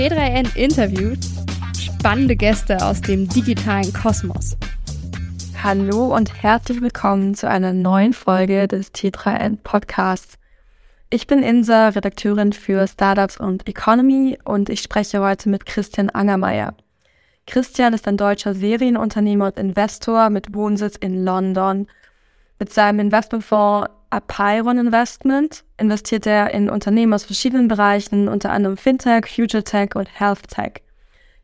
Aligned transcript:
T3N 0.00 0.56
interviewt 0.56 1.18
spannende 1.78 2.34
Gäste 2.34 2.78
aus 2.82 3.02
dem 3.02 3.28
digitalen 3.28 3.92
Kosmos. 3.92 4.56
Hallo 5.62 6.16
und 6.16 6.42
herzlich 6.42 6.80
willkommen 6.80 7.34
zu 7.34 7.46
einer 7.46 7.74
neuen 7.74 8.14
Folge 8.14 8.66
des 8.66 8.94
T3N 8.94 9.58
Podcasts. 9.62 10.38
Ich 11.10 11.26
bin 11.26 11.42
Insa, 11.42 11.88
Redakteurin 11.88 12.54
für 12.54 12.88
Startups 12.88 13.36
und 13.36 13.68
Economy 13.68 14.38
und 14.42 14.70
ich 14.70 14.80
spreche 14.80 15.20
heute 15.20 15.50
mit 15.50 15.66
Christian 15.66 16.08
Angermeier. 16.08 16.72
Christian 17.46 17.92
ist 17.92 18.08
ein 18.08 18.16
deutscher 18.16 18.54
Serienunternehmer 18.54 19.48
und 19.48 19.58
Investor 19.58 20.30
mit 20.30 20.54
Wohnsitz 20.54 20.96
in 20.96 21.26
London. 21.26 21.88
Mit 22.58 22.72
seinem 22.72 23.00
Investmentfonds 23.00 23.90
Apeiron 24.10 24.78
Investment 24.78 25.62
investiert 25.78 26.26
er 26.26 26.52
in 26.52 26.68
Unternehmen 26.68 27.14
aus 27.14 27.24
verschiedenen 27.24 27.68
Bereichen, 27.68 28.28
unter 28.28 28.50
anderem 28.50 28.76
Fintech, 28.76 29.26
Future 29.26 29.62
Tech 29.62 29.94
und 29.94 30.08
Health 30.18 30.48
Tech. 30.48 30.82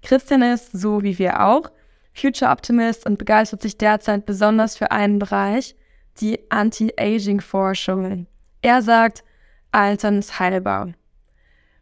Christian 0.03 0.43
ist, 0.43 0.73
so 0.73 1.03
wie 1.03 1.19
wir 1.19 1.45
auch, 1.45 1.71
Future 2.13 2.51
Optimist 2.51 3.07
und 3.07 3.19
begeistert 3.19 3.63
sich 3.63 3.79
derzeit 3.79 4.27
besonders 4.27 4.77
für 4.77 4.91
einen 4.91 5.21
Bereich, 5.21 5.77
die 6.21 6.51
Anti-Aging-Forschung. 6.51 8.27
Er 8.63 8.83
sagt, 8.83 9.23
Altern 9.71 10.19
ist 10.19 10.41
heilbar. 10.41 10.93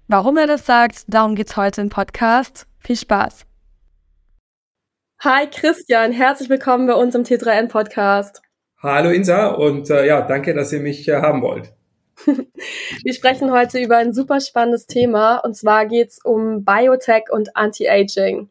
Warum 0.07 0.37
er 0.37 0.47
das 0.47 0.67
sagt, 0.67 1.05
darum 1.07 1.35
geht's 1.35 1.57
heute 1.57 1.81
im 1.81 1.89
Podcast. 1.89 2.67
Viel 2.79 2.97
Spaß! 2.97 3.47
Hi 5.21 5.49
Christian, 5.49 6.13
herzlich 6.13 6.51
willkommen 6.51 6.87
bei 6.87 6.95
uns 6.95 7.15
im 7.15 7.23
T3N 7.23 7.69
Podcast. 7.69 8.43
Hallo 8.85 9.09
Insa 9.09 9.47
und 9.47 9.89
äh, 9.89 10.07
ja, 10.07 10.21
danke, 10.21 10.53
dass 10.53 10.71
ihr 10.71 10.81
mich 10.81 11.09
äh, 11.09 11.15
haben 11.15 11.41
wollt. 11.41 11.73
Wir 13.03 13.15
sprechen 13.15 13.51
heute 13.51 13.79
über 13.79 13.97
ein 13.97 14.13
super 14.13 14.41
spannendes 14.41 14.87
Thema 14.87 15.39
und 15.39 15.57
zwar 15.57 15.87
geht's 15.87 16.23
um 16.23 16.67
Biotech 16.67 17.31
und 17.31 17.57
Anti-Aging. 17.57 18.51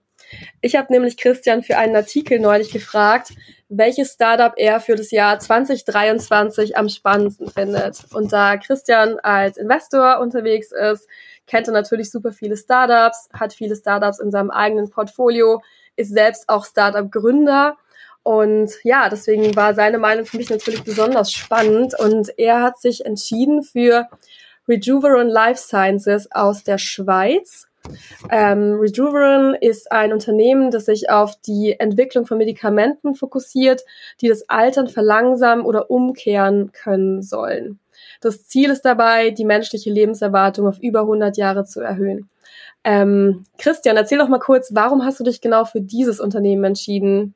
Ich 0.59 0.75
habe 0.75 0.91
nämlich 0.91 1.17
Christian 1.17 1.61
für 1.61 1.77
einen 1.77 1.95
Artikel 1.95 2.39
neulich 2.39 2.71
gefragt, 2.71 3.33
welches 3.69 4.13
Startup 4.13 4.53
er 4.57 4.79
für 4.79 4.95
das 4.95 5.11
Jahr 5.11 5.37
2023 5.37 6.77
am 6.77 6.89
spannendsten 6.89 7.51
findet. 7.51 8.03
Und 8.11 8.33
da 8.33 8.57
Christian 8.57 9.19
als 9.19 9.57
Investor 9.57 10.17
unterwegs 10.19 10.71
ist, 10.71 11.07
kennt 11.45 11.67
er 11.67 11.73
natürlich 11.73 12.09
super 12.09 12.31
viele 12.31 12.57
Startups, 12.57 13.29
hat 13.33 13.53
viele 13.53 13.75
Startups 13.75 14.19
in 14.19 14.31
seinem 14.31 14.49
eigenen 14.49 14.89
Portfolio, 14.89 15.61
ist 15.95 16.11
selbst 16.11 16.49
auch 16.49 16.65
Startup-Gründer 16.65 17.77
und 18.23 18.71
ja, 18.83 19.09
deswegen 19.09 19.55
war 19.55 19.73
seine 19.73 19.97
Meinung 19.97 20.25
für 20.25 20.37
mich 20.37 20.49
natürlich 20.49 20.83
besonders 20.83 21.31
spannend. 21.31 21.93
Und 21.99 22.37
er 22.39 22.61
hat 22.61 22.79
sich 22.79 23.05
entschieden 23.05 23.63
für 23.63 24.07
Rejuveron 24.67 25.27
Life 25.27 25.59
Sciences 25.59 26.31
aus 26.31 26.63
der 26.63 26.77
Schweiz. 26.77 27.67
Ähm, 28.31 28.77
Rejuveron 28.79 29.55
ist 29.55 29.91
ein 29.91 30.13
Unternehmen, 30.13 30.71
das 30.71 30.85
sich 30.85 31.09
auf 31.09 31.35
die 31.45 31.77
Entwicklung 31.77 32.25
von 32.25 32.37
Medikamenten 32.37 33.13
fokussiert, 33.13 33.83
die 34.21 34.29
das 34.29 34.49
Altern 34.49 34.87
verlangsamen 34.87 35.65
oder 35.65 35.91
umkehren 35.91 36.71
können 36.71 37.21
sollen. 37.21 37.79
Das 38.21 38.47
Ziel 38.47 38.69
ist 38.69 38.83
dabei, 38.83 39.31
die 39.31 39.43
menschliche 39.43 39.91
Lebenserwartung 39.91 40.65
auf 40.65 40.79
über 40.79 41.01
100 41.01 41.35
Jahre 41.35 41.65
zu 41.65 41.81
erhöhen. 41.81 42.29
Ähm, 42.85 43.43
Christian, 43.57 43.97
erzähl 43.97 44.17
doch 44.17 44.29
mal 44.29 44.39
kurz, 44.39 44.69
warum 44.73 45.03
hast 45.03 45.19
du 45.19 45.25
dich 45.25 45.41
genau 45.41 45.65
für 45.65 45.81
dieses 45.81 46.21
Unternehmen 46.21 46.63
entschieden? 46.63 47.35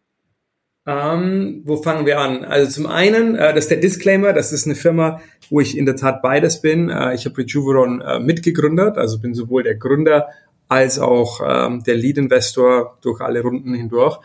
Ähm, 0.89 1.63
wo 1.65 1.75
fangen 1.75 2.05
wir 2.05 2.17
an? 2.19 2.45
Also 2.45 2.71
zum 2.71 2.87
einen, 2.87 3.35
äh, 3.35 3.53
das 3.53 3.65
ist 3.65 3.71
der 3.71 3.79
Disclaimer, 3.79 4.31
das 4.31 4.53
ist 4.53 4.65
eine 4.65 4.75
Firma, 4.75 5.19
wo 5.49 5.59
ich 5.59 5.77
in 5.77 5.85
der 5.85 5.97
Tat 5.97 6.21
beides 6.21 6.61
bin. 6.61 6.89
Äh, 6.89 7.13
ich 7.13 7.25
habe 7.25 7.37
Rejuveron 7.39 7.99
äh, 7.99 8.19
mitgegründet, 8.19 8.97
also 8.97 9.19
bin 9.19 9.33
sowohl 9.33 9.63
der 9.63 9.75
Gründer 9.75 10.29
als 10.69 10.97
auch 10.97 11.41
ähm, 11.45 11.83
der 11.83 11.95
Lead-Investor 11.95 12.97
durch 13.01 13.19
alle 13.19 13.41
Runden 13.41 13.73
hindurch. 13.73 14.19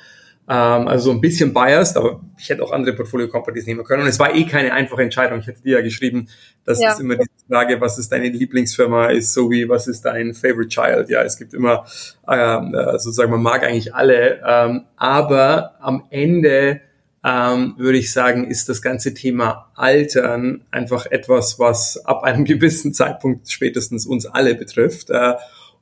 Ähm, 0.48 0.86
also 0.86 1.06
so 1.06 1.10
ein 1.10 1.20
bisschen 1.20 1.52
biased, 1.52 1.96
aber 1.96 2.20
ich 2.38 2.48
hätte 2.48 2.62
auch 2.62 2.70
andere 2.70 2.94
Portfolio-Companies 2.94 3.66
nehmen 3.66 3.84
können. 3.84 4.02
Und 4.02 4.08
es 4.08 4.20
war 4.20 4.32
eh 4.34 4.44
keine 4.44 4.72
einfache 4.72 5.02
Entscheidung. 5.02 5.40
Ich 5.40 5.48
hätte 5.48 5.62
dir 5.62 5.78
ja 5.78 5.82
geschrieben, 5.82 6.28
das 6.64 6.80
ja. 6.80 6.92
ist 6.92 7.00
immer 7.00 7.16
die 7.16 7.26
Frage, 7.48 7.80
was 7.80 7.98
ist 7.98 8.12
deine 8.12 8.28
Lieblingsfirma, 8.28 9.06
ist 9.08 9.34
so 9.34 9.50
wie, 9.50 9.68
was 9.68 9.88
ist 9.88 10.02
dein 10.04 10.34
Favorite 10.34 10.68
Child? 10.68 11.08
Ja, 11.08 11.22
es 11.22 11.36
gibt 11.36 11.54
immer, 11.54 11.84
ähm, 12.28 12.74
äh, 12.74 12.98
sozusagen, 12.98 13.30
man 13.30 13.42
mag 13.42 13.64
eigentlich 13.64 13.94
alle, 13.94 14.40
ähm, 14.46 14.84
aber 14.96 15.74
am 15.80 16.04
Ende 16.10 16.80
ähm, 17.24 17.74
würde 17.78 17.98
ich 17.98 18.12
sagen, 18.12 18.48
ist 18.48 18.68
das 18.68 18.82
ganze 18.82 19.14
Thema 19.14 19.70
Altern 19.74 20.64
einfach 20.70 21.06
etwas, 21.06 21.58
was 21.58 22.04
ab 22.04 22.22
einem 22.24 22.44
gewissen 22.46 22.94
Zeitpunkt 22.94 23.50
spätestens 23.50 24.06
uns 24.06 24.26
alle 24.26 24.54
betrifft. 24.54 25.10
Äh, 25.10 25.34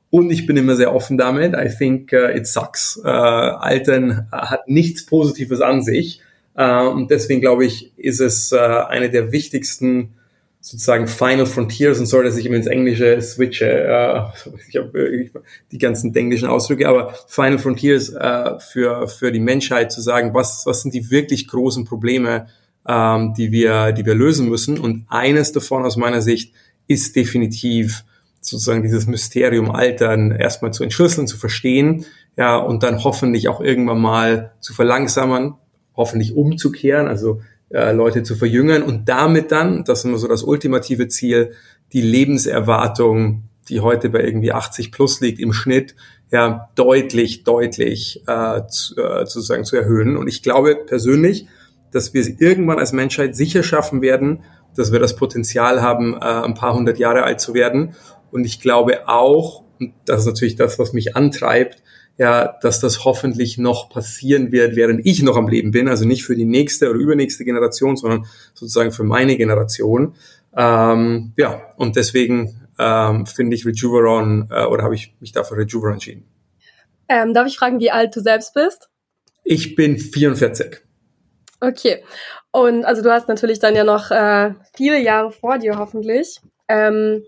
und 0.09 0.29
ich 0.29 0.45
bin 0.45 0.57
immer 0.57 0.75
sehr 0.75 0.93
offen 0.93 1.17
damit. 1.17 1.53
I 1.55 1.69
think 1.69 2.11
uh, 2.11 2.27
it 2.27 2.45
sucks. 2.45 2.99
Uh, 3.01 3.07
Altern 3.07 4.27
hat 4.29 4.67
nichts 4.67 5.05
Positives 5.05 5.61
an 5.61 5.81
sich. 5.81 6.21
Uh, 6.53 6.89
und 6.89 7.09
deswegen 7.09 7.39
glaube 7.39 7.65
ich, 7.65 7.97
ist 7.97 8.19
es 8.19 8.51
uh, 8.51 8.57
eine 8.57 9.09
der 9.09 9.31
wichtigsten 9.31 10.15
sozusagen 10.61 11.07
Final 11.07 11.47
Frontiers 11.47 11.99
und 11.99 12.05
sorry, 12.05 12.25
dass 12.25 12.37
ich 12.37 12.45
immer 12.45 12.55
ins 12.55 12.67
Englische 12.67 13.19
switche. 13.21 14.31
Uh, 14.45 14.49
ich 14.69 14.77
habe 14.77 15.29
die 15.71 15.77
ganzen 15.79 16.15
englischen 16.15 16.47
Ausdrücke, 16.47 16.87
aber 16.87 17.13
Final 17.27 17.57
Frontiers 17.57 18.13
uh, 18.13 18.59
für, 18.59 19.07
für 19.07 19.31
die 19.31 19.39
Menschheit 19.39 19.91
zu 19.91 20.01
sagen, 20.01 20.33
was, 20.33 20.65
was 20.65 20.83
sind 20.83 20.93
die 20.93 21.09
wirklich 21.09 21.47
großen 21.47 21.83
Probleme, 21.85 22.47
um, 22.83 23.33
die, 23.35 23.51
wir, 23.51 23.91
die 23.91 24.05
wir 24.05 24.15
lösen 24.15 24.49
müssen. 24.49 24.79
Und 24.79 25.05
eines 25.09 25.51
davon 25.51 25.83
aus 25.83 25.97
meiner 25.97 26.21
Sicht 26.21 26.53
ist 26.87 27.15
definitiv 27.15 28.03
sozusagen 28.39 28.81
dieses 28.81 29.07
Mysterium 29.07 29.71
Altern 29.71 30.31
erstmal 30.31 30.73
zu 30.73 30.83
entschlüsseln, 30.83 31.27
zu 31.27 31.37
verstehen, 31.37 32.05
ja, 32.37 32.57
und 32.57 32.83
dann 32.83 33.03
hoffentlich 33.03 33.47
auch 33.49 33.61
irgendwann 33.61 33.99
mal 33.99 34.51
zu 34.61 34.73
verlangsamen, 34.73 35.55
hoffentlich 35.95 36.35
umzukehren, 36.35 37.07
also 37.07 37.41
äh, 37.73 37.91
Leute 37.91 38.23
zu 38.23 38.35
verjüngern 38.35 38.83
und 38.83 39.07
damit 39.07 39.51
dann, 39.51 39.83
das 39.83 39.99
ist 39.99 40.05
immer 40.05 40.17
so 40.17 40.27
das 40.27 40.43
ultimative 40.43 41.07
Ziel, 41.07 41.53
die 41.93 42.01
Lebenserwartung, 42.01 43.43
die 43.69 43.79
heute 43.79 44.09
bei 44.09 44.23
irgendwie 44.23 44.51
80 44.51 44.91
plus 44.91 45.21
liegt 45.21 45.39
im 45.39 45.53
Schnitt, 45.53 45.95
ja, 46.31 46.69
deutlich, 46.75 47.43
deutlich 47.43 48.23
äh, 48.27 48.61
zu, 48.67 48.95
äh, 48.95 49.25
sozusagen 49.25 49.65
zu 49.65 49.75
erhöhen. 49.75 50.15
Und 50.15 50.27
ich 50.27 50.43
glaube 50.43 50.77
persönlich, 50.85 51.47
dass 51.91 52.13
wir 52.13 52.21
es 52.21 52.29
irgendwann 52.39 52.79
als 52.79 52.93
Menschheit 52.93 53.35
sicher 53.35 53.63
schaffen 53.63 54.01
werden, 54.01 54.43
dass 54.75 54.91
wir 54.91 54.99
das 54.99 55.15
Potenzial 55.15 55.81
haben, 55.81 56.13
äh, 56.13 56.19
ein 56.19 56.53
paar 56.53 56.73
hundert 56.73 56.97
Jahre 56.99 57.23
alt 57.23 57.41
zu 57.41 57.53
werden. 57.53 57.95
Und 58.31 58.45
ich 58.45 58.61
glaube 58.61 59.09
auch, 59.09 59.63
und 59.79 59.93
das 60.05 60.21
ist 60.21 60.27
natürlich 60.27 60.55
das, 60.55 60.79
was 60.79 60.93
mich 60.93 61.15
antreibt, 61.17 61.83
ja, 62.17 62.57
dass 62.61 62.79
das 62.79 63.05
hoffentlich 63.05 63.57
noch 63.57 63.89
passieren 63.89 64.51
wird, 64.51 64.75
während 64.75 65.05
ich 65.05 65.23
noch 65.23 65.37
am 65.37 65.47
Leben 65.47 65.71
bin, 65.71 65.87
also 65.87 66.05
nicht 66.05 66.23
für 66.23 66.35
die 66.35 66.45
nächste 66.45 66.89
oder 66.89 66.99
übernächste 66.99 67.45
Generation, 67.45 67.97
sondern 67.97 68.25
sozusagen 68.53 68.91
für 68.91 69.03
meine 69.03 69.37
Generation. 69.37 70.15
Ähm, 70.55 71.33
ja, 71.37 71.73
und 71.77 71.95
deswegen 71.95 72.67
ähm, 72.77 73.25
finde 73.25 73.55
ich 73.55 73.65
Rejuveron 73.65 74.49
äh, 74.51 74.65
oder 74.65 74.83
habe 74.83 74.95
ich 74.95 75.15
mich 75.19 75.31
dafür 75.31 75.57
Rejuveron 75.57 75.93
entschieden. 75.93 76.25
Ähm, 77.07 77.33
darf 77.33 77.47
ich 77.47 77.57
fragen, 77.57 77.79
wie 77.79 77.91
alt 77.91 78.15
du 78.15 78.21
selbst 78.21 78.53
bist? 78.53 78.89
Ich 79.43 79.75
bin 79.75 79.97
44. 79.97 80.81
Okay. 81.59 82.03
Und 82.51 82.85
also 82.85 83.01
du 83.01 83.11
hast 83.11 83.27
natürlich 83.27 83.59
dann 83.59 83.75
ja 83.75 83.83
noch 83.83 84.11
äh, 84.11 84.53
viele 84.75 85.01
Jahre 85.01 85.31
vor 85.31 85.57
dir 85.57 85.77
hoffentlich. 85.77 86.41
Ähm, 86.67 87.23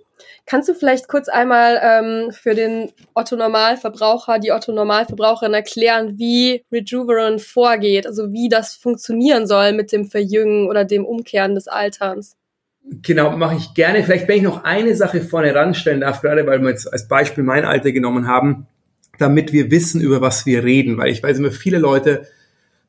Kannst 0.45 0.69
du 0.69 0.73
vielleicht 0.73 1.07
kurz 1.07 1.29
einmal 1.29 1.79
ähm, 1.81 2.31
für 2.31 2.55
den 2.55 2.91
Otto-Normalverbraucher, 3.13 4.39
die 4.39 4.51
Otto-Normalverbraucherin 4.51 5.53
erklären, 5.53 6.17
wie 6.17 6.63
Rejuveron 6.71 7.39
vorgeht, 7.39 8.07
also 8.07 8.31
wie 8.31 8.49
das 8.49 8.75
funktionieren 8.75 9.47
soll 9.47 9.73
mit 9.73 9.91
dem 9.91 10.05
Verjüngen 10.05 10.67
oder 10.67 10.85
dem 10.85 11.05
Umkehren 11.05 11.55
des 11.55 11.67
Alterns? 11.67 12.35
Genau, 13.01 13.37
mache 13.37 13.55
ich 13.55 13.73
gerne. 13.73 14.03
Vielleicht, 14.03 14.27
wenn 14.27 14.37
ich 14.37 14.43
noch 14.43 14.63
eine 14.65 14.95
Sache 14.95 15.21
vorne 15.21 15.55
ranstellen 15.55 16.01
darf, 16.01 16.21
gerade 16.21 16.45
weil 16.45 16.61
wir 16.61 16.69
jetzt 16.69 16.91
als 16.91 17.07
Beispiel 17.07 17.43
mein 17.43 17.63
Alter 17.63 17.91
genommen 17.91 18.27
haben, 18.27 18.67
damit 19.19 19.53
wir 19.53 19.71
wissen, 19.71 20.01
über 20.01 20.19
was 20.21 20.45
wir 20.45 20.63
reden, 20.63 20.97
weil 20.97 21.09
ich 21.09 21.23
weiß 21.23 21.37
immer, 21.37 21.51
viele 21.51 21.77
Leute 21.77 22.27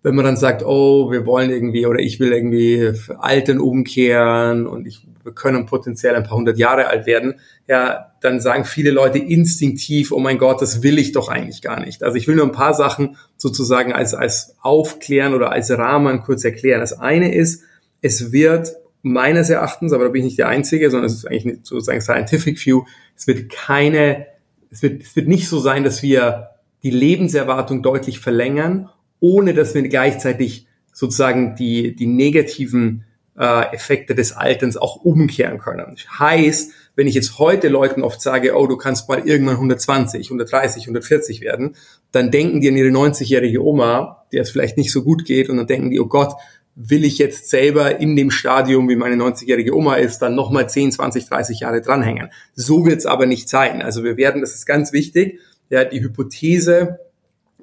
wenn 0.05 0.15
man 0.15 0.27
dann 0.27 0.37
sagt, 0.37 0.63
oh, 0.63 1.11
wir 1.11 1.25
wollen 1.27 1.51
irgendwie 1.51 1.87
oder 1.87 1.99
ich 1.99 2.21
will 2.21 2.33
irgendwie 2.33 2.93
Alten 3.19 3.59
umkehren 3.59 4.67
und 4.67 4.87
ich, 4.87 5.07
wir 5.25 5.33
können 5.33 5.67
potenziell 5.67 6.15
ein 6.15 6.23
paar 6.23 6.37
hundert 6.37 6.59
Jahre 6.59 6.87
alt 6.87 7.07
werden, 7.07 7.41
ja, 7.67 8.13
dann 8.21 8.41
sagen 8.41 8.65
viele 8.65 8.91
Leute 8.91 9.19
instinktiv, 9.19 10.13
oh 10.13 10.21
mein 10.21 10.39
Gott, 10.39 10.63
das 10.63 10.83
will 10.83 10.99
ich 10.99 11.13
doch 11.13 11.29
eigentlich 11.29 11.63
gar 11.63 11.81
nicht. 11.81 12.03
Also 12.03 12.17
ich 12.17 12.29
will 12.29 12.37
nur 12.37 12.45
ein 12.45 12.53
paar 12.53 12.75
Sachen 12.75 13.17
sozusagen 13.37 13.93
als, 13.93 14.15
als 14.15 14.55
aufklären 14.61 15.35
oder 15.35 15.51
als 15.51 15.71
Rahmen 15.71 16.21
kurz 16.21 16.45
erklären. 16.45 16.81
Das 16.81 16.93
eine 16.93 17.35
ist, 17.35 17.63
es 18.01 18.33
wird 18.33 18.75
meines 19.03 19.51
Erachtens, 19.51 19.93
aber 19.93 20.05
da 20.05 20.11
bin 20.11 20.21
ich 20.21 20.27
nicht 20.27 20.39
der 20.39 20.49
Einzige, 20.49 20.91
sondern 20.91 21.07
es 21.07 21.15
ist 21.15 21.27
eigentlich 21.27 21.59
sozusagen 21.63 22.01
Scientific 22.01 22.65
View, 22.65 22.85
es 23.17 23.27
wird 23.27 23.51
keine, 23.51 24.27
es 24.71 24.83
wird, 24.83 25.03
es 25.03 25.17
wird 25.17 25.29
nicht 25.29 25.49
so 25.49 25.59
sein, 25.59 25.85
dass 25.85 26.03
wir 26.03 26.51
die 26.83 26.91
Lebenserwartung 26.91 27.83
deutlich 27.83 28.21
verlängern 28.21 28.91
ohne 29.25 29.55
dass 29.55 29.75
wir 29.75 29.81
gleichzeitig 29.89 30.67
sozusagen 30.93 31.57
die, 31.57 31.97
die 31.97 32.07
negativen 32.07 33.05
äh, 33.39 33.75
Effekte 33.75 34.15
des 34.15 34.33
Alterns 34.33 34.77
auch 34.77 34.97
umkehren 34.97 35.59
können. 35.59 35.97
Heißt, 36.19 36.73
wenn 36.97 37.07
ich 37.07 37.15
jetzt 37.15 37.39
heute 37.39 37.69
Leuten 37.69 38.03
oft 38.03 38.21
sage, 38.21 38.55
oh, 38.57 38.67
du 38.67 38.77
kannst 38.77 39.09
mal 39.09 39.27
irgendwann 39.27 39.57
120, 39.57 40.27
130, 40.27 40.85
140 40.85 41.41
werden, 41.41 41.77
dann 42.13 42.31
denken 42.31 42.61
die 42.61 42.69
an 42.69 42.77
ihre 42.77 42.91
90-jährige 42.91 43.63
Oma, 43.63 44.25
der 44.33 44.43
es 44.43 44.51
vielleicht 44.51 44.77
nicht 44.77 44.93
so 44.93 45.03
gut 45.03 45.25
geht, 45.25 45.51
und 45.51 45.57
dann 45.57 45.67
denken 45.67 45.91
die, 45.91 46.01
oh 46.01 46.07
Gott, 46.07 46.35
will 46.77 47.05
ich 47.05 47.19
jetzt 47.19 47.51
selber 47.51 48.01
in 48.01 48.17
dem 48.17 48.31
Stadium, 48.31 48.89
wie 48.89 48.97
meine 48.97 49.17
90-jährige 49.17 49.77
Oma 49.77 49.97
ist, 49.97 50.19
dann 50.19 50.35
nochmal 50.35 50.69
10, 50.69 50.93
20, 50.93 51.29
30 51.29 51.61
Jahre 51.61 51.81
dranhängen. 51.81 52.31
So 52.55 52.85
wird 52.85 52.99
es 52.99 53.07
aber 53.07 53.27
nicht 53.27 53.49
sein. 53.49 53.83
Also 53.83 54.03
wir 54.03 54.17
werden, 54.17 54.41
das 54.41 54.55
ist 54.55 54.67
ganz 54.67 54.93
wichtig, 54.93 55.41
ja, 55.71 55.85
die 55.85 56.03
Hypothese 56.03 56.99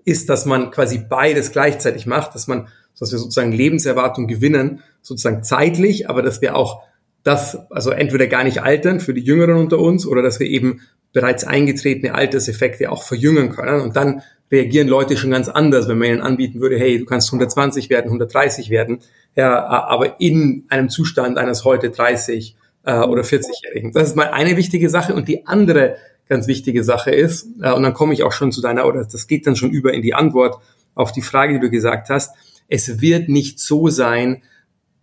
ist, 0.06 0.29
dass 0.29 0.45
man 0.45 0.71
quasi 0.71 0.97
beides 0.97 1.51
gleichzeitig 1.51 2.06
macht, 2.06 2.35
dass 2.35 2.47
man, 2.47 2.68
dass 3.01 3.12
wir 3.12 3.19
sozusagen 3.19 3.51
Lebenserwartung 3.51 4.27
gewinnen, 4.27 4.81
sozusagen 5.01 5.44
zeitlich, 5.44 6.07
aber 6.07 6.21
dass 6.21 6.42
wir 6.42 6.56
auch 6.56 6.83
das, 7.24 7.57
also 7.71 7.89
entweder 7.89 8.27
gar 8.27 8.44
nicht 8.44 8.62
altern 8.62 9.00
für 9.00 9.13
die 9.13 9.21
Jüngeren 9.21 9.57
unter 9.57 9.80
uns 9.80 10.06
oder 10.06 10.21
dass 10.21 10.39
wir 10.39 10.48
eben 10.48 10.81
bereits 11.12 11.44
eingetretene 11.44 12.13
Alterseffekte 12.13 12.92
auch 12.92 13.03
verjüngen 13.03 13.50
können. 13.50 13.81
Und 13.81 13.95
dann 13.95 14.21
reagieren 14.51 14.88
Leute 14.88 15.18
schon 15.18 15.31
ganz 15.31 15.50
anders, 15.50 15.88
wenn 15.88 15.98
man 15.98 16.09
ihnen 16.09 16.21
anbieten 16.21 16.62
würde, 16.62 16.77
hey, 16.77 17.00
du 17.00 17.06
kannst 17.06 17.30
120 17.30 17.89
werden, 17.89 18.06
130 18.06 18.69
werden, 18.69 19.00
ja, 19.36 19.65
aber 19.65 20.19
in 20.19 20.65
einem 20.69 20.89
Zustand 20.89 21.38
eines 21.38 21.65
heute 21.65 21.89
30 21.89 22.56
äh, 22.83 23.00
oder 23.00 23.24
40-Jährigen. 23.24 23.94
Das 23.94 24.09
ist 24.09 24.15
mal 24.15 24.30
eine 24.30 24.57
wichtige 24.57 24.89
Sache. 24.89 25.15
Und 25.15 25.27
die 25.27 25.47
andere 25.47 25.95
ganz 26.30 26.47
wichtige 26.47 26.83
Sache 26.83 27.12
ist, 27.12 27.47
äh, 27.62 27.71
und 27.71 27.83
dann 27.83 27.94
komme 27.94 28.13
ich 28.13 28.24
auch 28.24 28.31
schon 28.31 28.51
zu 28.51 28.62
deiner, 28.62 28.86
oder 28.86 29.04
das 29.06 29.27
geht 29.27 29.47
dann 29.47 29.56
schon 29.56 29.71
über 29.71 29.94
in 29.94 30.01
die 30.01 30.13
Antwort 30.13 30.62
auf 30.95 31.12
die 31.12 31.21
Frage, 31.21 31.54
die 31.54 31.59
du 31.59 31.69
gesagt 31.69 32.09
hast, 32.09 32.36
es 32.67 33.01
wird 33.01 33.29
nicht 33.29 33.59
so 33.59 33.89
sein, 33.89 34.43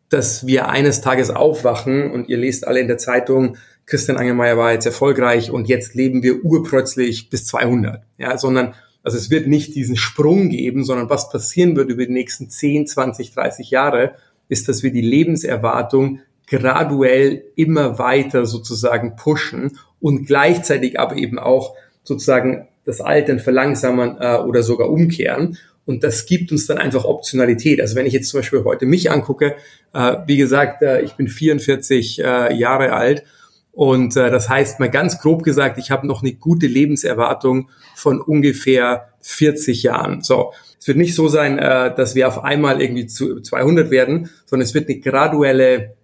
dass 0.08 0.46
wir 0.46 0.68
eines 0.68 1.00
Tages 1.00 1.30
aufwachen 1.30 2.10
und 2.10 2.28
ihr 2.28 2.38
lest 2.38 2.66
alle 2.66 2.80
in 2.80 2.88
der 2.88 2.98
Zeitung, 2.98 3.56
Christian 3.86 4.18
Angelmeier 4.18 4.56
war 4.56 4.72
jetzt 4.72 4.86
erfolgreich 4.86 5.50
und 5.50 5.68
jetzt 5.68 5.94
leben 5.94 6.22
wir 6.22 6.44
urplötzlich 6.44 7.30
bis 7.30 7.46
200, 7.46 8.02
ja, 8.18 8.36
sondern 8.36 8.74
also 9.02 9.16
es 9.16 9.30
wird 9.30 9.46
nicht 9.46 9.74
diesen 9.74 9.96
Sprung 9.96 10.50
geben, 10.50 10.84
sondern 10.84 11.08
was 11.08 11.30
passieren 11.30 11.76
wird 11.76 11.88
über 11.88 12.04
die 12.04 12.12
nächsten 12.12 12.50
10, 12.50 12.86
20, 12.86 13.32
30 13.32 13.70
Jahre, 13.70 14.12
ist, 14.48 14.68
dass 14.68 14.82
wir 14.82 14.92
die 14.92 15.00
Lebenserwartung 15.00 16.20
graduell 16.46 17.44
immer 17.56 17.98
weiter 17.98 18.46
sozusagen 18.46 19.16
pushen 19.16 19.78
und 20.00 20.26
gleichzeitig 20.26 20.98
aber 20.98 21.16
eben 21.16 21.38
auch 21.38 21.74
sozusagen 22.02 22.68
das 22.84 23.00
Altern 23.00 23.38
verlangsamen 23.38 24.16
äh, 24.18 24.38
oder 24.38 24.62
sogar 24.62 24.90
umkehren. 24.90 25.58
Und 25.88 26.04
das 26.04 26.26
gibt 26.26 26.52
uns 26.52 26.66
dann 26.66 26.76
einfach 26.76 27.06
Optionalität. 27.06 27.80
Also 27.80 27.96
wenn 27.96 28.04
ich 28.04 28.12
jetzt 28.12 28.28
zum 28.28 28.40
Beispiel 28.40 28.62
heute 28.62 28.84
mich 28.84 29.10
angucke, 29.10 29.56
äh, 29.94 30.16
wie 30.26 30.36
gesagt, 30.36 30.82
äh, 30.82 31.00
ich 31.00 31.14
bin 31.14 31.28
44 31.28 32.22
äh, 32.22 32.54
Jahre 32.54 32.92
alt 32.92 33.24
und 33.72 34.14
äh, 34.14 34.30
das 34.30 34.50
heißt 34.50 34.80
mal 34.80 34.90
ganz 34.90 35.18
grob 35.18 35.44
gesagt, 35.44 35.78
ich 35.78 35.90
habe 35.90 36.06
noch 36.06 36.20
eine 36.20 36.34
gute 36.34 36.66
Lebenserwartung 36.66 37.70
von 37.96 38.20
ungefähr 38.20 39.14
40 39.22 39.82
Jahren. 39.82 40.22
So, 40.22 40.52
es 40.78 40.86
wird 40.86 40.98
nicht 40.98 41.14
so 41.14 41.26
sein, 41.28 41.58
äh, 41.58 41.94
dass 41.94 42.14
wir 42.14 42.28
auf 42.28 42.44
einmal 42.44 42.82
irgendwie 42.82 43.06
zu 43.06 43.40
200 43.40 43.90
werden, 43.90 44.28
sondern 44.44 44.66
es 44.66 44.74
wird 44.74 44.90
eine 44.90 45.00
graduelle, 45.00 45.94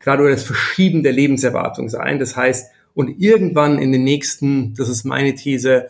graduelles 0.00 0.42
Verschieben 0.42 1.02
der 1.02 1.12
Lebenserwartung 1.12 1.90
sein. 1.90 2.18
Das 2.18 2.34
heißt, 2.34 2.70
und 2.94 3.20
irgendwann 3.20 3.78
in 3.78 3.92
den 3.92 4.04
nächsten, 4.04 4.72
das 4.72 4.88
ist 4.88 5.04
meine 5.04 5.34
These, 5.34 5.88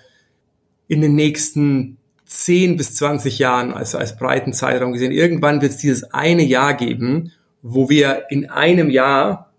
in 0.89 1.01
den 1.03 1.15
nächsten 1.15 1.99
10 2.41 2.77
bis 2.77 2.95
20 2.97 3.39
Jahren, 3.39 3.73
also 3.73 3.99
als 3.99 4.17
breiten 4.17 4.53
Zeitraum 4.53 4.93
gesehen, 4.93 5.13
irgendwann 5.13 5.61
wird 5.61 5.73
es 5.73 5.79
dieses 5.79 6.05
eine 6.13 6.43
Jahr 6.43 6.75
geben, 6.75 7.33
wo 7.63 7.89
wir 7.89 8.25
in 8.31 8.51
einem 8.51 8.91
Jahr 8.91 9.53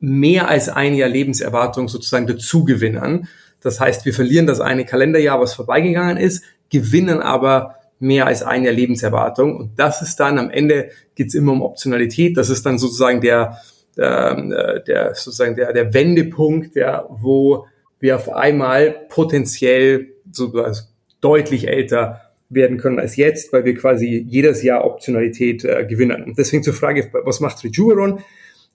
mehr 0.00 0.48
als 0.48 0.68
ein 0.68 0.94
Jahr 0.94 1.08
Lebenserwartung 1.08 1.88
sozusagen 1.88 2.26
dazugewinnen. 2.26 3.28
Das 3.60 3.80
heißt, 3.80 4.06
wir 4.06 4.14
verlieren 4.14 4.46
das 4.46 4.60
eine 4.60 4.84
Kalenderjahr, 4.84 5.40
was 5.40 5.54
vorbeigegangen 5.54 6.16
ist, 6.16 6.42
gewinnen 6.70 7.20
aber 7.20 7.76
mehr 7.98 8.26
als 8.26 8.42
ein 8.42 8.64
Jahr 8.64 8.72
Lebenserwartung. 8.72 9.56
Und 9.56 9.78
das 9.78 10.00
ist 10.00 10.18
dann 10.18 10.38
am 10.38 10.50
Ende 10.50 10.90
geht's 11.14 11.34
immer 11.34 11.52
um 11.52 11.60
Optionalität. 11.62 12.36
Das 12.36 12.48
ist 12.48 12.64
dann 12.64 12.78
sozusagen 12.78 13.20
der, 13.20 13.58
der, 13.96 14.80
der 14.80 15.14
sozusagen 15.14 15.54
der, 15.54 15.74
der 15.74 15.92
Wendepunkt, 15.92 16.74
ja, 16.76 17.04
wo 17.10 17.66
wir 17.98 18.16
auf 18.16 18.32
einmal 18.32 18.90
potenziell 19.10 20.08
so 20.32 20.50
also 20.54 20.84
deutlich 21.20 21.68
älter 21.68 22.22
werden 22.48 22.78
können 22.78 22.98
als 22.98 23.16
jetzt, 23.16 23.52
weil 23.52 23.64
wir 23.64 23.74
quasi 23.74 24.24
jedes 24.28 24.62
Jahr 24.62 24.84
Optionalität 24.84 25.64
äh, 25.64 25.84
gewinnen. 25.84 26.24
Und 26.24 26.38
deswegen 26.38 26.62
zur 26.62 26.74
Frage, 26.74 27.10
was 27.24 27.40
macht 27.40 27.62
Rejuveron? 27.62 28.20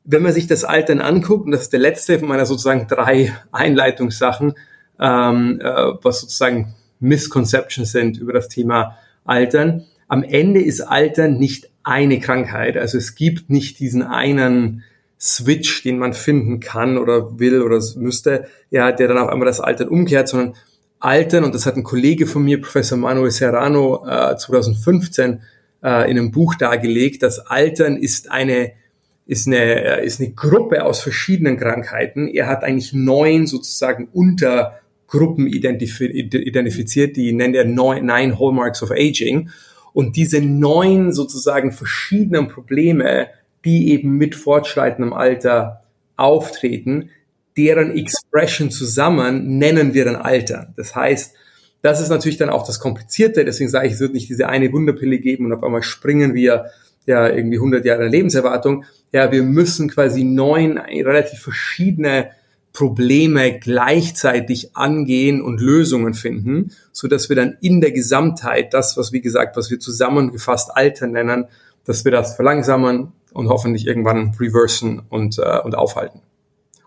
wenn 0.06 0.22
man 0.22 0.34
sich 0.34 0.48
das 0.48 0.64
Altern 0.64 1.02
anguckt, 1.02 1.46
und 1.46 1.52
das 1.52 1.64
ist 1.64 1.74
der 1.74 1.80
letzte 1.80 2.20
von 2.20 2.28
meiner 2.28 2.46
sozusagen 2.46 2.88
drei 2.88 3.34
Einleitungssachen, 3.52 4.54
ähm, 5.00 5.60
äh, 5.62 5.94
was 6.02 6.22
sozusagen 6.22 6.76
Misconceptions 7.00 7.92
sind 7.92 8.18
über 8.18 8.32
das 8.32 8.48
Thema 8.48 8.98
Altern. 9.26 9.84
Am 10.08 10.24
Ende 10.24 10.62
ist 10.62 10.82
Altern 10.82 11.38
nicht 11.38 11.70
eine 11.84 12.20
Krankheit. 12.20 12.78
Also 12.78 12.98
es 12.98 13.16
gibt 13.16 13.50
nicht 13.50 13.80
diesen 13.80 14.04
einen 14.04 14.84
Switch, 15.20 15.82
den 15.84 15.98
man 15.98 16.14
finden 16.14 16.60
kann 16.60 16.98
oder 16.98 17.40
will 17.40 17.62
oder 17.62 17.82
müsste, 17.96 18.48
ja, 18.70 18.92
der 18.92 19.08
dann 19.08 19.18
auf 19.18 19.30
einmal 19.30 19.48
das 19.48 19.60
Altern 19.60 19.88
umkehrt, 19.88 20.28
sondern 20.28 20.56
Altern, 21.06 21.44
und 21.44 21.54
das 21.54 21.66
hat 21.66 21.76
ein 21.78 21.84
Kollege 21.84 22.26
von 22.26 22.44
mir, 22.44 22.60
Professor 22.60 22.98
Manuel 22.98 23.32
Serrano, 23.32 24.06
äh, 24.08 24.36
2015 24.36 25.42
äh, 25.84 26.10
in 26.10 26.18
einem 26.18 26.32
Buch 26.32 26.56
dargelegt, 26.56 27.22
dass 27.22 27.40
Altern 27.40 27.96
ist 27.98 28.32
eine 28.32 28.72
ist 29.28 29.48
eine, 29.48 30.02
ist 30.02 30.20
eine 30.20 30.32
Gruppe 30.32 30.84
aus 30.84 31.02
verschiedenen 31.02 31.58
Krankheiten. 31.58 32.28
Er 32.28 32.48
hat 32.48 32.64
eigentlich 32.64 32.94
neun 32.94 33.48
sozusagen 33.48 34.08
Untergruppen 34.14 35.48
identifiziert, 35.48 37.18
die 37.18 37.34
nennt 37.34 37.56
er 37.56 37.66
Nine 37.66 38.40
Hallmarks 38.40 38.84
of 38.84 38.92
Aging. 38.92 39.50
Und 39.94 40.16
diese 40.16 40.42
neun 40.42 41.12
sozusagen 41.12 41.72
verschiedenen 41.72 42.50
Probleme, 42.50 43.28
die 43.64 43.94
eben 43.94 44.12
mit 44.12 44.36
fortschreitendem 44.36 45.14
Alter 45.14 45.82
auftreten, 46.18 47.10
deren 47.58 47.96
Expression 47.96 48.72
zusammen 48.72 49.58
nennen 49.58 49.94
wir 49.94 50.06
dann 50.06 50.16
Alter. 50.16 50.74
Das 50.76 50.96
heißt, 50.96 51.34
das 51.82 52.02
ist 52.02 52.10
natürlich 52.10 52.38
dann 52.38 52.50
auch 52.50 52.66
das 52.66 52.80
Komplizierte. 52.80 53.46
Deswegen 53.46 53.70
sage 53.70 53.88
ich, 53.88 53.94
es 53.94 54.00
wird 54.00 54.14
nicht 54.14 54.30
diese 54.30 54.50
eine 54.50 54.72
Wunderpille 54.72 55.20
geben 55.20 55.46
und 55.46 55.54
auf 55.54 55.64
einmal 55.64 55.84
springen 55.84 56.34
wir 56.34 56.66
ja 57.06 57.30
irgendwie 57.30 57.58
100 57.58 57.86
Jahre 57.86 58.08
Lebenserwartung. 58.08 58.86
Ja, 59.12 59.32
wir 59.32 59.44
müssen 59.44 59.90
quasi 59.90 60.24
neun 60.24 60.78
relativ 60.78 61.40
verschiedene 61.40 62.32
Probleme 62.74 63.60
gleichzeitig 63.60 64.76
angehen 64.76 65.42
und 65.42 65.62
Lösungen 65.62 66.14
finden, 66.14 66.72
so 66.92 67.08
dass 67.08 67.30
wir 67.30 67.36
dann 67.36 67.58
in 67.62 67.80
der 67.80 67.92
Gesamtheit 67.92 68.74
das, 68.74 68.98
was 68.98 69.14
wie 69.14 69.22
gesagt, 69.22 69.56
was 69.56 69.72
wir 69.72 69.80
zusammengefasst 69.80 70.76
Alter 70.76 71.08
nennen, 71.08 71.46
dass 71.86 72.04
wir 72.04 72.12
das 72.12 72.36
verlangsamen 72.36 73.14
und 73.32 73.48
hoffentlich 73.48 73.88
irgendwann 73.88 74.36
reversen 74.40 75.04
und, 75.10 75.38
äh, 75.38 75.60
und 75.64 75.76
aufhalten. 75.76 76.22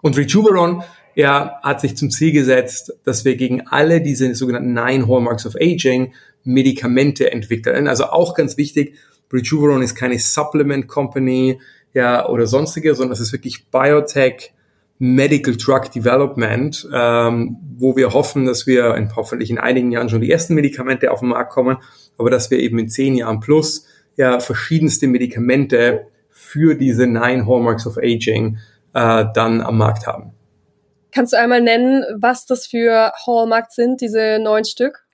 Und 0.01 0.17
Rejuveron, 0.17 0.83
er 1.15 1.61
hat 1.63 1.81
sich 1.81 1.97
zum 1.97 2.11
Ziel 2.11 2.33
gesetzt, 2.33 2.93
dass 3.05 3.25
wir 3.25 3.37
gegen 3.37 3.67
alle 3.67 4.01
diese 4.01 4.35
sogenannten 4.35 4.73
Nine 4.73 5.09
Hallmarks 5.09 5.47
of 5.47 5.57
Aging 5.57 6.13
Medikamente 6.45 7.33
entwickeln. 7.33 7.89
Also 7.89 8.05
auch 8.05 8.35
ganz 8.35 8.57
wichtig, 8.57 8.95
Rejuveron 9.33 9.83
ist 9.83 9.95
keine 9.95 10.19
Supplement 10.19 10.89
Company 10.89 11.61
ja, 11.93 12.29
oder 12.29 12.47
sonstige, 12.47 12.95
sondern 12.95 13.13
es 13.15 13.21
ist 13.21 13.33
wirklich 13.33 13.67
Biotech 13.67 14.53
Medical 14.99 15.57
Drug 15.57 15.91
Development, 15.95 16.89
ähm, 16.93 17.57
wo 17.77 17.97
wir 17.97 18.13
hoffen, 18.13 18.47
dass 18.47 18.67
wir 18.67 18.95
in, 18.97 19.15
hoffentlich 19.15 19.51
in 19.51 19.59
einigen 19.59 19.93
Jahren 19.93 20.09
schon 20.09 20.21
die 20.21 20.31
ersten 20.31 20.55
Medikamente 20.55 21.13
auf 21.13 21.21
den 21.21 21.29
Markt 21.29 21.53
kommen, 21.53 21.77
aber 22.17 22.31
dass 22.31 22.51
wir 22.51 22.59
eben 22.59 22.79
in 22.79 22.89
zehn 22.89 23.15
Jahren 23.15 23.39
plus 23.41 23.87
ja 24.17 24.41
verschiedenste 24.41 25.07
Medikamente 25.07 26.07
für 26.29 26.75
diese 26.75 27.07
Nine 27.07 27.47
Hallmarks 27.47 27.87
of 27.87 27.99
Aging 27.99 28.59
äh, 28.99 29.27
dann 29.33 29.61
am 29.61 29.79
Markt 29.79 30.07
haben. 30.07 30.33
Kannst 31.13 31.33
du 31.33 31.39
einmal 31.39 31.61
nennen, 31.61 32.05
was 32.21 32.47
das 32.47 32.67
für 32.67 33.13
Hallmarks 33.27 33.77
sind, 33.77 34.01
diese 34.01 34.39
neun 34.43 34.65
Stück? 34.65 35.05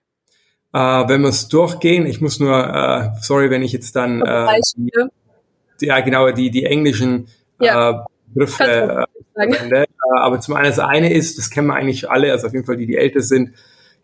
Äh, 0.72 0.78
wenn 0.78 1.20
wir 1.20 1.28
es 1.28 1.48
durchgehen, 1.48 2.06
ich 2.06 2.20
muss 2.20 2.40
nur, 2.40 2.56
äh, 2.56 3.10
sorry, 3.20 3.50
wenn 3.50 3.62
ich 3.62 3.72
jetzt 3.72 3.94
dann 3.94 4.22
äh, 4.22 4.60
die, 4.76 5.86
ja 5.86 6.00
genau 6.00 6.30
die 6.30 6.50
die 6.50 6.64
englischen 6.64 7.28
ja. 7.60 7.90
äh, 7.90 7.94
Begriffe 8.28 8.64
äh, 8.64 9.04
verwende. 9.34 9.82
Äh, 9.82 9.86
aber 10.20 10.40
zum 10.40 10.54
einen 10.54 10.66
das 10.66 10.78
eine 10.78 11.12
ist, 11.12 11.38
das 11.38 11.50
kennen 11.50 11.68
wir 11.68 11.74
eigentlich 11.74 12.10
alle, 12.10 12.32
also 12.32 12.46
auf 12.46 12.52
jeden 12.54 12.64
Fall 12.64 12.76
die 12.76 12.86
die 12.86 12.96
älter 12.96 13.20
sind, 13.20 13.52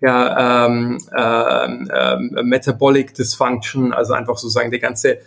ja 0.01 0.67
ähm, 0.67 0.99
äh, 1.17 1.65
äh, 1.65 2.43
Metabolic 2.43 3.15
Dysfunction, 3.15 3.93
also 3.93 4.13
einfach 4.13 4.37
sozusagen 4.37 4.71
der 4.71 4.81
ganze 4.81 5.19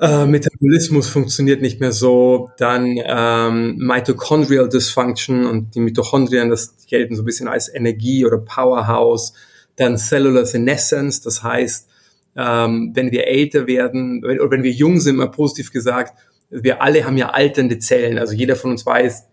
äh, 0.00 0.26
Metabolismus 0.26 1.08
funktioniert 1.08 1.60
nicht 1.60 1.80
mehr 1.80 1.92
so, 1.92 2.50
dann 2.56 2.98
ähm, 3.04 3.76
Mitochondrial 3.78 4.68
Dysfunction 4.68 5.44
und 5.46 5.74
die 5.74 5.80
Mitochondrien, 5.80 6.50
das 6.50 6.76
gelten 6.86 7.16
so 7.16 7.22
ein 7.22 7.24
bisschen 7.24 7.48
als 7.48 7.72
Energie 7.72 8.24
oder 8.24 8.38
Powerhouse. 8.38 9.32
Dann 9.76 9.98
Cellular 9.98 10.44
Senescence, 10.44 11.20
das 11.20 11.42
heißt, 11.42 11.88
ähm, 12.36 12.92
wenn 12.94 13.10
wir 13.10 13.26
älter 13.26 13.66
werden, 13.66 14.22
wenn, 14.22 14.40
oder 14.40 14.52
wenn 14.52 14.62
wir 14.62 14.70
jung 14.70 15.00
sind, 15.00 15.16
mal 15.16 15.30
positiv 15.30 15.72
gesagt, 15.72 16.16
wir 16.50 16.80
alle 16.80 17.04
haben 17.04 17.16
ja 17.16 17.30
alternde 17.30 17.78
Zellen. 17.78 18.18
Also 18.18 18.34
jeder 18.34 18.56
von 18.56 18.70
uns 18.70 18.86
weiß, 18.86 19.24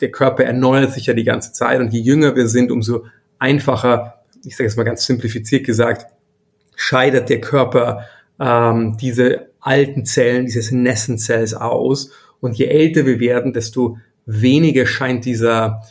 der 0.00 0.10
Körper 0.10 0.44
erneuert 0.44 0.92
sich 0.92 1.06
ja 1.06 1.14
die 1.14 1.24
ganze 1.24 1.52
Zeit. 1.52 1.80
Und 1.80 1.92
je 1.92 2.00
jünger 2.00 2.36
wir 2.36 2.48
sind, 2.48 2.70
umso 2.70 3.06
einfacher, 3.38 4.22
ich 4.44 4.56
sage 4.56 4.68
es 4.68 4.76
mal 4.76 4.84
ganz 4.84 5.04
simplifiziert 5.04 5.66
gesagt, 5.66 6.06
scheidet 6.76 7.28
der 7.28 7.40
Körper 7.40 8.06
ähm, 8.38 8.96
diese 9.00 9.48
alten 9.66 10.04
Zellen, 10.04 10.46
diese 10.46 10.62
Senescent 10.62 11.20
Cells 11.20 11.54
aus. 11.54 12.10
Und 12.40 12.56
je 12.56 12.66
älter 12.66 13.06
wir 13.06 13.20
werden, 13.20 13.52
desto 13.52 13.98
weniger 14.26 14.86
scheint 14.86 15.24
dieser, 15.24 15.82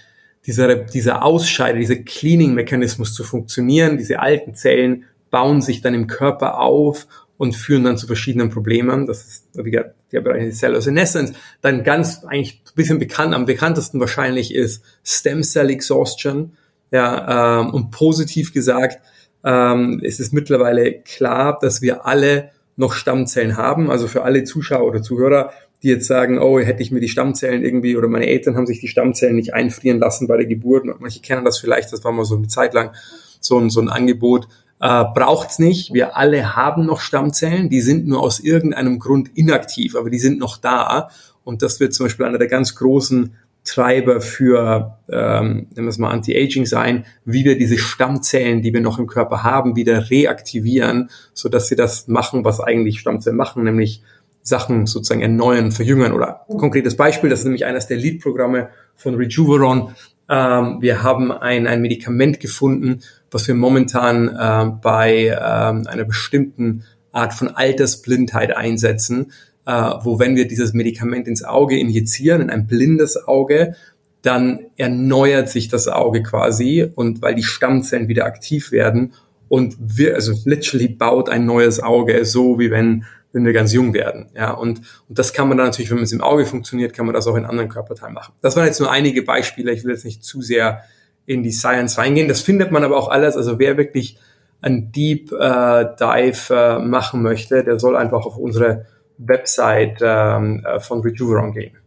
dieser, 0.45 0.75
dieser 0.75 1.23
Ausscheide, 1.23 1.79
dieser 1.79 1.95
Cleaning-Mechanismus 1.95 3.13
zu 3.13 3.23
funktionieren. 3.23 3.97
Diese 3.97 4.19
alten 4.19 4.53
Zellen 4.55 5.05
bauen 5.31 5.61
sich 5.61 5.81
dann 5.81 5.93
im 5.93 6.07
Körper 6.07 6.59
auf 6.59 7.07
und 7.37 7.55
führen 7.55 7.83
dann 7.83 7.97
zu 7.97 8.07
verschiedenen 8.07 8.49
Problemen. 8.49 9.07
Das 9.07 9.25
ist 9.25 9.45
wie 9.53 9.71
gesagt, 9.71 9.95
der 10.11 10.21
Bereich 10.21 10.53
Cellosenescence. 10.55 11.33
Dann 11.61 11.83
ganz 11.83 12.23
eigentlich 12.23 12.61
ein 12.65 12.75
bisschen 12.75 12.99
bekannt, 12.99 13.33
am 13.33 13.45
bekanntesten 13.45 13.99
wahrscheinlich 13.99 14.53
ist 14.53 14.83
Stem 15.03 15.43
Cell 15.43 15.69
Exhaustion. 15.69 16.53
Ja, 16.91 17.61
ähm, 17.61 17.73
und 17.73 17.91
positiv 17.91 18.53
gesagt, 18.53 18.99
ähm, 19.43 20.01
es 20.03 20.19
ist 20.19 20.31
mittlerweile 20.33 21.01
klar, 21.01 21.57
dass 21.59 21.81
wir 21.81 22.05
alle 22.05 22.51
noch 22.75 22.93
Stammzellen 22.93 23.57
haben. 23.57 23.89
Also 23.89 24.07
für 24.07 24.23
alle 24.23 24.43
Zuschauer 24.43 24.87
oder 24.87 25.01
Zuhörer, 25.01 25.51
die 25.83 25.89
jetzt 25.89 26.07
sagen, 26.07 26.39
oh, 26.39 26.59
hätte 26.59 26.81
ich 26.81 26.91
mir 26.91 26.99
die 26.99 27.09
Stammzellen 27.09 27.63
irgendwie 27.63 27.95
oder 27.95 28.07
meine 28.07 28.27
Eltern 28.27 28.55
haben 28.55 28.65
sich 28.65 28.79
die 28.79 28.87
Stammzellen 28.87 29.35
nicht 29.35 29.53
einfrieren 29.53 29.99
lassen 29.99 30.27
bei 30.27 30.37
der 30.37 30.45
Geburt. 30.45 30.85
Manche 30.99 31.21
kennen 31.21 31.45
das 31.45 31.59
vielleicht, 31.59 31.93
das 31.93 32.03
war 32.03 32.11
mal 32.11 32.25
so 32.25 32.35
eine 32.35 32.47
Zeit 32.47 32.73
lang 32.73 32.91
so 33.39 33.59
ein, 33.59 33.69
so 33.69 33.81
ein 33.81 33.89
Angebot. 33.89 34.47
Äh, 34.79 35.05
braucht's 35.13 35.59
nicht. 35.59 35.93
Wir 35.93 36.17
alle 36.17 36.55
haben 36.55 36.85
noch 36.85 36.99
Stammzellen, 36.99 37.69
die 37.69 37.81
sind 37.81 38.07
nur 38.07 38.21
aus 38.21 38.39
irgendeinem 38.39 38.99
Grund 38.99 39.29
inaktiv, 39.35 39.95
aber 39.95 40.09
die 40.09 40.19
sind 40.19 40.39
noch 40.39 40.57
da. 40.57 41.09
Und 41.43 41.61
das 41.61 41.79
wird 41.79 41.93
zum 41.93 42.07
Beispiel 42.07 42.25
einer 42.25 42.39
der 42.39 42.47
ganz 42.47 42.75
großen 42.75 43.35
Treiber 43.65 44.21
für, 44.21 44.99
ähm, 45.09 45.67
nennen 45.75 45.87
wir 45.87 45.87
es 45.87 45.97
mal 45.97 46.11
Anti-Aging 46.11 46.65
sein, 46.65 47.05
wie 47.25 47.43
wir 47.43 47.57
diese 47.57 47.77
Stammzellen, 47.77 48.61
die 48.61 48.73
wir 48.73 48.81
noch 48.81 48.99
im 48.99 49.07
Körper 49.07 49.43
haben, 49.43 49.75
wieder 49.75 50.09
reaktivieren, 50.09 51.09
so 51.33 51.49
dass 51.49 51.67
sie 51.67 51.75
das 51.75 52.07
machen, 52.07 52.45
was 52.45 52.61
eigentlich 52.61 52.99
Stammzellen 52.99 53.35
machen, 53.35 53.63
nämlich 53.63 54.03
Sachen 54.43 54.85
sozusagen 54.85 55.21
erneuern, 55.21 55.71
verjüngern. 55.71 56.13
Oder 56.13 56.45
konkretes 56.47 56.95
Beispiel, 56.95 57.31
das 57.31 57.39
ist 57.39 57.45
nämlich 57.45 57.65
eines 57.65 57.87
der 57.87 57.97
Lead-Programme 57.97 58.69
von 58.95 59.15
Rejuveron. 59.15 59.95
Ähm, 60.29 60.77
wir 60.81 61.01
haben 61.01 61.31
ein, 61.31 61.65
ein 61.65 61.81
Medikament 61.81 62.39
gefunden, 62.39 63.01
was 63.31 63.47
wir 63.47 63.55
momentan 63.55 64.29
äh, 64.29 64.71
bei 64.79 65.27
ähm, 65.27 65.87
einer 65.87 66.05
bestimmten 66.05 66.83
Art 67.11 67.33
von 67.33 67.47
Altersblindheit 67.47 68.55
einsetzen, 68.55 69.31
äh, 69.65 69.91
wo 70.03 70.19
wenn 70.19 70.35
wir 70.35 70.47
dieses 70.47 70.73
Medikament 70.73 71.27
ins 71.27 71.43
Auge 71.43 71.77
injizieren, 71.77 72.41
in 72.41 72.49
ein 72.49 72.67
blindes 72.67 73.27
Auge, 73.27 73.75
dann 74.21 74.59
erneuert 74.77 75.49
sich 75.49 75.67
das 75.67 75.87
Auge 75.87 76.23
quasi 76.23 76.89
und 76.95 77.21
weil 77.21 77.35
die 77.35 77.43
Stammzellen 77.43 78.07
wieder 78.07 78.25
aktiv 78.25 78.71
werden 78.71 79.13
und 79.49 79.75
wir, 79.79 80.15
also 80.15 80.33
literally 80.45 80.87
baut 80.87 81.29
ein 81.29 81.45
neues 81.45 81.81
Auge, 81.81 82.25
so 82.25 82.59
wie 82.59 82.71
wenn 82.71 83.05
wenn 83.35 83.45
wir 83.45 83.51
ganz 83.51 83.73
jung 83.73 83.93
werden. 83.93 84.27
Ja, 84.33 84.51
und, 84.51 84.79
und 85.09 85.19
das 85.19 85.33
kann 85.33 85.49
man 85.49 85.57
dann 85.57 85.67
natürlich, 85.67 85.91
wenn 85.91 85.97
es 85.97 86.13
im 86.13 86.21
Auge 86.21 86.45
funktioniert, 86.45 86.93
kann 86.93 87.05
man 87.05 87.13
das 87.13 87.27
auch 87.27 87.35
in 87.35 87.43
anderen 87.43 87.67
Körperteilen 87.67 88.13
machen. 88.13 88.33
Das 88.41 88.55
waren 88.55 88.65
jetzt 88.65 88.79
nur 88.79 88.89
einige 88.89 89.23
Beispiele. 89.23 89.73
Ich 89.73 89.83
will 89.83 89.91
jetzt 89.91 90.05
nicht 90.05 90.23
zu 90.23 90.41
sehr 90.41 90.83
in 91.25 91.43
die 91.43 91.51
Science 91.51 91.97
reingehen. 91.97 92.29
Das 92.29 92.39
findet 92.39 92.71
man 92.71 92.85
aber 92.85 92.95
auch 92.95 93.09
alles. 93.09 93.35
Also 93.35 93.59
wer 93.59 93.75
wirklich 93.75 94.17
ein 94.61 94.93
Deep 94.93 95.33
äh, 95.33 95.85
Dive 95.99 96.55
äh, 96.55 96.79
machen 96.79 97.23
möchte, 97.23 97.65
der 97.65 97.77
soll 97.77 97.97
einfach 97.97 98.25
auf 98.25 98.37
unsere 98.37 98.85
Website 99.17 99.99
ähm, 100.01 100.65
äh, 100.65 100.79
von 100.79 101.01
Rejuveron 101.01 101.53
gehen. 101.53 101.77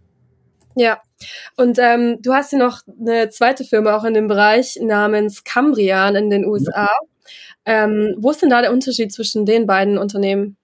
Ja, 0.75 1.01
und 1.57 1.79
ähm, 1.81 2.19
du 2.23 2.33
hast 2.33 2.53
ja 2.53 2.59
noch 2.59 2.83
eine 3.01 3.31
zweite 3.31 3.65
Firma 3.65 3.97
auch 3.97 4.05
in 4.05 4.15
dem 4.15 4.29
Bereich 4.29 4.79
namens 4.81 5.43
Cambrian 5.43 6.15
in 6.15 6.31
den 6.31 6.45
USA. 6.45 6.89
Ja. 7.67 7.85
Ähm, 7.85 8.15
wo 8.19 8.31
ist 8.31 8.41
denn 8.43 8.51
da 8.51 8.63
der 8.63 8.73
Unterschied 8.73 9.13
zwischen 9.13 9.45
den 9.45 9.67
beiden 9.67 9.99
Unternehmen? 9.99 10.57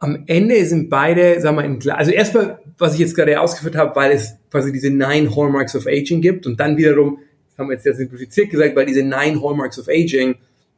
Am 0.00 0.24
Ende 0.26 0.64
sind 0.66 0.90
beide, 0.90 1.40
sagen 1.40 1.56
wir, 1.56 1.64
im 1.64 1.78
also 1.92 2.10
erstmal, 2.10 2.58
was 2.76 2.94
ich 2.94 3.00
jetzt 3.00 3.14
gerade 3.14 3.40
ausgeführt 3.40 3.76
habe, 3.76 3.94
weil 3.94 4.10
es 4.10 4.34
quasi 4.50 4.72
diese 4.72 4.90
nine 4.90 5.34
Hallmarks 5.34 5.76
of 5.76 5.86
Aging 5.86 6.20
gibt 6.20 6.44
und 6.44 6.58
dann 6.58 6.76
wiederum, 6.76 7.20
haben 7.56 7.68
wir 7.68 7.74
jetzt 7.74 7.84
sehr 7.84 7.94
simplifiziert 7.94 8.50
gesagt, 8.50 8.74
weil 8.74 8.86
diese 8.86 9.04
nine 9.04 9.40
Hallmarks 9.40 9.78
of 9.78 9.88
Aging 9.88 10.34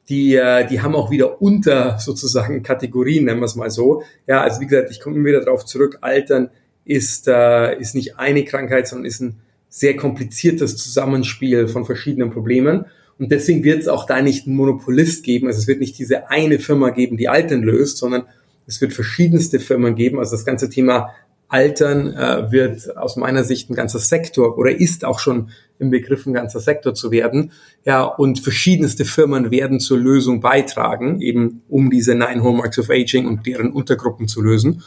die, 0.08 0.34
äh, 0.34 0.66
die 0.66 0.80
haben 0.80 0.94
auch 0.94 1.11
wieder 1.11 1.40
unter 1.40 1.99
sozusagen 1.99 2.62
Kategorien, 2.62 3.25
nennen 3.25 3.40
wir 3.40 3.46
es 3.46 3.56
mal 3.56 3.70
so. 3.70 4.02
Ja, 4.26 4.42
also 4.42 4.61
wie 4.61 4.66
gesagt, 4.66 4.90
ich 4.90 5.00
komme 5.00 5.16
immer 5.16 5.26
wieder 5.26 5.40
darauf 5.40 5.64
zurück, 5.64 5.99
Altern 6.02 6.50
ist, 6.84 7.28
äh, 7.28 7.78
ist 7.78 7.94
nicht 7.94 8.18
eine 8.18 8.44
Krankheit, 8.44 8.87
sondern 8.87 9.06
ist 9.06 9.20
ein 9.20 9.37
sehr 9.68 9.96
kompliziertes 9.96 10.76
Zusammenspiel 10.76 11.68
von 11.68 11.84
verschiedenen 11.84 12.30
Problemen. 12.30 12.84
Und 13.18 13.32
deswegen 13.32 13.64
wird 13.64 13.80
es 13.80 13.88
auch 13.88 14.06
da 14.06 14.20
nicht 14.23 14.46
einen 14.46 14.56
Monopolist 14.56 15.25
geben. 15.25 15.46
Also 15.46 15.61
es 15.61 15.66
wird 15.66 15.80
nicht 15.80 15.99
diese 15.99 16.30
eine 16.30 16.58
Firma 16.58 16.90
geben, 16.90 17.16
die 17.16 17.28
Altern 17.28 17.62
löst, 17.62 17.99
sondern 17.99 18.25
es 18.66 18.80
wird 18.80 18.92
verschiedenste 18.92 19.61
Firmen 19.61 19.94
geben. 19.94 20.18
Also 20.18 20.32
das 20.32 20.44
ganze 20.44 20.68
Thema 20.68 21.11
Altern 21.48 22.12
äh, 22.14 22.50
wird 22.50 22.96
aus 22.96 23.16
meiner 23.16 23.44
Sicht 23.44 23.70
ein 23.70 23.74
ganzer 23.74 23.98
Sektor 23.98 24.58
oder 24.58 24.70
ist 24.70 25.04
auch 25.04 25.18
schon 25.18 25.50
im 25.78 25.90
Begriff 25.90 26.26
ein 26.26 26.32
ganzer 26.32 26.60
Sektor 26.60 26.94
zu 26.94 27.10
werden. 27.10 27.52
Ja, 27.84 28.02
und 28.04 28.40
verschiedenste 28.40 29.04
Firmen 29.04 29.50
werden 29.50 29.80
zur 29.80 29.98
Lösung 29.98 30.40
beitragen, 30.40 31.20
eben 31.20 31.62
um 31.68 31.90
diese 31.90 32.14
Nine 32.14 32.42
Hallmarks 32.42 32.78
of 32.78 32.90
Aging 32.90 33.26
und 33.26 33.46
deren 33.46 33.70
Untergruppen 33.70 34.28
zu 34.28 34.40
lösen. 34.40 34.82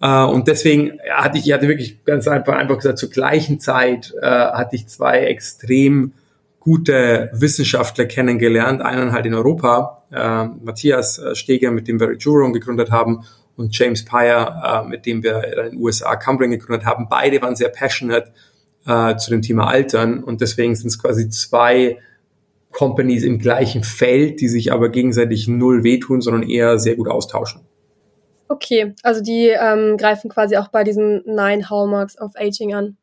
Äh, 0.00 0.24
und 0.24 0.48
deswegen 0.48 0.98
hatte 1.10 1.38
ich, 1.38 1.46
ich 1.46 1.52
hatte 1.52 1.68
wirklich 1.68 2.04
ganz 2.04 2.28
einfach, 2.28 2.54
einfach 2.54 2.76
gesagt, 2.76 2.98
zur 2.98 3.10
gleichen 3.10 3.60
Zeit 3.60 4.12
äh, 4.20 4.26
hatte 4.26 4.76
ich 4.76 4.88
zwei 4.88 5.20
extrem 5.20 6.12
gute 6.60 7.30
Wissenschaftler 7.32 8.06
kennengelernt. 8.06 8.82
Einen 8.82 9.12
halt 9.12 9.26
in 9.26 9.34
Europa, 9.34 10.02
äh, 10.10 10.44
Matthias 10.64 11.20
Steger, 11.34 11.70
mit 11.70 11.88
dem 11.88 12.00
wir 12.00 12.08
Rejuron 12.08 12.52
gegründet 12.52 12.90
haben, 12.90 13.24
und 13.56 13.76
James 13.76 14.04
Pyer, 14.04 14.84
äh, 14.84 14.88
mit 14.88 15.06
dem 15.06 15.22
wir 15.22 15.44
in 15.44 15.70
den 15.70 15.80
USA 15.80 16.16
Cumbring 16.16 16.50
gegründet 16.50 16.86
haben. 16.86 17.08
Beide 17.08 17.40
waren 17.42 17.56
sehr 17.56 17.68
passionate 17.68 18.32
äh, 18.86 19.16
zu 19.16 19.30
dem 19.30 19.42
Thema 19.42 19.68
Altern 19.68 20.22
und 20.22 20.40
deswegen 20.40 20.76
sind 20.76 20.88
es 20.88 20.98
quasi 20.98 21.28
zwei 21.28 21.98
Companies 22.70 23.24
im 23.24 23.38
gleichen 23.38 23.82
Feld, 23.82 24.40
die 24.40 24.48
sich 24.48 24.72
aber 24.72 24.90
gegenseitig 24.90 25.48
null 25.48 25.82
wehtun, 25.82 26.20
sondern 26.20 26.42
eher 26.42 26.78
sehr 26.78 26.96
gut 26.96 27.08
austauschen. 27.08 27.62
Okay, 28.48 28.94
also 29.02 29.22
die 29.22 29.48
ähm, 29.48 29.96
greifen 29.96 30.30
quasi 30.30 30.56
auch 30.56 30.68
bei 30.68 30.84
diesen 30.84 31.22
Nine 31.24 31.68
Hallmarks 31.68 32.20
of 32.20 32.32
Aging 32.36 32.74
an. 32.74 32.96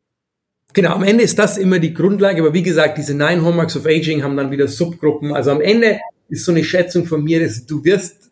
Genau, 0.72 0.94
am 0.94 1.02
Ende 1.02 1.22
ist 1.22 1.38
das 1.38 1.58
immer 1.58 1.78
die 1.78 1.92
Grundlage, 1.92 2.40
aber 2.40 2.54
wie 2.54 2.62
gesagt, 2.62 2.98
diese 2.98 3.14
Nine 3.14 3.44
Hallmarks 3.44 3.76
of 3.76 3.84
Aging 3.84 4.22
haben 4.22 4.36
dann 4.36 4.50
wieder 4.50 4.68
Subgruppen. 4.68 5.34
Also 5.34 5.50
am 5.50 5.60
Ende 5.60 6.00
ist 6.28 6.44
so 6.44 6.52
eine 6.52 6.64
Schätzung 6.64 7.04
von 7.04 7.22
mir, 7.22 7.40
dass 7.40 7.66
du 7.66 7.84
wirst 7.84 8.30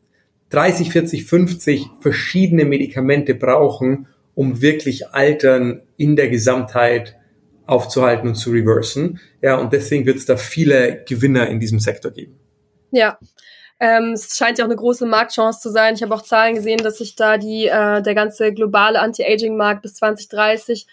30, 0.53 0.93
40, 0.93 1.25
50 1.25 1.87
verschiedene 2.01 2.65
Medikamente 2.65 3.35
brauchen, 3.35 4.07
um 4.35 4.61
wirklich 4.61 5.09
Altern 5.09 5.83
in 5.97 6.15
der 6.15 6.29
Gesamtheit 6.29 7.17
aufzuhalten 7.67 8.29
und 8.29 8.35
zu 8.35 8.51
reversen. 8.51 9.19
Ja, 9.41 9.57
und 9.57 9.73
deswegen 9.73 10.05
wird 10.05 10.19
es 10.19 10.27
da 10.27 10.37
viele 10.37 11.05
Gewinner 11.09 11.49
in 11.49 11.59
diesem 11.59 11.79
Sektor 11.79 12.11
geben. 12.11 12.39
Ja. 12.91 13.19
Ähm, 13.81 14.13
es 14.13 14.37
scheint 14.37 14.59
ja 14.59 14.65
auch 14.65 14.69
eine 14.69 14.77
große 14.77 15.07
Marktchance 15.07 15.61
zu 15.61 15.71
sein. 15.71 15.95
Ich 15.95 16.03
habe 16.03 16.15
auch 16.15 16.23
Zahlen 16.23 16.55
gesehen, 16.55 16.79
dass 16.79 16.99
sich 16.99 17.17
da 17.17 17.39
die, 17.39 17.67
äh, 17.67 18.03
der 18.03 18.15
ganze 18.15 18.53
globale 18.53 19.01
Anti-Aging-Markt 19.01 19.83
bis 19.83 19.95
2030 19.95 20.87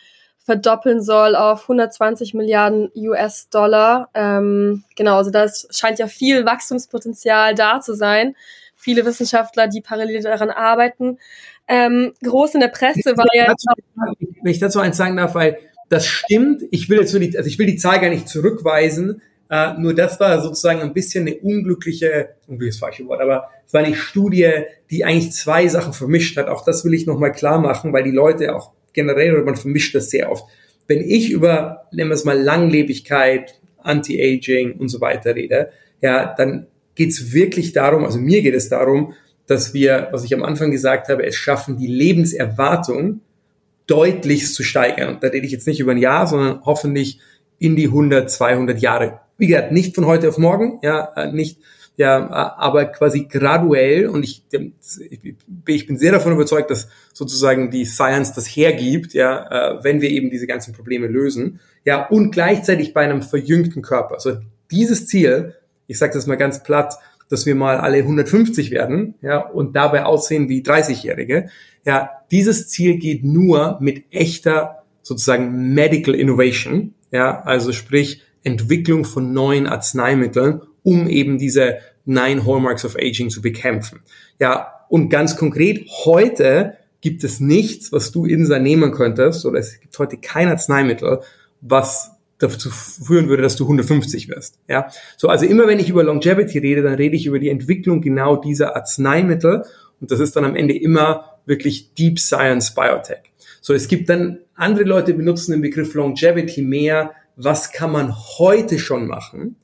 verdoppeln 0.44 1.01
soll 1.01 1.36
auf 1.36 1.63
120 1.63 2.34
Milliarden 2.34 2.89
US-Dollar. 2.96 4.10
Ähm, 4.13 4.86
genau, 4.96 5.18
also 5.18 5.30
das 5.30 5.68
scheint 5.70 6.00
ja 6.00 6.08
viel 6.08 6.46
Wachstumspotenzial 6.46 7.54
da 7.54 7.82
zu 7.82 7.94
sein 7.94 8.36
viele 8.79 9.05
Wissenschaftler, 9.05 9.67
die 9.67 9.81
parallel 9.81 10.21
daran 10.24 10.50
arbeiten. 10.50 11.19
Ähm, 11.67 12.13
groß 12.24 12.55
in 12.55 12.62
der 12.62 12.69
Presse 12.69 13.15
war 13.15 13.27
ja. 13.33 13.53
Wenn 14.41 14.51
ich 14.51 14.59
dazu 14.59 14.79
eins 14.79 14.98
sagen 14.98 15.17
darf, 15.17 15.36
weil 15.36 15.59
das 15.89 16.05
stimmt. 16.05 16.63
Ich 16.71 16.89
will 16.89 17.00
jetzt 17.00 17.12
nur 17.12 17.19
die, 17.19 17.36
also 17.38 17.48
ich 17.48 17.59
will 17.59 17.65
die 17.65 17.75
Zahl 17.75 18.00
gar 18.00 18.09
nicht 18.09 18.27
zurückweisen. 18.27 19.21
Uh, 19.51 19.79
nur 19.79 19.95
das 19.95 20.19
war 20.19 20.39
sozusagen 20.41 20.79
ein 20.81 20.93
bisschen 20.93 21.25
eine 21.25 21.36
unglückliche, 21.38 22.36
unglückliches 22.45 22.79
falsche 22.79 23.07
Wort, 23.07 23.19
aber 23.19 23.50
es 23.65 23.74
war 23.74 23.81
eine 23.81 23.95
Studie, 23.95 24.48
die 24.91 25.03
eigentlich 25.03 25.31
zwei 25.31 25.67
Sachen 25.67 25.93
vermischt 25.93 26.38
hat. 26.38 26.50
Auch 26.50 26.63
das 26.63 26.86
will 26.86 26.93
ich 26.93 27.07
nochmal 27.07 27.31
klar 27.31 27.57
machen, 27.57 27.91
weil 27.91 28.03
die 28.03 28.12
Leute 28.12 28.55
auch 28.55 28.74
generell, 28.93 29.41
man 29.41 29.55
vermischt 29.55 29.95
das 29.95 30.12
sehr 30.12 30.31
oft. 30.31 30.45
Wenn 30.88 31.01
ich 31.01 31.31
über, 31.31 31.88
nennen 31.91 32.12
wir 32.12 32.13
es 32.13 32.25
mal, 32.25 32.39
Langlebigkeit, 32.39 33.59
Anti-Aging 33.79 34.74
und 34.74 34.89
so 34.89 35.01
weiter 35.01 35.36
rede, 35.36 35.71
ja, 36.00 36.31
dann 36.38 36.67
geht 37.00 37.12
es 37.12 37.32
wirklich 37.32 37.72
darum, 37.72 38.03
also 38.03 38.20
mir 38.20 38.41
geht 38.41 38.53
es 38.53 38.68
darum, 38.68 39.13
dass 39.48 39.74
wir, 39.74 40.10
was 40.12 40.25
ich 40.25 40.34
am 40.34 40.44
Anfang 40.44 40.70
gesagt 40.70 41.08
habe, 41.08 41.25
es 41.25 41.34
schaffen, 41.34 41.77
die 41.77 41.88
Lebenserwartung 41.88 43.22
deutlichst 43.88 44.53
zu 44.53 44.63
steigern. 44.63 45.15
Und 45.15 45.24
da 45.24 45.29
rede 45.29 45.46
ich 45.46 45.53
jetzt 45.53 45.65
nicht 45.65 45.79
über 45.79 45.94
ein 45.94 45.98
Jahr, 45.98 46.27
sondern 46.27 46.60
hoffentlich 46.65 47.22
in 47.58 47.77
die 47.77 47.86
100, 47.86 48.29
200 48.29 48.79
Jahre. 48.79 49.22
Wie 49.38 49.48
gesagt, 49.48 49.72
nicht 49.72 49.96
von 49.96 50.08
heute 50.08 50.27
auf 50.27 50.38
morgen, 50.38 50.79
ja, 50.84 51.13
äh, 51.15 51.32
nicht, 51.32 51.60
ja, 51.96 52.29
aber 52.29 52.84
quasi 52.88 53.27
graduell 53.29 54.08
und 54.08 54.24
ich, 54.24 54.44
ich 55.68 55.88
bin 55.88 55.98
sehr 55.98 56.12
davon 56.12 56.34
überzeugt, 56.34 56.70
dass 56.70 56.89
sozusagen 57.13 57.72
die 57.72 57.86
Science 57.86 58.34
das 58.34 58.46
hergibt, 58.46 59.13
ja, 59.13 59.77
äh, 59.77 59.84
wenn 59.86 60.01
wir 60.01 60.10
eben 60.10 60.29
diese 60.29 60.48
ganzen 60.48 60.74
Probleme 60.74 61.08
lösen, 61.08 61.62
ja, 61.86 62.06
und 62.08 62.32
gleichzeitig 62.32 62.94
bei 62.94 63.06
einem 63.06 63.22
verjüngten 63.22 63.82
Körper. 63.82 64.15
Also 64.15 64.34
dieses 64.70 65.08
Ziel, 65.08 65.56
ich 65.89 65.98
sage 65.98 66.13
das 66.13 66.27
mal 66.27 66.36
ganz 66.38 66.63
platt, 66.63 66.96
dass 67.29 67.46
wir 67.46 67.55
mal 67.55 67.77
alle 67.77 67.98
150 67.98 68.72
werden, 68.72 69.15
ja, 69.22 69.39
und 69.39 69.75
dabei 69.75 70.05
aussehen 70.05 70.48
wie 70.48 70.62
30-Jährige, 70.62 71.50
ja, 71.86 72.10
dieses 72.31 72.69
Ziel 72.69 72.98
geht 72.98 73.24
nur 73.24 73.77
mit 73.81 74.03
echter 74.12 74.84
sozusagen 75.01 75.74
Medical 75.74 76.15
Innovation, 76.15 76.93
ja, 77.12 77.41
also 77.41 77.72
sprich 77.74 78.22
Entwicklung 78.43 79.03
von 79.03 79.34
neuen 79.34 79.67
Arzneimitteln, 79.67 80.62
um 80.84 81.08
eben 81.08 81.38
diese 81.38 81.79
Nine 82.05 82.46
Hallmarks 82.46 82.86
of 82.86 82.96
Aging 82.96 83.29
zu 83.29 83.41
bekämpfen. 83.41 84.00
Ja, 84.39 84.67
und 84.89 85.10
ganz 85.10 85.36
konkret, 85.36 85.88
heute 86.05 86.77
gibt 87.01 87.24
es 87.24 87.39
nichts, 87.39 87.91
was 87.91 88.12
du 88.12 88.25
Insa 88.25 88.60
nehmen 88.60 88.91
könntest, 88.91 89.46
oder 89.46 89.60
es 89.60 89.79
gibt 89.79 89.98
heute 90.00 90.17
kein 90.17 90.50
Arzneimittel, 90.50 91.22
was 91.62 92.12
dazu 92.39 92.69
führen 92.69 93.29
würde, 93.29 93.43
dass 93.43 93.55
du 93.55 93.65
150 93.65 94.29
wirst. 94.29 94.60
Ja, 94.67 94.89
so 95.17 95.27
also 95.27 95.46
immer 95.46 95.67
wenn 95.67 95.79
ich 95.79 95.89
über 95.89 96.03
Longevity 96.03 96.58
rede, 96.58 96.81
dann 96.81 96.96
rede 96.96 97.15
ich 97.15 97.25
über 97.25 97.39
die 97.39 97.50
Entwicklung 97.50 98.01
genau 98.01 98.38
dieser 98.38 98.75
Arzneimittel 98.75 99.63
und 100.01 100.12
das 100.12 100.19
ist 100.19 100.36
dann 100.36 100.46
am 100.46 100.55
Ende 100.55 100.75
immer 100.77 101.39
wirklich 101.46 101.93
Deep 101.93 102.19
Science 102.19 102.74
Biotech. 102.74 103.31
So, 103.62 103.74
es 103.74 103.88
gibt 103.88 104.10
dann 104.10 104.39
andere 104.55 104.86
Leute 104.86 105.13
benutzen 105.13 105.51
den 105.51 105.62
Begriff 105.62 105.93
Longevity 105.93 106.62
mehr. 106.62 107.12
Was 107.36 107.72
kann 107.72 107.91
man 107.91 108.15
heute 108.38 108.79
schon 108.79 109.08
machen? 109.08 109.55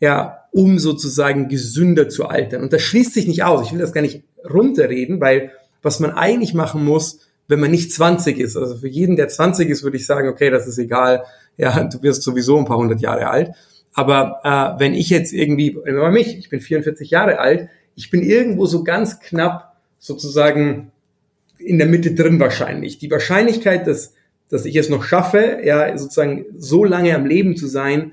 Ja, 0.00 0.44
um 0.52 0.78
sozusagen 0.78 1.48
gesünder 1.48 2.08
zu 2.08 2.26
altern. 2.26 2.62
Und 2.62 2.72
das 2.72 2.82
schließt 2.82 3.14
sich 3.14 3.26
nicht 3.26 3.44
aus. 3.44 3.66
Ich 3.66 3.72
will 3.72 3.80
das 3.80 3.92
gar 3.92 4.02
nicht 4.02 4.22
runterreden, 4.48 5.20
weil 5.20 5.52
was 5.82 6.00
man 6.00 6.12
eigentlich 6.12 6.54
machen 6.54 6.84
muss, 6.84 7.20
wenn 7.48 7.60
man 7.60 7.70
nicht 7.70 7.92
20 7.92 8.38
ist, 8.38 8.56
also 8.56 8.76
für 8.76 8.88
jeden, 8.88 9.16
der 9.16 9.28
20 9.28 9.68
ist, 9.68 9.82
würde 9.82 9.96
ich 9.96 10.06
sagen, 10.06 10.28
okay, 10.28 10.50
das 10.50 10.66
ist 10.66 10.78
egal, 10.78 11.24
ja, 11.56 11.84
du 11.84 12.02
wirst 12.02 12.22
sowieso 12.22 12.58
ein 12.58 12.64
paar 12.64 12.78
hundert 12.78 13.00
Jahre 13.00 13.28
alt. 13.28 13.52
Aber 13.92 14.40
äh, 14.42 14.80
wenn 14.80 14.94
ich 14.94 15.08
jetzt 15.10 15.32
irgendwie, 15.32 15.76
wir 15.76 16.10
mich, 16.10 16.36
ich 16.36 16.48
bin 16.48 16.60
44 16.60 17.10
Jahre 17.10 17.38
alt, 17.38 17.68
ich 17.94 18.10
bin 18.10 18.22
irgendwo 18.22 18.66
so 18.66 18.82
ganz 18.82 19.20
knapp 19.20 19.76
sozusagen 19.98 20.90
in 21.58 21.78
der 21.78 21.86
Mitte 21.86 22.14
drin 22.14 22.40
wahrscheinlich. 22.40 22.98
Die 22.98 23.10
Wahrscheinlichkeit, 23.10 23.86
dass, 23.86 24.14
dass 24.48 24.64
ich 24.64 24.76
es 24.76 24.88
noch 24.88 25.04
schaffe, 25.04 25.60
ja, 25.64 25.96
sozusagen 25.96 26.44
so 26.58 26.84
lange 26.84 27.14
am 27.14 27.24
Leben 27.24 27.56
zu 27.56 27.68
sein, 27.68 28.12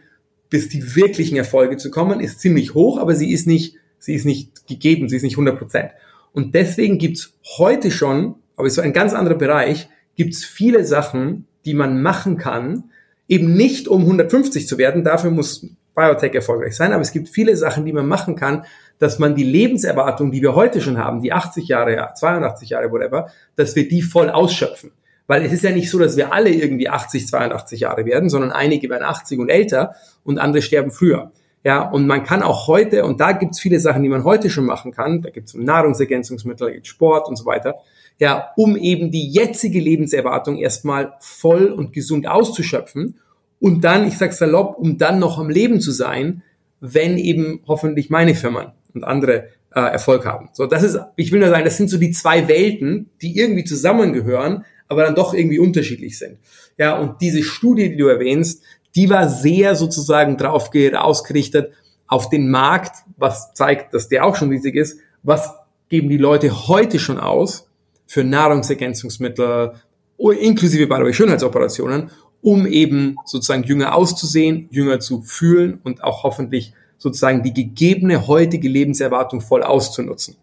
bis 0.49 0.69
die 0.69 0.95
wirklichen 0.95 1.37
Erfolge 1.37 1.77
zu 1.77 1.89
kommen, 1.89 2.19
ist 2.19 2.39
ziemlich 2.39 2.73
hoch, 2.73 2.99
aber 2.99 3.15
sie 3.15 3.31
ist 3.31 3.47
nicht, 3.47 3.75
sie 3.97 4.13
ist 4.13 4.25
nicht 4.25 4.67
gegeben, 4.67 5.09
sie 5.09 5.15
ist 5.15 5.23
nicht 5.23 5.33
100 5.33 5.57
Prozent. 5.57 5.91
Und 6.33 6.53
deswegen 6.53 6.97
gibt's 6.97 7.33
heute 7.57 7.89
schon, 7.89 8.35
aber 8.55 8.67
ist 8.67 8.75
so 8.75 8.81
ein 8.81 8.93
ganz 8.93 9.13
anderer 9.13 9.35
Bereich, 9.35 9.89
gibt's 10.15 10.43
viele 10.43 10.85
Sachen, 10.85 11.47
die 11.65 11.73
man 11.73 12.01
machen 12.01 12.37
kann, 12.37 12.85
eben 13.27 13.53
nicht 13.53 13.87
um 13.87 14.01
150 14.01 14.67
zu 14.67 14.77
werden, 14.77 15.03
dafür 15.03 15.31
muss 15.31 15.67
Biotech 15.95 16.33
erfolgreich 16.33 16.75
sein, 16.75 16.93
aber 16.93 17.01
es 17.01 17.11
gibt 17.11 17.29
viele 17.29 17.55
Sachen, 17.55 17.85
die 17.85 17.93
man 17.93 18.07
machen 18.07 18.35
kann, 18.35 18.65
dass 18.99 19.19
man 19.19 19.35
die 19.35 19.43
Lebenserwartung, 19.43 20.31
die 20.31 20.41
wir 20.41 20.55
heute 20.55 20.79
schon 20.79 20.97
haben, 20.97 21.21
die 21.21 21.33
80 21.33 21.67
Jahre, 21.67 22.13
82 22.15 22.69
Jahre, 22.69 22.91
whatever, 22.91 23.29
dass 23.55 23.75
wir 23.75 23.87
die 23.87 24.01
voll 24.01 24.29
ausschöpfen. 24.29 24.91
Weil 25.27 25.43
es 25.43 25.51
ist 25.51 25.63
ja 25.63 25.71
nicht 25.71 25.89
so, 25.89 25.97
dass 25.97 26.17
wir 26.17 26.33
alle 26.33 26.49
irgendwie 26.49 26.89
80, 26.89 27.27
82 27.27 27.79
Jahre 27.79 28.05
werden, 28.05 28.29
sondern 28.29 28.51
einige 28.51 28.89
werden 28.89 29.03
80 29.03 29.39
und 29.39 29.49
älter 29.49 29.95
und 30.23 30.39
andere 30.39 30.61
sterben 30.61 30.91
früher. 30.91 31.31
Ja, 31.63 31.81
und 31.89 32.07
man 32.07 32.23
kann 32.23 32.41
auch 32.41 32.67
heute, 32.67 33.05
und 33.05 33.19
da 33.19 33.31
gibt's 33.33 33.59
viele 33.59 33.79
Sachen, 33.79 34.03
die 34.03 34.09
man 34.09 34.23
heute 34.23 34.49
schon 34.49 34.65
machen 34.65 34.91
kann, 34.91 35.21
da 35.21 35.29
gibt's 35.29 35.53
Nahrungsergänzungsmittel, 35.53 36.67
da 36.67 36.73
gibt's 36.73 36.89
Sport 36.89 37.27
und 37.27 37.37
so 37.37 37.45
weiter, 37.45 37.75
ja, 38.21 38.51
um 38.55 38.77
eben 38.77 39.09
die 39.09 39.31
jetzige 39.31 39.79
Lebenserwartung 39.79 40.57
erstmal 40.57 41.13
voll 41.21 41.71
und 41.71 41.91
gesund 41.91 42.27
auszuschöpfen 42.27 43.15
und 43.59 43.83
dann, 43.83 44.07
ich 44.07 44.19
sag 44.19 44.31
salopp, 44.33 44.77
um 44.77 44.99
dann 44.99 45.17
noch 45.17 45.39
am 45.39 45.49
Leben 45.49 45.81
zu 45.81 45.91
sein, 45.91 46.43
wenn 46.79 47.17
eben 47.17 47.61
hoffentlich 47.67 48.11
meine 48.11 48.35
Firmen 48.35 48.73
und 48.93 49.03
andere 49.03 49.47
äh, 49.73 49.79
Erfolg 49.79 50.27
haben. 50.27 50.49
So, 50.53 50.67
das 50.67 50.83
ist, 50.83 50.99
ich 51.15 51.31
will 51.31 51.39
nur 51.39 51.49
sagen, 51.49 51.65
das 51.65 51.77
sind 51.77 51.89
so 51.89 51.97
die 51.97 52.11
zwei 52.11 52.47
Welten, 52.47 53.09
die 53.23 53.35
irgendwie 53.35 53.63
zusammengehören, 53.63 54.65
aber 54.87 55.01
dann 55.03 55.15
doch 55.15 55.33
irgendwie 55.33 55.57
unterschiedlich 55.57 56.19
sind. 56.19 56.37
Ja, 56.77 56.99
und 56.99 57.21
diese 57.21 57.41
Studie, 57.41 57.89
die 57.89 57.97
du 57.97 58.05
erwähnst, 58.05 58.61
die 58.95 59.09
war 59.09 59.29
sehr 59.29 59.73
sozusagen 59.73 60.37
drauf 60.37 60.69
ausgerichtet 60.93 61.71
auf 62.05 62.29
den 62.29 62.51
Markt, 62.51 62.97
was 63.17 63.55
zeigt, 63.55 63.95
dass 63.95 64.09
der 64.09 64.25
auch 64.25 64.35
schon 64.35 64.49
riesig 64.49 64.75
ist. 64.75 64.99
Was 65.23 65.55
geben 65.89 66.09
die 66.09 66.17
Leute 66.17 66.67
heute 66.67 66.99
schon 66.99 67.19
aus 67.19 67.70
für 68.11 68.25
Nahrungsergänzungsmittel, 68.25 69.71
inklusive 70.17 70.87
by 70.87 71.13
Schönheitsoperationen, 71.13 72.11
um 72.41 72.67
eben 72.67 73.15
sozusagen 73.25 73.63
jünger 73.63 73.95
auszusehen, 73.95 74.67
jünger 74.69 74.99
zu 74.99 75.21
fühlen 75.21 75.79
und 75.81 76.03
auch 76.03 76.23
hoffentlich 76.23 76.73
sozusagen 76.97 77.41
die 77.41 77.53
gegebene 77.53 78.27
heutige 78.27 78.67
Lebenserwartung 78.67 79.39
voll 79.39 79.63
auszunutzen. 79.63 80.35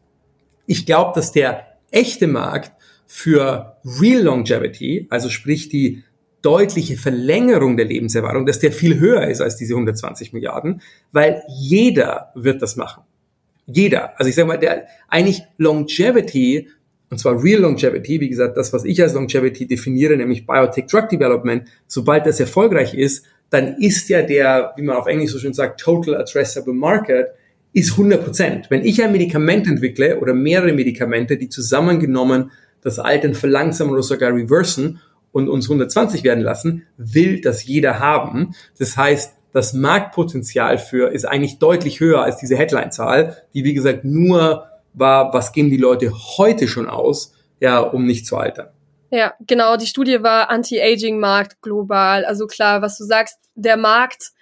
Ich 0.65 0.87
glaube, 0.87 1.13
dass 1.15 1.31
der 1.33 1.67
echte 1.91 2.27
Markt 2.27 2.73
für 3.07 3.77
Real 4.01 4.23
Longevity, 4.23 5.07
also 5.11 5.29
sprich 5.29 5.69
die 5.69 6.05
deutliche 6.41 6.97
Verlängerung 6.97 7.77
der 7.77 7.85
Lebenserwartung, 7.85 8.47
dass 8.47 8.61
der 8.61 8.73
viel 8.73 8.99
höher 8.99 9.27
ist 9.27 9.43
als 9.43 9.57
diese 9.57 9.75
120 9.75 10.33
Milliarden, 10.33 10.81
weil 11.13 11.43
jeder 11.51 12.33
wird 12.35 12.63
das 12.63 12.77
machen. 12.77 13.03
Jeder. 13.67 14.19
Also 14.19 14.31
ich 14.31 14.37
sage 14.37 14.49
mal, 14.49 14.59
der 14.59 14.87
eigentlich 15.09 15.43
Longevity, 15.59 16.71
und 17.11 17.19
zwar 17.19 17.43
Real 17.43 17.61
Longevity, 17.61 18.21
wie 18.21 18.29
gesagt, 18.29 18.57
das, 18.57 18.73
was 18.73 18.85
ich 18.85 19.01
als 19.03 19.15
Longevity 19.15 19.67
definiere, 19.67 20.17
nämlich 20.17 20.47
Biotech 20.47 20.87
Drug 20.87 21.09
Development, 21.09 21.65
sobald 21.87 22.27
das 22.27 22.41
erfolgreich 22.41 22.95
ist, 22.95 23.25
dann 23.51 23.77
ist 23.79 24.09
ja 24.09 24.23
der, 24.23 24.73
wie 24.77 24.83
man 24.83 24.97
auf 24.97 25.07
Englisch 25.07 25.33
so 25.33 25.39
schön 25.39 25.55
sagt, 25.55 25.81
Total 25.81 26.17
Addressable 26.17 26.75
Market, 26.75 27.29
ist 27.73 27.93
100 27.93 28.25
Prozent. 28.25 28.67
Wenn 28.71 28.85
ich 28.85 29.03
ein 29.03 29.13
Medikament 29.13 29.67
entwickle 29.67 30.21
oder 30.21 30.35
mehrere 30.35 30.73
Medikamente, 30.73 31.37
die 31.37 31.49
zusammengenommen 31.49 32.51
das 32.83 32.99
Altern 32.99 33.35
verlangsamen 33.35 33.93
oder 33.93 34.03
sogar 34.03 34.35
reversen 34.35 35.01
und 35.33 35.49
uns 35.49 35.67
120 35.67 36.25
werden 36.25 36.43
lassen, 36.43 36.85
will 36.97 37.41
das 37.41 37.65
jeder 37.65 37.99
haben. 37.99 38.55
Das 38.79 38.97
heißt, 38.97 39.35
das 39.53 39.73
Marktpotenzial 39.73 40.79
für 40.79 41.11
ist 41.11 41.25
eigentlich 41.25 41.59
deutlich 41.59 42.01
höher 42.01 42.23
als 42.23 42.37
diese 42.37 42.57
Headline-Zahl, 42.57 43.37
die 43.55 43.65
wie 43.65 43.75
gesagt 43.75 44.05
nur 44.05 44.68
war, 44.95 45.33
was 45.33 45.53
geben 45.53 45.71
die 45.71 45.77
Leute 45.77 46.13
heute 46.13 46.69
schon 46.69 46.89
aus, 46.89 47.35
ja, 47.61 47.79
um 47.81 48.05
nicht 48.05 48.27
zu 48.27 48.37
altern. 48.37 48.69
Ja, 49.11 49.35
genau. 49.41 49.77
Die 49.77 49.87
Studie 49.87 50.23
war 50.23 50.51
Anti-Aging-Markt 50.51 51.63
global. 51.63 52.25
Also 52.25 52.47
klar, 52.47 52.83
was 52.83 52.99
du 52.99 53.05
sagst, 53.05 53.39
der 53.55 53.77
Markt 53.77 54.33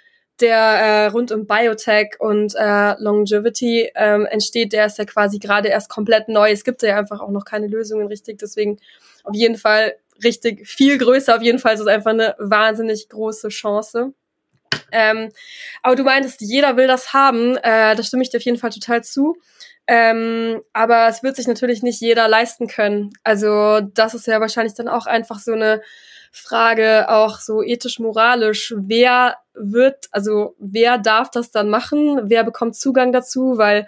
der 0.40 0.58
äh, 0.58 1.06
rund 1.06 1.32
um 1.32 1.46
Biotech 1.46 2.16
und 2.18 2.54
äh, 2.56 2.94
Longevity 2.98 3.90
ähm, 3.94 4.26
entsteht, 4.26 4.72
der 4.72 4.86
ist 4.86 4.98
ja 4.98 5.04
quasi 5.04 5.38
gerade 5.38 5.68
erst 5.68 5.88
komplett 5.88 6.28
neu. 6.28 6.50
Es 6.50 6.64
gibt 6.64 6.82
ja 6.82 6.98
einfach 6.98 7.20
auch 7.20 7.30
noch 7.30 7.44
keine 7.44 7.68
Lösungen 7.68 8.06
richtig, 8.06 8.38
deswegen 8.38 8.78
auf 9.24 9.34
jeden 9.34 9.56
Fall 9.56 9.94
richtig 10.22 10.66
viel 10.66 10.98
größer. 10.98 11.36
Auf 11.36 11.42
jeden 11.42 11.58
Fall 11.58 11.74
ist 11.74 11.80
es 11.80 11.86
einfach 11.86 12.10
eine 12.10 12.34
wahnsinnig 12.38 13.08
große 13.08 13.48
Chance. 13.48 14.12
Ähm, 14.92 15.30
aber 15.82 15.96
du 15.96 16.04
meintest, 16.04 16.40
jeder 16.40 16.76
will 16.76 16.86
das 16.86 17.12
haben. 17.12 17.56
Äh, 17.56 17.96
da 17.96 18.02
stimme 18.02 18.22
ich 18.22 18.30
dir 18.30 18.38
auf 18.38 18.44
jeden 18.44 18.58
Fall 18.58 18.70
total 18.70 19.02
zu. 19.02 19.36
Ähm, 19.86 20.62
aber 20.72 21.08
es 21.08 21.22
wird 21.22 21.36
sich 21.36 21.46
natürlich 21.46 21.82
nicht 21.82 22.00
jeder 22.00 22.26
leisten 22.28 22.66
können. 22.66 23.10
Also 23.22 23.80
das 23.80 24.14
ist 24.14 24.26
ja 24.26 24.40
wahrscheinlich 24.40 24.74
dann 24.74 24.88
auch 24.88 25.06
einfach 25.06 25.38
so 25.38 25.52
eine 25.52 25.80
Frage 26.32 27.08
auch 27.08 27.38
so 27.38 27.62
ethisch-moralisch, 27.62 28.74
wer 28.76 29.36
wird, 29.54 30.06
also 30.10 30.54
wer 30.58 30.98
darf 30.98 31.30
das 31.30 31.50
dann 31.50 31.70
machen, 31.70 32.20
wer 32.24 32.44
bekommt 32.44 32.76
Zugang 32.76 33.12
dazu, 33.12 33.56
weil 33.56 33.86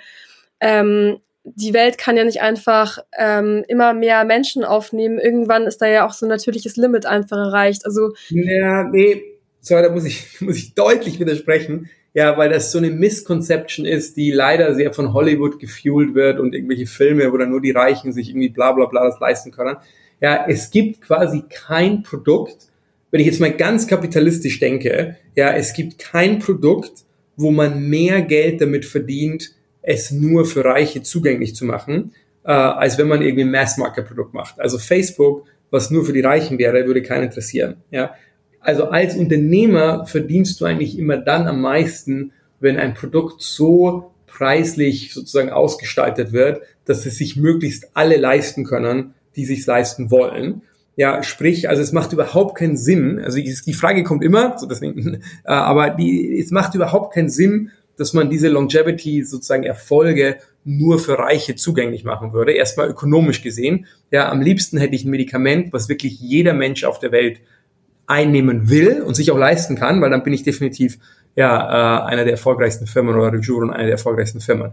ähm, 0.61 1.19
die 1.45 1.75
Welt 1.75 1.99
kann 1.99 2.17
ja 2.17 2.25
nicht 2.25 2.41
einfach 2.41 2.99
ähm, 3.17 3.65
immer 3.69 3.93
mehr 3.93 4.25
Menschen 4.25 4.65
aufnehmen. 4.65 5.19
Irgendwann 5.19 5.67
ist 5.67 5.79
da 5.79 5.87
ja 5.87 6.07
auch 6.07 6.13
so 6.13 6.27
ein 6.27 6.31
natürliches 6.31 6.77
Limit 6.77 7.07
einfach 7.07 7.37
erreicht. 7.37 7.85
Also 7.85 8.13
ja, 8.29 8.85
nee, 8.85 9.23
sorry, 9.61 9.83
da 9.83 9.91
muss 9.91 10.05
ich 10.05 10.41
muss 10.41 10.57
ich 10.57 10.75
deutlich 10.75 11.21
widersprechen. 11.21 11.91
Ja, 12.19 12.37
weil 12.37 12.49
das 12.49 12.73
so 12.73 12.79
eine 12.79 12.91
Misconception 12.91 13.87
ist, 13.87 14.17
die 14.17 14.33
leider 14.33 14.75
sehr 14.75 14.93
von 14.93 15.13
Hollywood 15.13 15.61
gefuelt 15.61 16.17
wird 16.17 16.41
und 16.41 16.53
irgendwelche 16.53 16.87
Filme, 16.87 17.33
wo 17.33 17.37
dann 17.37 17.51
nur 17.51 17.61
die 17.61 17.71
Reichen 17.71 18.13
sich 18.13 18.31
irgendwie 18.31 18.49
bla 18.49 18.73
bla 18.73 18.87
bla 18.87 19.07
das 19.07 19.21
leisten 19.21 19.53
können. 19.53 19.77
Ja, 20.21 20.45
es 20.49 20.73
gibt 20.73 21.01
quasi 21.01 21.45
kein 21.49 22.03
Produkt, 22.03 22.57
wenn 23.13 23.21
ich 23.21 23.27
jetzt 23.29 23.41
mal 23.41 23.53
ganz 23.53 23.87
kapitalistisch 23.87 24.59
denke, 24.59 25.17
ja, 25.37 25.53
es 25.53 25.75
gibt 25.75 26.01
kein 26.01 26.41
Produkt, 26.41 27.05
wo 27.37 27.53
man 27.53 27.89
mehr 27.89 28.21
Geld 28.23 28.63
damit 28.63 28.85
verdient, 28.85 29.53
es 29.81 30.11
nur 30.11 30.45
für 30.45 30.65
Reiche 30.65 31.03
zugänglich 31.03 31.55
zu 31.55 31.67
machen, 31.67 32.15
äh, 32.43 32.51
als 32.51 32.99
wenn 32.99 33.07
man 33.07 33.23
irgendwie 33.23 33.45
ein 33.45 33.53
Mass-Market-Produkt 33.53 34.35
macht. 34.35 34.59
Also 34.59 34.79
Facebook, 34.79 35.45
was 35.71 35.93
nur 35.93 36.05
für 36.05 36.13
die 36.13 36.23
Reichen 36.23 36.59
wäre, 36.59 36.85
würde 36.85 37.03
keinen 37.03 37.27
interessieren. 37.27 37.77
Ja, 37.93 38.17
also 38.69 38.91
als 38.91 39.17
Unternehmer 39.17 40.05
verdienst 40.05 40.61
du 40.61 40.67
eigentlich 40.67 40.99
immer 40.99 41.17
dann 41.17 41.47
am 41.47 41.63
meisten, 41.63 42.33
wenn 42.61 42.77
ein 42.77 42.93
Produkt 42.93 43.41
so 43.41 44.11
preislich 44.27 45.15
sozusagen 45.15 45.49
ausgestaltet 45.49 46.33
wird, 46.33 46.61
dass 46.85 47.07
es 47.07 47.17
sich 47.17 47.37
möglichst 47.37 47.89
alle 47.95 48.19
leisten 48.19 48.65
können, 48.65 49.15
die 49.37 49.47
sich 49.47 49.65
leisten 49.65 50.11
wollen. 50.11 50.61
Ja, 50.97 51.23
sprich, 51.23 51.71
also 51.71 51.81
es 51.81 51.93
macht 51.93 52.13
überhaupt 52.13 52.59
keinen 52.59 52.77
Sinn. 52.77 53.19
Also 53.19 53.39
die 53.39 53.73
Frage 53.73 54.05
kommt 54.05 54.23
immer, 54.23 54.59
so 54.59 54.67
deswegen, 54.67 55.15
äh, 55.15 55.21
aber 55.45 55.89
die, 55.89 56.39
es 56.39 56.51
macht 56.51 56.75
überhaupt 56.75 57.15
keinen 57.15 57.31
Sinn, 57.31 57.71
dass 57.97 58.13
man 58.13 58.29
diese 58.29 58.49
Longevity 58.49 59.25
sozusagen 59.25 59.65
Erfolge 59.65 60.37
nur 60.67 60.99
für 60.99 61.19
Reiche 61.19 61.57
zugänglich 61.57 62.05
machen 62.05 62.35
würde. 62.35 62.53
Erstmal 62.53 62.91
ökonomisch 62.91 63.41
gesehen. 63.41 63.87
Ja, 64.11 64.31
am 64.31 64.43
liebsten 64.43 64.77
hätte 64.77 64.95
ich 64.95 65.07
ein 65.07 65.11
Medikament, 65.11 65.73
was 65.73 65.89
wirklich 65.89 66.21
jeder 66.21 66.53
Mensch 66.53 66.85
auf 66.85 66.99
der 66.99 67.13
Welt 67.13 67.39
einnehmen 68.09 68.69
will 68.69 69.03
und 69.03 69.15
sich 69.15 69.31
auch 69.31 69.39
leisten 69.39 69.77
kann, 69.77 70.01
weil 70.01 70.11
dann 70.11 70.25
bin 70.25 70.33
ich 70.33 70.43
definitiv 70.43 70.99
ja 71.37 72.01
äh, 72.01 72.11
einer 72.11 72.25
der 72.25 72.33
erfolgreichsten 72.33 72.87
Firmen 72.87 73.15
oder 73.15 73.33
Rejuron 73.33 73.71
einer 73.71 73.85
der 73.85 73.93
erfolgreichsten 73.93 74.41
Firmen. 74.41 74.73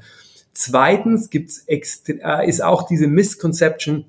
Zweitens 0.54 1.30
gibt's 1.30 1.64
äh, 1.68 2.48
ist 2.48 2.64
auch 2.64 2.88
diese 2.88 3.08
Misconception, 3.08 4.06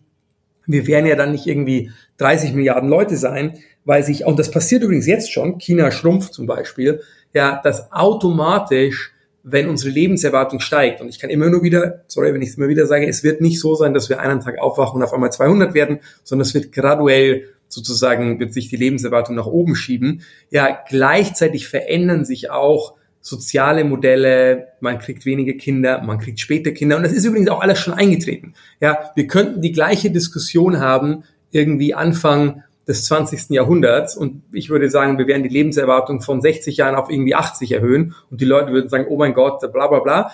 wir 0.67 0.87
werden 0.87 1.07
ja 1.07 1.17
dann 1.17 1.33
nicht 1.33 1.47
irgendwie 1.47 1.91
30 2.19 2.55
Milliarden 2.55 2.89
Leute 2.89 3.17
sein, 3.17 3.59
weil 3.85 4.03
sich, 4.03 4.25
und 4.25 4.39
das 4.39 4.51
passiert 4.51 4.83
übrigens 4.83 5.07
jetzt 5.07 5.33
schon, 5.33 5.59
China 5.59 5.91
schrumpft 5.91 6.35
zum 6.35 6.47
Beispiel, 6.47 7.01
ja, 7.33 7.61
dass 7.63 7.93
automatisch, 7.93 9.13
wenn 9.43 9.69
unsere 9.69 9.91
Lebenserwartung 9.91 10.59
steigt, 10.59 11.01
und 11.01 11.09
ich 11.09 11.21
kann 11.21 11.31
immer 11.31 11.49
nur 11.51 11.63
wieder, 11.63 12.03
sorry, 12.09 12.35
wenn 12.35 12.43
ich 12.43 12.51
es 12.51 12.57
immer 12.57 12.69
wieder 12.69 12.87
sage, 12.87 13.07
es 13.07 13.23
wird 13.23 13.41
nicht 13.41 13.61
so 13.61 13.77
sein, 13.77 13.95
dass 13.95 14.09
wir 14.09 14.19
einen 14.19 14.41
Tag 14.41 14.59
aufwachen 14.59 14.97
und 14.97 15.05
auf 15.05 15.13
einmal 15.13 15.31
200 15.31 15.75
werden, 15.75 16.01
sondern 16.25 16.47
es 16.47 16.55
wird 16.55 16.73
graduell 16.73 17.45
sozusagen, 17.69 18.39
wird 18.41 18.53
sich 18.53 18.69
die 18.69 18.77
Lebenserwartung 18.77 19.37
nach 19.37 19.47
oben 19.47 19.75
schieben. 19.75 20.23
Ja, 20.51 20.79
gleichzeitig 20.89 21.69
verändern 21.69 22.25
sich 22.25 22.51
auch 22.51 22.95
soziale 23.21 23.85
Modelle, 23.85 24.69
man 24.81 24.99
kriegt 24.99 25.27
weniger 25.27 25.55
Kinder, 25.55 26.01
man 26.03 26.19
kriegt 26.19 26.39
später 26.39 26.71
Kinder 26.71 26.97
und 26.97 27.03
das 27.03 27.13
ist 27.13 27.25
übrigens 27.25 27.49
auch 27.49 27.61
alles 27.61 27.81
schon 27.81 27.95
eingetreten. 27.95 28.55
Ja, 28.81 29.11
wir 29.17 29.27
könnten 29.27 29.61
die 29.61 29.73
gleiche 29.73 30.11
Diskussion 30.11 30.79
haben 30.79 31.25
irgendwie 31.51 31.93
Anfang 31.93 32.63
des 32.87 33.05
20. 33.07 33.51
Jahrhunderts 33.51 34.17
und 34.17 34.43
ich 34.53 34.71
würde 34.71 34.89
sagen, 34.91 35.19
wir 35.19 35.27
werden 35.27 35.43
die 35.43 35.49
Lebenserwartung 35.49 36.21
von 36.21 36.41
60 36.41 36.77
Jahren 36.77 36.95
auf 36.95 37.11
irgendwie 37.11 37.35
80 37.35 37.73
erhöhen 37.73 38.15
und 38.31 38.41
die 38.41 38.45
Leute 38.45 38.73
würden 38.73 38.89
sagen, 38.89 39.07
oh 39.09 39.17
mein 39.17 39.35
Gott, 39.35 39.61
bla 39.73 39.89
bla 39.89 39.99
bla. 39.99 40.31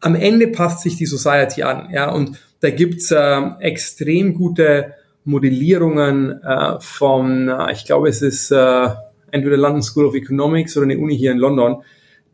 Am 0.00 0.16
Ende 0.16 0.48
passt 0.48 0.80
sich 0.80 0.96
die 0.96 1.06
Society 1.06 1.62
an, 1.62 1.90
ja, 1.92 2.10
und 2.10 2.38
da 2.60 2.70
gibt's 2.70 3.12
äh, 3.12 3.40
extrem 3.60 4.34
gute 4.34 4.94
Modellierungen 5.26 6.42
äh, 6.42 6.80
von, 6.80 7.48
äh, 7.48 7.72
ich 7.72 7.84
glaube, 7.84 8.08
es 8.08 8.22
ist 8.22 8.50
äh, 8.50 8.88
entweder 9.30 9.58
London 9.58 9.82
School 9.82 10.06
of 10.06 10.14
Economics 10.14 10.76
oder 10.76 10.84
eine 10.84 10.98
Uni 10.98 11.16
hier 11.16 11.32
in 11.32 11.38
London, 11.38 11.82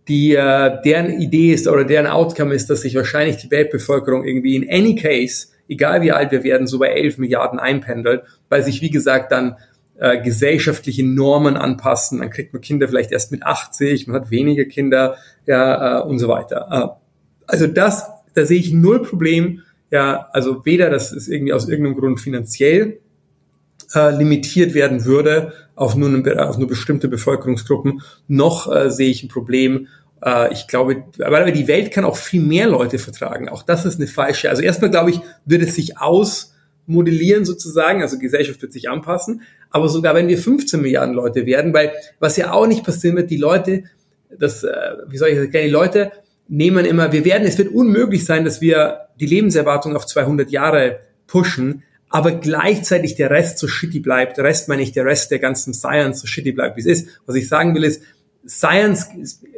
die 0.06 0.34
äh, 0.34 0.80
deren 0.84 1.20
Idee 1.20 1.52
ist 1.52 1.66
oder 1.66 1.84
deren 1.84 2.06
Outcome 2.06 2.54
ist, 2.54 2.70
dass 2.70 2.82
sich 2.82 2.94
wahrscheinlich 2.94 3.38
die 3.38 3.50
Weltbevölkerung 3.50 4.24
irgendwie 4.24 4.54
in 4.54 4.70
any 4.70 4.94
case 4.94 5.48
egal 5.72 6.02
wie 6.02 6.12
alt 6.12 6.30
wir 6.30 6.44
werden, 6.44 6.66
so 6.66 6.78
bei 6.78 6.88
11 6.88 7.18
Milliarden 7.18 7.58
einpendelt, 7.58 8.22
weil 8.48 8.62
sich, 8.62 8.80
wie 8.82 8.90
gesagt, 8.90 9.32
dann 9.32 9.56
äh, 9.98 10.20
gesellschaftliche 10.20 11.04
Normen 11.04 11.56
anpassen. 11.56 12.18
Dann 12.18 12.30
kriegt 12.30 12.52
man 12.52 12.62
Kinder 12.62 12.88
vielleicht 12.88 13.12
erst 13.12 13.32
mit 13.32 13.42
80, 13.42 14.06
man 14.06 14.16
hat 14.20 14.30
weniger 14.30 14.64
Kinder, 14.64 15.16
ja, 15.46 16.00
äh, 16.00 16.02
und 16.02 16.18
so 16.18 16.28
weiter. 16.28 16.68
Äh, 16.70 17.42
also 17.46 17.66
das, 17.66 18.08
da 18.34 18.44
sehe 18.44 18.58
ich 18.58 18.72
null 18.72 19.02
Problem. 19.02 19.62
Ja, 19.92 20.30
also 20.32 20.64
weder, 20.64 20.88
dass 20.88 21.12
es 21.12 21.28
irgendwie 21.28 21.52
aus 21.52 21.68
irgendeinem 21.68 21.98
Grund 21.98 22.18
finanziell 22.18 22.98
äh, 23.94 24.16
limitiert 24.16 24.72
werden 24.72 25.04
würde 25.04 25.52
auf 25.74 25.94
nur, 25.94 26.08
eine, 26.08 26.48
auf 26.48 26.56
nur 26.56 26.66
bestimmte 26.66 27.08
Bevölkerungsgruppen, 27.08 28.00
noch 28.26 28.74
äh, 28.74 28.90
sehe 28.90 29.10
ich 29.10 29.22
ein 29.22 29.28
Problem, 29.28 29.88
äh, 30.24 30.50
ich 30.50 30.66
glaube, 30.66 31.04
aber 31.22 31.50
die 31.50 31.68
Welt 31.68 31.90
kann 31.92 32.06
auch 32.06 32.16
viel 32.16 32.40
mehr 32.40 32.68
Leute 32.68 32.98
vertragen. 32.98 33.50
Auch 33.50 33.62
das 33.62 33.84
ist 33.84 33.96
eine 33.96 34.06
falsche. 34.06 34.48
Also 34.48 34.62
erstmal 34.62 34.90
glaube 34.90 35.10
ich, 35.10 35.20
wird 35.44 35.62
es 35.62 35.74
sich 35.74 35.98
ausmodellieren 35.98 37.44
sozusagen, 37.44 38.00
also 38.00 38.18
Gesellschaft 38.18 38.62
wird 38.62 38.72
sich 38.72 38.88
anpassen. 38.88 39.42
Aber 39.68 39.90
sogar 39.90 40.14
wenn 40.14 40.28
wir 40.28 40.38
15 40.38 40.80
Milliarden 40.80 41.14
Leute 41.14 41.44
werden, 41.44 41.74
weil 41.74 41.92
was 42.18 42.38
ja 42.38 42.52
auch 42.52 42.66
nicht 42.66 42.82
passieren 42.82 43.16
wird, 43.16 43.30
die 43.30 43.36
Leute, 43.36 43.84
das, 44.38 44.64
äh, 44.64 44.70
wie 45.08 45.18
soll 45.18 45.28
ich 45.28 45.34
das 45.34 45.44
erklären, 45.44 45.66
die 45.66 45.72
Leute 45.72 46.12
nehmen 46.52 46.84
immer, 46.84 47.12
wir 47.12 47.24
werden, 47.24 47.46
es 47.46 47.56
wird 47.56 47.72
unmöglich 47.72 48.26
sein, 48.26 48.44
dass 48.44 48.60
wir 48.60 49.08
die 49.18 49.24
Lebenserwartung 49.24 49.96
auf 49.96 50.04
200 50.04 50.50
Jahre 50.50 51.00
pushen, 51.26 51.82
aber 52.10 52.32
gleichzeitig 52.32 53.14
der 53.14 53.30
Rest 53.30 53.58
so 53.58 53.66
shitty 53.66 54.00
bleibt. 54.00 54.36
Der 54.36 54.44
Rest 54.44 54.68
meine 54.68 54.82
ich, 54.82 54.92
der 54.92 55.06
Rest 55.06 55.30
der 55.30 55.38
ganzen 55.38 55.72
Science 55.72 56.20
so 56.20 56.26
shitty 56.26 56.52
bleibt, 56.52 56.76
wie 56.76 56.82
es 56.82 56.86
ist. 56.86 57.08
Was 57.24 57.36
ich 57.36 57.48
sagen 57.48 57.74
will 57.74 57.84
ist, 57.84 58.02
Science, 58.46 59.08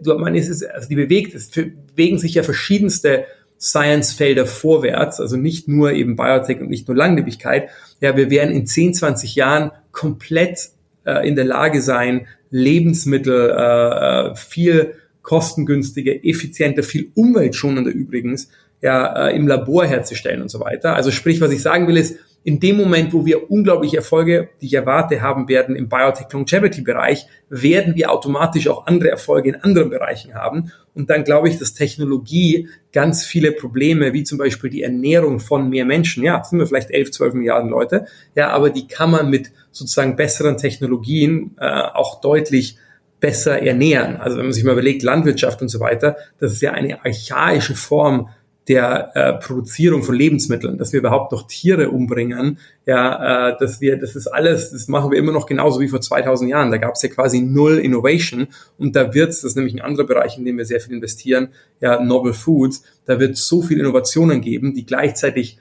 man 0.04 0.36
ist 0.36 0.48
es, 0.48 0.62
also 0.62 0.88
die 0.88 0.94
bewegt, 0.94 1.34
es 1.34 1.50
bewegen 1.50 2.18
sich 2.18 2.34
ja 2.34 2.44
verschiedenste 2.44 3.24
Science-Felder 3.60 4.46
vorwärts, 4.46 5.20
also 5.20 5.36
nicht 5.36 5.66
nur 5.66 5.92
eben 5.92 6.14
Biotech 6.14 6.60
und 6.60 6.70
nicht 6.70 6.86
nur 6.86 6.96
Langlebigkeit. 6.96 7.70
Ja, 8.00 8.16
wir 8.16 8.30
werden 8.30 8.54
in 8.54 8.68
10, 8.68 8.94
20 8.94 9.34
Jahren 9.34 9.72
komplett 9.90 10.70
äh, 11.04 11.26
in 11.26 11.34
der 11.34 11.46
Lage 11.46 11.82
sein, 11.82 12.28
Lebensmittel 12.50 13.50
äh, 13.50 14.30
äh, 14.30 14.36
viel 14.36 14.94
kostengünstiger, 15.24 16.24
effizienter, 16.24 16.84
viel 16.84 17.10
umweltschonender 17.14 17.90
übrigens, 17.90 18.48
ja, 18.80 19.28
äh, 19.28 19.36
im 19.36 19.48
Labor 19.48 19.86
herzustellen 19.86 20.42
und 20.42 20.50
so 20.50 20.60
weiter. 20.60 20.94
Also 20.94 21.10
sprich, 21.10 21.40
was 21.40 21.50
ich 21.50 21.62
sagen 21.62 21.88
will, 21.88 21.96
ist, 21.96 22.16
in 22.46 22.60
dem 22.60 22.76
Moment, 22.76 23.14
wo 23.14 23.24
wir 23.24 23.50
unglaubliche 23.50 23.96
Erfolge, 23.96 24.50
die 24.60 24.66
ich 24.66 24.74
erwarte, 24.74 25.22
haben 25.22 25.48
werden 25.48 25.74
im 25.76 25.88
Biotech 25.88 26.30
Longevity 26.30 26.82
Bereich, 26.82 27.26
werden 27.48 27.94
wir 27.94 28.12
automatisch 28.12 28.68
auch 28.68 28.86
andere 28.86 29.08
Erfolge 29.08 29.48
in 29.48 29.56
anderen 29.56 29.88
Bereichen 29.88 30.34
haben. 30.34 30.70
Und 30.92 31.08
dann 31.08 31.24
glaube 31.24 31.48
ich, 31.48 31.58
dass 31.58 31.72
Technologie 31.72 32.68
ganz 32.92 33.24
viele 33.24 33.52
Probleme, 33.52 34.12
wie 34.12 34.24
zum 34.24 34.36
Beispiel 34.36 34.68
die 34.68 34.82
Ernährung 34.82 35.40
von 35.40 35.70
mehr 35.70 35.86
Menschen, 35.86 36.22
ja, 36.22 36.44
sind 36.44 36.58
wir 36.58 36.66
vielleicht 36.66 36.90
11, 36.90 37.12
12 37.12 37.34
Milliarden 37.34 37.70
Leute, 37.70 38.06
ja, 38.34 38.50
aber 38.50 38.68
die 38.68 38.86
kann 38.86 39.10
man 39.10 39.30
mit 39.30 39.50
sozusagen 39.72 40.14
besseren 40.14 40.58
Technologien 40.58 41.56
äh, 41.58 41.66
auch 41.66 42.20
deutlich 42.20 42.76
besser 43.24 43.62
ernähren. 43.62 44.16
Also 44.16 44.36
wenn 44.36 44.44
man 44.44 44.52
sich 44.52 44.64
mal 44.64 44.72
überlegt, 44.72 45.02
Landwirtschaft 45.02 45.62
und 45.62 45.70
so 45.70 45.80
weiter, 45.80 46.18
das 46.40 46.52
ist 46.52 46.60
ja 46.60 46.72
eine 46.72 47.02
archaische 47.02 47.74
Form 47.74 48.28
der 48.68 49.12
äh, 49.14 49.32
Produzierung 49.42 50.02
von 50.02 50.14
Lebensmitteln, 50.14 50.76
dass 50.76 50.92
wir 50.92 51.00
überhaupt 51.00 51.32
noch 51.32 51.46
Tiere 51.46 51.88
umbringen, 51.88 52.58
ja, 52.84 53.48
äh, 53.48 53.56
dass 53.58 53.80
wir, 53.80 53.96
das 53.98 54.14
ist 54.14 54.26
alles, 54.26 54.72
das 54.72 54.88
machen 54.88 55.10
wir 55.10 55.18
immer 55.18 55.32
noch 55.32 55.46
genauso 55.46 55.80
wie 55.80 55.88
vor 55.88 56.02
2000 56.02 56.50
Jahren. 56.50 56.70
Da 56.70 56.76
gab 56.76 56.96
es 56.96 57.02
ja 57.02 57.08
quasi 57.08 57.40
null 57.40 57.78
Innovation 57.78 58.48
und 58.76 58.94
da 58.94 59.14
wird's, 59.14 59.40
das 59.40 59.52
ist 59.52 59.56
nämlich 59.56 59.74
ein 59.74 59.80
anderer 59.80 60.06
Bereich, 60.06 60.36
in 60.36 60.44
dem 60.44 60.58
wir 60.58 60.66
sehr 60.66 60.80
viel 60.80 60.92
investieren, 60.92 61.48
ja, 61.80 62.02
Novel 62.02 62.34
Foods, 62.34 62.82
da 63.06 63.18
wird 63.18 63.38
so 63.38 63.62
viel 63.62 63.80
Innovationen 63.80 64.42
geben, 64.42 64.74
die 64.74 64.84
gleichzeitig 64.84 65.58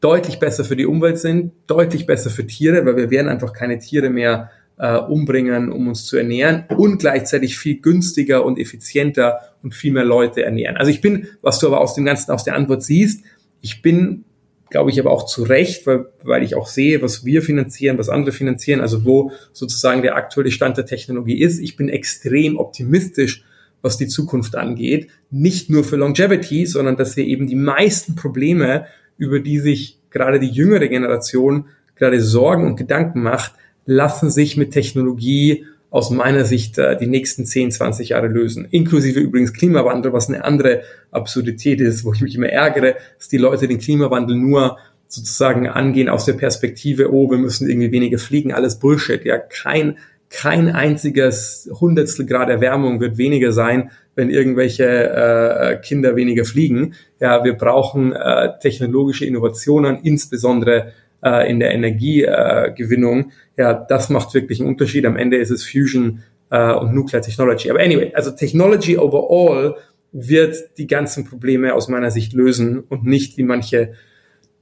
deutlich 0.00 0.40
besser 0.40 0.64
für 0.64 0.74
die 0.74 0.86
Umwelt 0.86 1.20
sind, 1.20 1.52
deutlich 1.68 2.06
besser 2.06 2.30
für 2.30 2.44
Tiere, 2.44 2.84
weil 2.84 2.96
wir 2.96 3.10
werden 3.10 3.28
einfach 3.28 3.52
keine 3.52 3.78
Tiere 3.78 4.10
mehr 4.10 4.50
äh, 4.78 4.96
umbringen, 4.96 5.70
um 5.70 5.88
uns 5.88 6.04
zu 6.06 6.16
ernähren 6.16 6.64
und 6.76 6.98
gleichzeitig 6.98 7.58
viel 7.58 7.80
günstiger 7.80 8.44
und 8.44 8.58
effizienter 8.58 9.40
und 9.62 9.74
viel 9.74 9.92
mehr 9.92 10.04
Leute 10.04 10.44
ernähren. 10.44 10.76
Also 10.76 10.90
ich 10.90 11.00
bin, 11.00 11.28
was 11.42 11.58
du 11.58 11.66
aber 11.66 11.80
aus 11.80 11.94
dem 11.94 12.04
Ganzen, 12.04 12.32
aus 12.32 12.44
der 12.44 12.56
Antwort 12.56 12.82
siehst, 12.82 13.24
ich 13.60 13.82
bin, 13.82 14.24
glaube 14.70 14.90
ich, 14.90 14.98
aber 14.98 15.10
auch 15.10 15.26
zu 15.26 15.44
Recht, 15.44 15.86
weil, 15.86 16.06
weil 16.22 16.42
ich 16.42 16.54
auch 16.54 16.66
sehe, 16.66 17.00
was 17.02 17.24
wir 17.24 17.40
finanzieren, 17.42 17.98
was 17.98 18.08
andere 18.08 18.32
finanzieren, 18.32 18.80
also 18.80 19.04
wo 19.04 19.32
sozusagen 19.52 20.02
der 20.02 20.16
aktuelle 20.16 20.50
Stand 20.50 20.76
der 20.76 20.86
Technologie 20.86 21.40
ist. 21.40 21.60
Ich 21.60 21.76
bin 21.76 21.88
extrem 21.88 22.58
optimistisch, 22.58 23.44
was 23.80 23.96
die 23.96 24.08
Zukunft 24.08 24.56
angeht. 24.56 25.08
Nicht 25.30 25.70
nur 25.70 25.84
für 25.84 25.96
Longevity, 25.96 26.66
sondern 26.66 26.96
dass 26.96 27.16
wir 27.16 27.24
eben 27.24 27.46
die 27.46 27.54
meisten 27.54 28.16
Probleme, 28.16 28.86
über 29.16 29.40
die 29.40 29.60
sich 29.60 30.00
gerade 30.10 30.40
die 30.40 30.50
jüngere 30.50 30.88
Generation 30.88 31.66
gerade 31.94 32.20
Sorgen 32.20 32.66
und 32.66 32.76
Gedanken 32.76 33.22
macht, 33.22 33.52
lassen 33.86 34.30
sich 34.30 34.56
mit 34.56 34.72
Technologie 34.72 35.64
aus 35.90 36.10
meiner 36.10 36.44
Sicht 36.44 36.76
äh, 36.78 36.96
die 36.96 37.06
nächsten 37.06 37.46
10, 37.46 37.70
20 37.70 38.08
Jahre 38.10 38.26
lösen. 38.26 38.66
Inklusive 38.68 39.20
übrigens 39.20 39.52
Klimawandel, 39.52 40.12
was 40.12 40.28
eine 40.28 40.44
andere 40.44 40.82
Absurdität 41.12 41.80
ist, 41.80 42.04
wo 42.04 42.12
ich 42.12 42.20
mich 42.20 42.34
immer 42.34 42.48
ärgere, 42.48 42.96
dass 43.16 43.28
die 43.28 43.38
Leute 43.38 43.68
den 43.68 43.78
Klimawandel 43.78 44.36
nur 44.36 44.78
sozusagen 45.06 45.68
angehen 45.68 46.08
aus 46.08 46.24
der 46.24 46.32
Perspektive, 46.32 47.12
oh, 47.12 47.30
wir 47.30 47.38
müssen 47.38 47.68
irgendwie 47.68 47.92
weniger 47.92 48.18
fliegen, 48.18 48.52
alles 48.52 48.80
Bullshit. 48.80 49.24
Ja, 49.24 49.38
kein, 49.38 49.98
kein 50.30 50.68
einziges 50.68 51.70
Hundertstel 51.80 52.26
Grad 52.26 52.48
Erwärmung 52.48 53.00
wird 53.00 53.16
weniger 53.16 53.52
sein, 53.52 53.90
wenn 54.16 54.30
irgendwelche 54.30 54.84
äh, 54.84 55.76
Kinder 55.80 56.16
weniger 56.16 56.44
fliegen. 56.44 56.94
Ja, 57.20 57.44
wir 57.44 57.54
brauchen 57.54 58.12
äh, 58.12 58.58
technologische 58.60 59.26
Innovationen, 59.26 60.00
insbesondere 60.02 60.92
äh, 61.24 61.50
in 61.50 61.60
der 61.60 61.72
Energiegewinnung, 61.72 63.32
ja, 63.56 63.72
das 63.74 64.10
macht 64.10 64.34
wirklich 64.34 64.60
einen 64.60 64.68
Unterschied. 64.68 65.06
Am 65.06 65.16
Ende 65.16 65.36
ist 65.36 65.50
es 65.50 65.64
Fusion 65.64 66.22
äh, 66.50 66.72
und 66.72 66.94
Nuclear 66.94 67.22
Technology. 67.22 67.70
Aber 67.70 67.80
anyway, 67.80 68.12
also 68.14 68.30
Technology 68.30 68.98
overall 68.98 69.76
wird 70.12 70.56
die 70.78 70.86
ganzen 70.86 71.24
Probleme 71.24 71.74
aus 71.74 71.88
meiner 71.88 72.10
Sicht 72.10 72.32
lösen 72.32 72.80
und 72.80 73.04
nicht, 73.04 73.36
wie 73.36 73.42
manche 73.42 73.94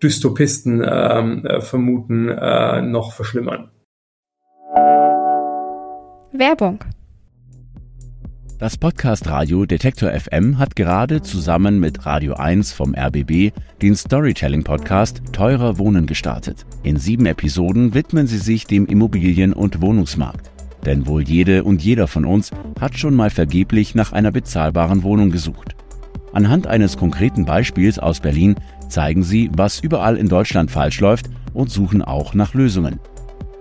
Dystopisten 0.02 0.82
ähm, 0.86 1.46
äh, 1.46 1.60
vermuten, 1.60 2.28
äh, 2.28 2.82
noch 2.82 3.12
verschlimmern. 3.12 3.70
Werbung 6.32 6.80
Das 8.62 8.76
Podcast 8.76 9.26
Radio 9.26 9.66
Detektor 9.66 10.12
FM 10.12 10.56
hat 10.56 10.76
gerade 10.76 11.20
zusammen 11.20 11.80
mit 11.80 12.06
Radio 12.06 12.34
1 12.34 12.72
vom 12.72 12.94
RBB 12.94 13.50
den 13.82 13.96
Storytelling 13.96 14.62
Podcast 14.62 15.20
Teurer 15.32 15.78
Wohnen 15.78 16.06
gestartet. 16.06 16.64
In 16.84 16.96
sieben 16.96 17.26
Episoden 17.26 17.92
widmen 17.92 18.28
sie 18.28 18.38
sich 18.38 18.64
dem 18.64 18.86
Immobilien- 18.86 19.52
und 19.52 19.82
Wohnungsmarkt. 19.82 20.52
Denn 20.86 21.08
wohl 21.08 21.22
jede 21.24 21.64
und 21.64 21.82
jeder 21.82 22.06
von 22.06 22.24
uns 22.24 22.52
hat 22.80 22.96
schon 22.96 23.16
mal 23.16 23.30
vergeblich 23.30 23.96
nach 23.96 24.12
einer 24.12 24.30
bezahlbaren 24.30 25.02
Wohnung 25.02 25.32
gesucht. 25.32 25.74
Anhand 26.32 26.68
eines 26.68 26.96
konkreten 26.96 27.44
Beispiels 27.44 27.98
aus 27.98 28.20
Berlin 28.20 28.54
zeigen 28.88 29.24
sie, 29.24 29.50
was 29.56 29.80
überall 29.80 30.16
in 30.16 30.28
Deutschland 30.28 30.70
falsch 30.70 31.00
läuft 31.00 31.28
und 31.52 31.68
suchen 31.72 32.00
auch 32.00 32.32
nach 32.32 32.54
Lösungen. 32.54 33.00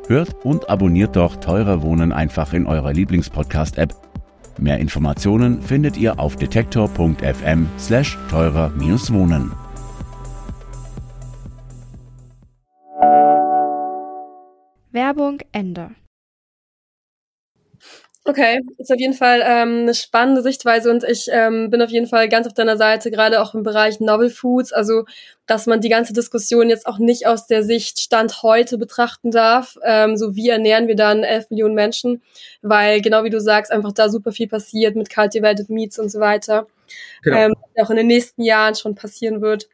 Hört 0.06 0.46
und 0.46 0.70
abonniert 0.70 1.16
doch 1.16 1.38
Teurer 1.38 1.82
Wohnen 1.82 2.12
einfach 2.12 2.54
in 2.54 2.68
eurer 2.68 2.94
Lieblingspodcast-App 2.94 4.11
Mehr 4.62 4.78
Informationen 4.78 5.60
findet 5.62 5.98
ihr 5.98 6.20
auf 6.20 6.36
detektor.fm 6.36 7.66
slash 7.80 8.16
teurer-wohnen. 8.30 9.52
Werbung 14.92 15.40
Ende. 15.52 15.90
Okay, 18.32 18.62
ist 18.78 18.90
auf 18.90 18.98
jeden 18.98 19.14
Fall 19.14 19.42
ähm, 19.44 19.80
eine 19.82 19.94
spannende 19.94 20.42
Sichtweise 20.42 20.90
und 20.90 21.04
ich 21.04 21.28
ähm, 21.30 21.70
bin 21.70 21.82
auf 21.82 21.90
jeden 21.90 22.08
Fall 22.08 22.30
ganz 22.30 22.48
auf 22.48 22.54
deiner 22.54 22.78
Seite, 22.78 23.12
gerade 23.12 23.42
auch 23.42 23.54
im 23.54 23.64
Bereich 23.64 24.00
Novel 24.00 24.30
Foods, 24.30 24.72
also 24.72 25.04
dass 25.48 25.66
man 25.66 25.82
die 25.82 25.90
ganze 25.90 26.14
Diskussion 26.14 26.70
jetzt 26.70 26.88
auch 26.88 26.98
nicht 26.98 27.28
aus 27.28 27.46
der 27.48 27.62
Sicht 27.62 28.00
Stand 28.00 28.42
heute 28.42 28.78
betrachten 28.78 29.32
darf, 29.32 29.76
ähm, 29.84 30.16
so 30.16 30.34
wie 30.34 30.48
ernähren 30.48 30.88
wir 30.88 30.96
dann 30.96 31.26
11 31.26 31.50
Millionen 31.50 31.76
Menschen, 31.76 32.22
weil 32.62 33.02
genau 33.02 33.26
wie 33.26 33.30
du 33.30 33.42
sagst, 33.42 33.70
einfach 33.70 33.92
da 33.92 34.08
super 34.08 34.32
viel 34.32 34.48
passiert 34.48 34.96
mit 34.96 35.14
Cultivated 35.14 35.70
Meats 35.70 36.00
und 36.00 36.10
so 36.10 36.22
weiter, 36.22 36.68
genau. 37.24 37.38
ähm, 37.38 37.54
auch 37.82 37.90
in 37.90 37.98
den 37.98 38.08
nächsten 38.08 38.44
Jahren 38.44 38.76
schon 38.76 38.96
passieren 38.96 39.42
wird. 39.42 39.68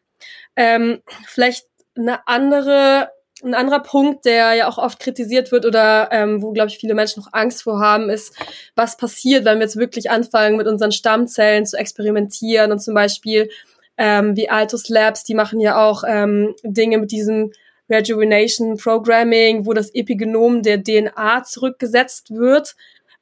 Ähm, 0.55 1.03
vielleicht 1.27 1.67
eine 1.95 2.27
andere 2.27 3.11
ein 3.43 3.53
anderer 3.53 3.81
Punkt, 3.81 4.25
der 4.25 4.53
ja 4.53 4.67
auch 4.67 4.77
oft 4.77 4.99
kritisiert 4.99 5.51
wird 5.51 5.65
oder 5.65 6.09
ähm, 6.11 6.41
wo, 6.41 6.51
glaube 6.51 6.69
ich, 6.69 6.77
viele 6.77 6.93
Menschen 6.93 7.21
noch 7.21 7.33
Angst 7.33 7.63
vor 7.63 7.79
haben, 7.79 8.09
ist, 8.09 8.35
was 8.75 8.97
passiert, 8.97 9.45
wenn 9.45 9.59
wir 9.59 9.65
jetzt 9.65 9.77
wirklich 9.77 10.09
anfangen, 10.09 10.57
mit 10.57 10.67
unseren 10.67 10.91
Stammzellen 10.91 11.65
zu 11.65 11.77
experimentieren 11.77 12.71
und 12.71 12.79
zum 12.79 12.93
Beispiel 12.93 13.49
ähm, 13.97 14.35
wie 14.35 14.49
Altus 14.49 14.89
Labs, 14.89 15.23
die 15.23 15.33
machen 15.33 15.59
ja 15.59 15.83
auch 15.83 16.03
ähm, 16.07 16.55
Dinge 16.63 16.99
mit 16.99 17.11
diesem 17.11 17.51
Rejuvenation 17.89 18.77
Programming, 18.77 19.65
wo 19.65 19.73
das 19.73 19.93
Epigenom 19.93 20.61
der 20.61 20.83
DNA 20.83 21.43
zurückgesetzt 21.43 22.31
wird, 22.31 22.75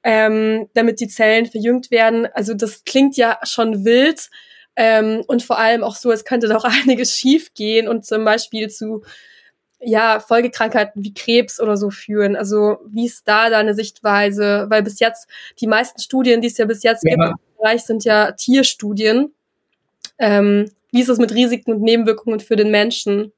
ähm, 0.03 0.69
damit 0.73 0.99
die 0.99 1.07
Zellen 1.07 1.45
verjüngt 1.45 1.91
werden. 1.91 2.27
Also 2.33 2.53
das 2.53 2.83
klingt 2.83 3.15
ja 3.15 3.39
schon 3.43 3.85
wild 3.85 4.29
ähm, 4.75 5.23
und 5.27 5.43
vor 5.43 5.59
allem 5.59 5.83
auch 5.83 5.95
so, 5.95 6.11
es 6.11 6.25
könnte 6.25 6.47
doch 6.47 6.63
einiges 6.83 7.15
schief 7.15 7.53
gehen 7.53 7.87
und 7.87 8.05
zum 8.05 8.25
Beispiel 8.25 8.69
zu 8.69 9.03
ja, 9.79 10.19
Folgekrankheiten 10.19 11.03
wie 11.03 11.13
Krebs 11.13 11.59
oder 11.59 11.77
so 11.77 11.89
führen? 11.89 12.35
Also 12.35 12.77
wie 12.87 13.05
ist 13.05 13.27
da 13.27 13.49
deine 13.49 13.75
Sichtweise? 13.75 14.65
Weil 14.69 14.83
bis 14.83 14.99
jetzt, 14.99 15.27
die 15.59 15.67
meisten 15.67 16.01
Studien, 16.01 16.41
die 16.41 16.47
es 16.47 16.57
ja 16.57 16.65
bis 16.65 16.83
jetzt 16.83 17.03
ja. 17.03 17.11
gibt 17.11 17.23
im 17.23 17.57
Bereich, 17.57 17.83
sind 17.83 18.03
ja 18.03 18.31
Tierstudien. 18.31 19.33
Ähm, 20.17 20.71
wie 20.91 21.01
ist 21.01 21.09
es 21.09 21.17
mit 21.17 21.33
Risiken 21.33 21.73
und 21.73 21.81
Nebenwirkungen 21.81 22.39
für 22.39 22.55
den 22.55 22.71
Menschen? 22.71 23.31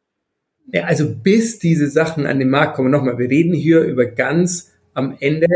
Ja, 0.71 0.83
also 0.83 1.09
bis 1.09 1.59
diese 1.59 1.89
Sachen 1.89 2.25
an 2.25 2.39
den 2.39 2.49
Markt 2.49 2.75
kommen, 2.75 2.91
nochmal, 2.91 3.17
wir 3.17 3.29
reden 3.29 3.53
hier 3.53 3.81
über 3.81 4.05
ganz 4.05 4.71
am 4.93 5.15
Ende 5.19 5.47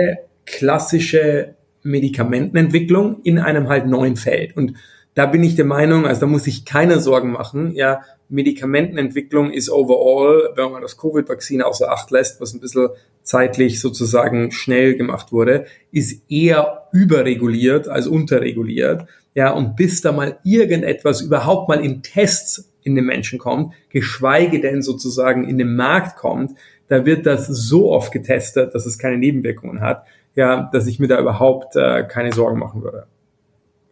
klassische 0.45 1.55
Medikamentenentwicklung 1.83 3.21
in 3.23 3.39
einem 3.39 3.69
halt 3.69 3.87
neuen 3.87 4.15
Feld. 4.15 4.55
Und 4.55 4.73
da 5.13 5.25
bin 5.25 5.43
ich 5.43 5.55
der 5.55 5.65
Meinung, 5.65 6.05
also 6.05 6.21
da 6.21 6.27
muss 6.27 6.45
sich 6.45 6.65
keiner 6.65 6.99
Sorgen 6.99 7.31
machen, 7.31 7.71
ja, 7.73 8.01
Medikamentenentwicklung 8.31 9.51
ist 9.51 9.69
overall, 9.69 10.49
wenn 10.55 10.71
man 10.71 10.81
das 10.81 10.97
Covid-Vakzin 10.97 11.61
außer 11.61 11.91
Acht 11.91 12.11
lässt, 12.11 12.41
was 12.41 12.53
ein 12.53 12.61
bisschen 12.61 12.89
zeitlich 13.23 13.79
sozusagen 13.79 14.51
schnell 14.51 14.95
gemacht 14.95 15.31
wurde, 15.31 15.65
ist 15.91 16.23
eher 16.31 16.87
überreguliert 16.91 17.87
als 17.87 18.07
unterreguliert. 18.07 19.05
Ja, 19.35 19.51
und 19.51 19.75
bis 19.75 20.01
da 20.01 20.11
mal 20.11 20.39
irgendetwas 20.43 21.21
überhaupt 21.21 21.69
mal 21.69 21.83
in 21.83 22.01
Tests 22.01 22.71
in 22.83 22.95
den 22.95 23.05
Menschen 23.05 23.37
kommt, 23.37 23.73
geschweige 23.89 24.59
denn 24.59 24.81
sozusagen 24.81 25.47
in 25.47 25.57
den 25.57 25.75
Markt 25.75 26.17
kommt, 26.17 26.57
da 26.87 27.05
wird 27.05 27.25
das 27.25 27.47
so 27.47 27.91
oft 27.91 28.11
getestet, 28.11 28.73
dass 28.75 28.85
es 28.85 28.97
keine 28.97 29.17
Nebenwirkungen 29.17 29.81
hat, 29.81 30.03
ja, 30.35 30.69
dass 30.73 30.87
ich 30.87 30.99
mir 30.99 31.07
da 31.07 31.19
überhaupt 31.19 31.75
äh, 31.75 32.03
keine 32.03 32.33
Sorgen 32.33 32.59
machen 32.59 32.81
würde. 32.81 33.07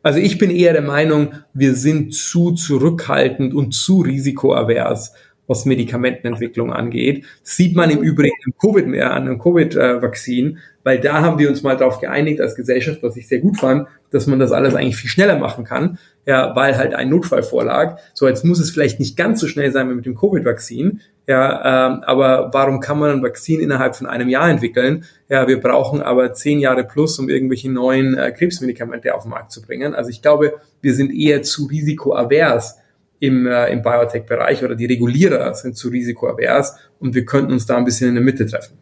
Also 0.01 0.19
ich 0.19 0.37
bin 0.37 0.49
eher 0.49 0.73
der 0.73 0.81
Meinung, 0.81 1.33
wir 1.53 1.75
sind 1.75 2.13
zu 2.13 2.51
zurückhaltend 2.51 3.53
und 3.53 3.73
zu 3.73 3.99
risikoavers, 3.99 5.13
was 5.47 5.65
Medikamentenentwicklung 5.65 6.71
angeht. 6.71 7.25
Sieht 7.43 7.75
man 7.75 7.89
im 7.89 7.99
Übrigen 7.99 8.35
im 8.45 8.53
Covid 8.57 8.87
mehr 8.87 9.13
an, 9.13 9.25
dem 9.25 9.39
Covid-Vakzin, 9.39 10.59
weil 10.89 10.99
da 10.99 11.21
haben 11.21 11.37
wir 11.37 11.49
uns 11.49 11.61
mal 11.61 11.77
darauf 11.77 11.99
geeinigt 11.99 12.41
als 12.41 12.55
Gesellschaft, 12.55 13.03
was 13.03 13.15
ich 13.15 13.27
sehr 13.27 13.37
gut 13.37 13.57
fand, 13.59 13.87
dass 14.09 14.25
man 14.25 14.39
das 14.39 14.51
alles 14.51 14.73
eigentlich 14.73 14.95
viel 14.95 15.11
schneller 15.11 15.37
machen 15.37 15.63
kann, 15.63 15.99
ja, 16.25 16.55
weil 16.55 16.77
halt 16.77 16.95
ein 16.95 17.09
Notfall 17.09 17.43
vorlag. 17.43 17.99
So, 18.15 18.27
jetzt 18.27 18.43
muss 18.43 18.59
es 18.59 18.71
vielleicht 18.71 18.99
nicht 18.99 19.15
ganz 19.15 19.39
so 19.39 19.45
schnell 19.45 19.71
sein 19.71 19.87
wie 19.87 19.93
mit 19.93 20.07
dem 20.07 20.15
Covid-Vakzin, 20.15 21.01
ja, 21.27 21.91
ähm, 21.91 22.03
aber 22.05 22.49
warum 22.53 22.79
kann 22.79 22.97
man 22.97 23.11
ein 23.11 23.21
Vakzin 23.21 23.59
innerhalb 23.59 23.95
von 23.95 24.07
einem 24.07 24.29
Jahr 24.29 24.49
entwickeln? 24.49 25.05
Ja, 25.27 25.47
wir 25.47 25.59
brauchen 25.59 26.01
aber 26.01 26.33
zehn 26.33 26.59
Jahre 26.59 26.83
plus, 26.83 27.19
um 27.19 27.29
irgendwelche 27.29 27.71
neuen 27.71 28.17
äh, 28.17 28.31
Krebsmedikamente 28.31 29.13
auf 29.13 29.25
den 29.25 29.29
Markt 29.29 29.51
zu 29.51 29.61
bringen. 29.61 29.93
Also 29.93 30.09
ich 30.09 30.23
glaube, 30.23 30.55
wir 30.81 30.95
sind 30.95 31.13
eher 31.13 31.43
zu 31.43 31.67
risikoavers 31.67 32.79
im, 33.19 33.45
äh, 33.45 33.71
im 33.71 33.83
Biotech-Bereich 33.83 34.63
oder 34.63 34.73
die 34.73 34.87
Regulierer 34.87 35.53
sind 35.53 35.77
zu 35.77 35.89
risikoavers 35.89 36.77
und 36.99 37.13
wir 37.13 37.25
könnten 37.25 37.51
uns 37.51 37.67
da 37.67 37.77
ein 37.77 37.85
bisschen 37.85 38.09
in 38.09 38.15
der 38.15 38.23
Mitte 38.23 38.47
treffen. 38.47 38.79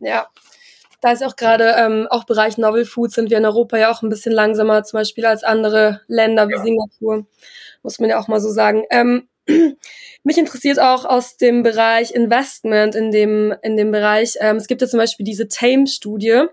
Ja, 0.00 0.28
da 1.00 1.12
ist 1.12 1.24
auch 1.24 1.36
gerade 1.36 1.74
ähm, 1.76 2.06
auch 2.10 2.24
Bereich 2.24 2.58
Novel 2.58 2.84
Food 2.84 3.12
sind 3.12 3.30
wir 3.30 3.38
in 3.38 3.46
Europa 3.46 3.76
ja 3.76 3.90
auch 3.90 4.02
ein 4.02 4.08
bisschen 4.08 4.32
langsamer, 4.32 4.82
zum 4.82 4.98
Beispiel 4.98 5.26
als 5.26 5.44
andere 5.44 6.00
Länder 6.08 6.48
wie 6.48 6.54
ja. 6.54 6.62
Singapur, 6.62 7.26
muss 7.82 7.98
man 7.98 8.10
ja 8.10 8.18
auch 8.18 8.28
mal 8.28 8.40
so 8.40 8.50
sagen. 8.50 8.84
Ähm, 8.90 9.28
mich 10.24 10.38
interessiert 10.38 10.80
auch 10.80 11.04
aus 11.04 11.36
dem 11.36 11.62
Bereich 11.62 12.12
Investment 12.12 12.94
in 12.94 13.10
dem, 13.10 13.54
in 13.62 13.76
dem 13.76 13.90
Bereich. 13.90 14.34
Ähm, 14.40 14.56
es 14.56 14.66
gibt 14.66 14.82
ja 14.82 14.88
zum 14.88 14.98
Beispiel 14.98 15.24
diese 15.24 15.48
TAME-Studie, 15.48 16.44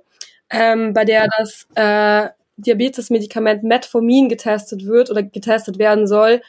ähm, 0.52 0.94
bei 0.94 1.06
der 1.06 1.28
das 1.38 1.68
äh, 1.76 2.30
Diabetes-Medikament 2.58 3.64
Metformin 3.64 4.30
getestet 4.30 4.86
wird 4.86 5.10
oder 5.10 5.24
getestet 5.24 5.78
werden 5.78 6.08
soll, 6.08 6.42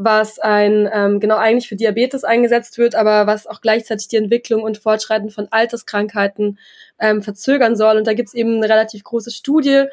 was 0.00 0.38
ein 0.38 0.88
ähm, 0.92 1.18
genau 1.18 1.36
eigentlich 1.36 1.68
für 1.68 1.74
Diabetes 1.74 2.22
eingesetzt 2.22 2.78
wird, 2.78 2.94
aber 2.94 3.26
was 3.26 3.48
auch 3.48 3.60
gleichzeitig 3.60 4.06
die 4.06 4.16
Entwicklung 4.16 4.62
und 4.62 4.78
Fortschreiten 4.78 5.28
von 5.28 5.48
Alterskrankheiten 5.50 6.58
ähm, 7.00 7.20
verzögern 7.20 7.74
soll. 7.74 7.96
Und 7.96 8.06
da 8.06 8.14
gibt 8.14 8.28
es 8.28 8.34
eben 8.34 8.56
eine 8.56 8.68
relativ 8.68 9.02
große 9.02 9.32
Studie, 9.32 9.86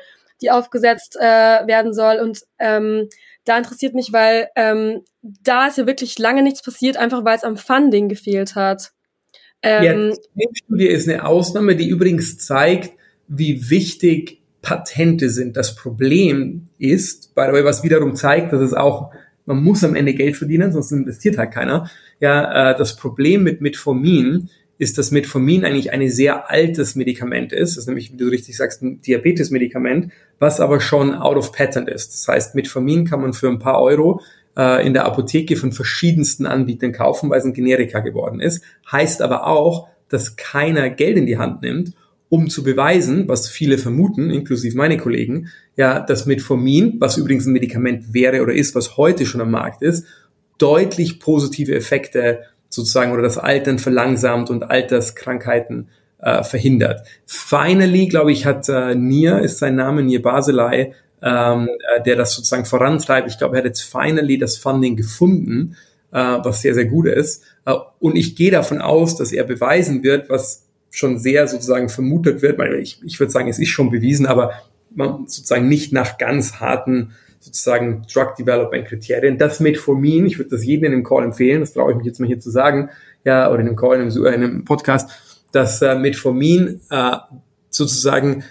die 0.44 0.52
aufgesetzt 0.52 1.18
äh, 1.20 1.22
werden 1.68 1.92
soll. 1.92 2.18
Und 2.18 2.42
ähm, 2.60 3.10
da 3.46 3.58
interessiert 3.58 3.96
mich, 3.96 4.14
weil 4.14 4.50
ähm, 4.56 5.02
da 5.22 5.68
ist 5.68 5.80
ja 5.80 5.88
wirklich 5.88 6.20
lange 6.20 6.44
nichts 6.44 6.62
passiert, 6.62 6.98
einfach 6.98 7.26
weil 7.26 7.38
es 7.38 7.44
am 7.44 7.58
Funding 7.58 8.08
gefehlt 8.08 8.54
hat. 8.54 8.92
Ähm, 9.64 9.84
ja, 9.84 10.16
die 10.36 10.60
Studie 10.66 10.88
ist 10.88 11.10
eine 11.10 11.26
Ausnahme, 11.26 11.76
die 11.76 11.90
übrigens 11.90 12.38
zeigt, 12.38 12.92
wie 13.28 13.72
wichtig 13.72 14.44
Patente 14.62 15.32
sind. 15.32 15.58
Das 15.58 15.76
Problem 15.76 16.68
ist, 16.78 17.32
weil 17.34 17.66
was 17.66 17.84
wiederum 17.84 18.16
zeigt, 18.16 18.54
dass 18.54 18.62
es 18.62 18.74
auch, 18.74 19.12
man 19.46 19.64
muss 19.64 19.84
am 19.84 19.96
Ende 19.96 20.14
Geld 20.14 20.36
verdienen, 20.36 20.72
sonst 20.72 20.92
investiert 20.92 21.38
halt 21.38 21.52
keiner. 21.52 21.90
Ja, 22.20 22.72
äh, 22.72 22.78
das 22.78 22.96
Problem 22.96 23.44
mit 23.44 23.62
Metformin 23.62 24.50
ist, 24.78 24.98
dass 24.98 25.12
Metformin 25.12 25.64
eigentlich 25.64 25.94
ein 25.94 26.10
sehr 26.10 26.50
altes 26.50 26.96
Medikament 26.96 27.54
ist. 27.54 27.72
Das 27.72 27.84
ist 27.84 27.88
nämlich, 27.88 28.12
wie 28.12 28.18
du 28.18 28.28
richtig 28.28 28.58
sagst, 28.58 28.82
ein 28.82 29.02
Diabetes-Medikament, 29.02 30.12
was 30.40 30.60
aber 30.60 30.82
schon 30.82 31.14
out 31.14 31.38
of 31.38 31.52
patent 31.54 31.88
ist. 31.88 32.14
Das 32.14 32.28
heißt, 32.28 32.56
Metformin 32.56 33.06
kann 33.06 33.22
man 33.22 33.34
für 33.34 33.48
ein 33.48 33.60
paar 33.60 33.82
Euro 33.82 34.22
äh, 34.58 34.86
in 34.86 34.94
der 34.94 35.06
Apotheke 35.06 35.56
von 35.56 35.72
verschiedensten 35.72 36.46
Anbietern 36.46 36.92
kaufen, 36.92 37.30
weil 37.30 37.40
es 37.40 37.46
ein 37.46 37.54
Generika 37.54 38.00
geworden 38.00 38.42
ist. 38.42 38.64
Heißt 38.92 39.22
aber 39.22 39.48
auch, 39.48 39.88
dass 40.10 40.36
keiner 40.36 40.90
Geld 40.90 41.18
in 41.18 41.26
die 41.26 41.38
Hand 41.38 41.62
nimmt, 41.62 41.94
um 42.30 42.50
zu 42.50 42.64
beweisen, 42.64 43.28
was 43.28 43.50
viele 43.50 43.78
vermuten, 43.78 44.30
inklusive 44.32 44.76
meine 44.78 44.98
Kollegen, 44.98 45.50
ja, 45.76 46.00
dass 46.00 46.26
Metformin, 46.26 46.96
was 47.00 47.18
übrigens 47.18 47.46
ein 47.46 47.54
Medikament 47.54 48.14
wäre 48.14 48.42
oder 48.42 48.54
ist, 48.54 48.76
was 48.76 48.98
heute 48.98 49.26
schon 49.26 49.42
am 49.42 49.52
Markt 49.52 49.82
ist, 49.82 50.06
deutlich 50.58 51.20
positive 51.20 51.76
Effekte 51.76 52.40
sozusagen 52.70 53.12
oder 53.12 53.22
das 53.22 53.38
Altern 53.38 53.80
verlangsamt 53.80 54.50
und 54.50 54.64
Alterskrankheiten 54.64 55.90
äh, 56.20 56.44
verhindert. 56.44 57.08
Finally, 57.26 58.08
glaube 58.08 58.32
ich, 58.32 58.46
hat 58.46 58.68
äh, 58.70 58.96
Nier, 58.96 59.40
ist 59.40 59.60
sein 59.60 59.76
Name, 59.76 60.04
Nier 60.04 60.22
Baselei, 60.22 60.94
ähm, 61.22 61.70
äh, 61.96 62.04
der 62.04 62.16
das 62.16 62.34
sozusagen 62.34 62.66
vorantreibt. 62.66 63.30
Ich 63.30 63.38
glaube, 63.38 63.56
er 63.56 63.60
hat 63.60 63.66
jetzt 63.66 63.82
finally 63.82 64.38
das 64.38 64.58
Funding 64.58 64.96
gefunden, 64.96 65.76
äh, 66.12 66.18
was 66.18 66.62
sehr, 66.62 66.74
sehr 66.74 66.86
gut 66.86 67.08
ist. 67.08 67.44
Äh, 67.66 67.74
und 68.00 68.16
ich 68.16 68.36
gehe 68.36 68.52
davon 68.52 68.82
aus, 68.82 69.16
dass 69.16 69.32
er 69.32 69.44
beweisen 69.44 70.04
wird, 70.04 70.30
was 70.30 70.65
schon 70.96 71.20
sehr 71.20 71.48
sozusagen 71.48 71.90
vermutet 71.90 72.42
wird. 72.42 72.60
Ich, 72.80 73.02
ich 73.04 73.20
würde 73.20 73.32
sagen, 73.32 73.50
es 73.50 73.60
ist 73.60 73.70
schon 73.70 73.90
bewiesen, 73.90 74.26
aber 74.26 74.54
man 74.94 75.28
sozusagen 75.28 75.68
nicht 75.68 75.92
nach 75.92 76.18
ganz 76.18 76.60
harten 76.60 77.12
sozusagen 77.40 78.04
Drug 78.12 78.36
Development 78.40 78.88
Kriterien. 78.88 79.38
Das 79.38 79.60
Metformin, 79.60 80.26
ich 80.26 80.38
würde 80.40 80.52
das 80.52 80.66
jedem 80.66 80.86
in 80.86 80.92
dem 80.92 81.04
Call 81.04 81.26
empfehlen, 81.26 81.60
das 81.60 81.74
traue 81.74 81.92
ich 81.92 81.98
mich 81.98 82.06
jetzt 82.08 82.20
mal 82.20 82.28
hier 82.28 82.40
zu 82.40 82.50
sagen, 82.50 82.90
ja, 83.24 83.50
oder 83.50 83.60
in 83.60 83.68
einem 83.68 83.76
Call, 83.76 83.96
in 83.96 84.02
einem, 84.02 84.26
in 84.26 84.34
einem 84.34 84.66
Podcast, 84.66 85.12
dass 85.52 85.82
äh, 85.82 85.96
Metformin 85.96 86.82
äh, 86.90 87.12
sozusagen 87.70 88.44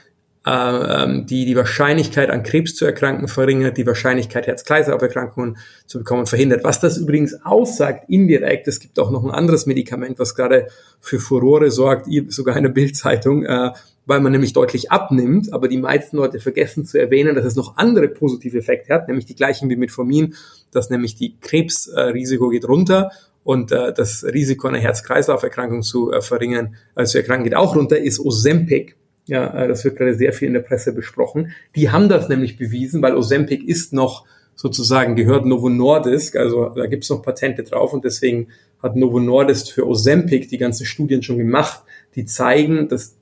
die 0.47 1.47
die 1.47 1.57
Wahrscheinlichkeit 1.57 2.29
an 2.29 2.43
Krebs 2.43 2.75
zu 2.75 2.85
erkranken 2.85 3.29
verringert, 3.29 3.79
die 3.79 3.87
Wahrscheinlichkeit 3.87 4.47
Herz-Kreislauf-Erkrankungen 4.47 5.57
zu 5.87 5.99
bekommen 5.99 6.27
verhindert. 6.27 6.65
Was 6.65 6.81
das 6.81 6.99
übrigens 6.99 7.35
aussagt 7.45 8.11
indirekt, 8.11 8.69
es 8.69 8.79
gibt 8.79 8.99
auch 8.99 9.11
noch 9.11 9.25
ein 9.25 9.31
anderes 9.31 9.65
Medikament, 9.65 10.19
was 10.19 10.35
gerade 10.35 10.67
für 11.01 11.19
Furore 11.19 11.71
sorgt, 11.71 12.09
sogar 12.29 12.57
eine 12.57 12.69
Bildzeitung, 12.69 13.47
äh, 13.47 13.71
weil 14.07 14.21
man 14.21 14.33
nämlich 14.33 14.53
deutlich 14.53 14.91
abnimmt, 14.91 15.53
aber 15.53 15.69
die 15.69 15.79
meisten 15.79 16.17
Leute 16.17 16.39
vergessen 16.39 16.85
zu 16.85 16.99
erwähnen, 16.99 17.35
dass 17.35 17.45
es 17.45 17.57
noch 17.57 17.77
andere 17.77 18.09
positive 18.09 18.59
Effekte 18.59 18.93
hat, 18.93 19.09
nämlich 19.09 19.27
die 19.27 19.35
gleichen 19.35 19.71
wie 19.71 19.77
mit 19.77 19.91
Formin, 19.91 20.35
dass 20.73 20.91
nämlich 20.91 21.15
die 21.15 21.39
Krebsrisiko 21.41 22.51
geht 22.51 22.69
runter 22.69 23.11
und 23.45 23.73
äh, 23.73 23.93
das 23.93 24.25
Risiko 24.25 24.69
einer 24.69 24.79
Herz-Kreislauf-Erkrankung 24.79 25.83
zu 25.83 26.13
äh, 26.13 26.21
verringern, 26.21 26.77
also 26.95 27.13
zu 27.13 27.19
erkranken 27.19 27.45
geht 27.45 27.57
auch 27.57 27.77
runter, 27.77 27.99
ist 27.99 28.21
Ozempic. 28.21 28.95
Ja, 29.27 29.65
äh, 29.65 29.69
das 29.69 29.85
wird 29.85 29.97
gerade 29.97 30.15
sehr 30.15 30.33
viel 30.33 30.49
in 30.49 30.55
der 30.55 30.61
Presse 30.61 30.93
besprochen. 30.93 31.53
Die 31.75 31.91
haben 31.91 32.09
das 32.09 32.29
nämlich 32.29 32.57
bewiesen, 32.57 33.03
weil 33.03 33.17
Ozempic 33.17 33.65
ist 33.67 33.93
noch 33.93 34.27
sozusagen 34.57 35.17
gehört 35.17 35.47
Novo 35.47 35.69
Nordisk, 35.69 36.37
also 36.37 36.69
da 36.69 36.87
gibt's 36.87 37.11
noch 37.11 37.23
Patente 37.23 37.65
drauf 37.65 37.93
und 37.93 38.05
deswegen 38.05 38.49
hat 38.83 38.97
Novo 38.97 39.19
Nordisk 39.19 39.73
für 39.73 39.87
Ozempic 39.87 40.49
die 40.49 40.59
ganzen 40.59 40.87
Studien 40.87 41.23
schon 41.23 41.39
gemacht, 41.39 41.83
die 42.15 42.25
zeigen, 42.25 42.89
dass 42.89 43.17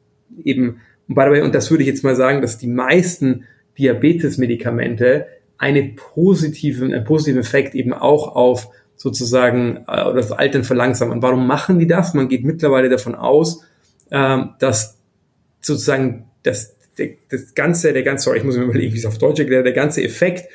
eben, 0.45 0.81
und, 1.09 1.17
und 1.17 1.55
das 1.55 1.71
würde 1.71 1.85
ich 1.85 1.89
jetzt 1.89 2.05
mal 2.05 2.17
sagen, 2.17 2.43
dass 2.43 2.59
die 2.59 2.67
meisten 2.67 3.45
Diabetes-Medikamente 3.79 5.27
eine 5.57 5.95
positiven, 5.95 6.93
einen 6.93 7.05
positiven 7.05 7.41
Effekt 7.41 7.75
eben 7.75 7.93
auch 7.93 8.35
auf 8.35 8.69
sozusagen 8.97 9.79
äh, 9.89 10.13
das 10.15 10.33
Altern 10.33 10.65
verlangsamen. 10.65 11.23
Warum 11.23 11.47
machen 11.47 11.79
die 11.79 11.87
das? 11.87 12.15
Man 12.15 12.29
geht 12.29 12.45
mittlerweile 12.45 12.89
davon 12.89 13.15
aus, 13.15 13.63
äh, 14.11 14.39
dass 14.59 14.99
sozusagen 15.63 16.27
das, 16.43 16.77
das 17.31 17.55
ganze, 17.55 17.93
der 17.93 18.03
ganze, 18.03 18.25
sorry, 18.25 18.39
ich 18.39 18.45
muss 18.45 18.57
mir 18.57 18.65
überlegen, 18.65 18.93
wie 18.93 18.99
es 18.99 19.07
auf 19.07 19.19
Deutsch 19.19 19.41
erklärt, 19.41 19.65
der 19.65 19.73
ganze 19.73 20.03
Effekt 20.03 20.49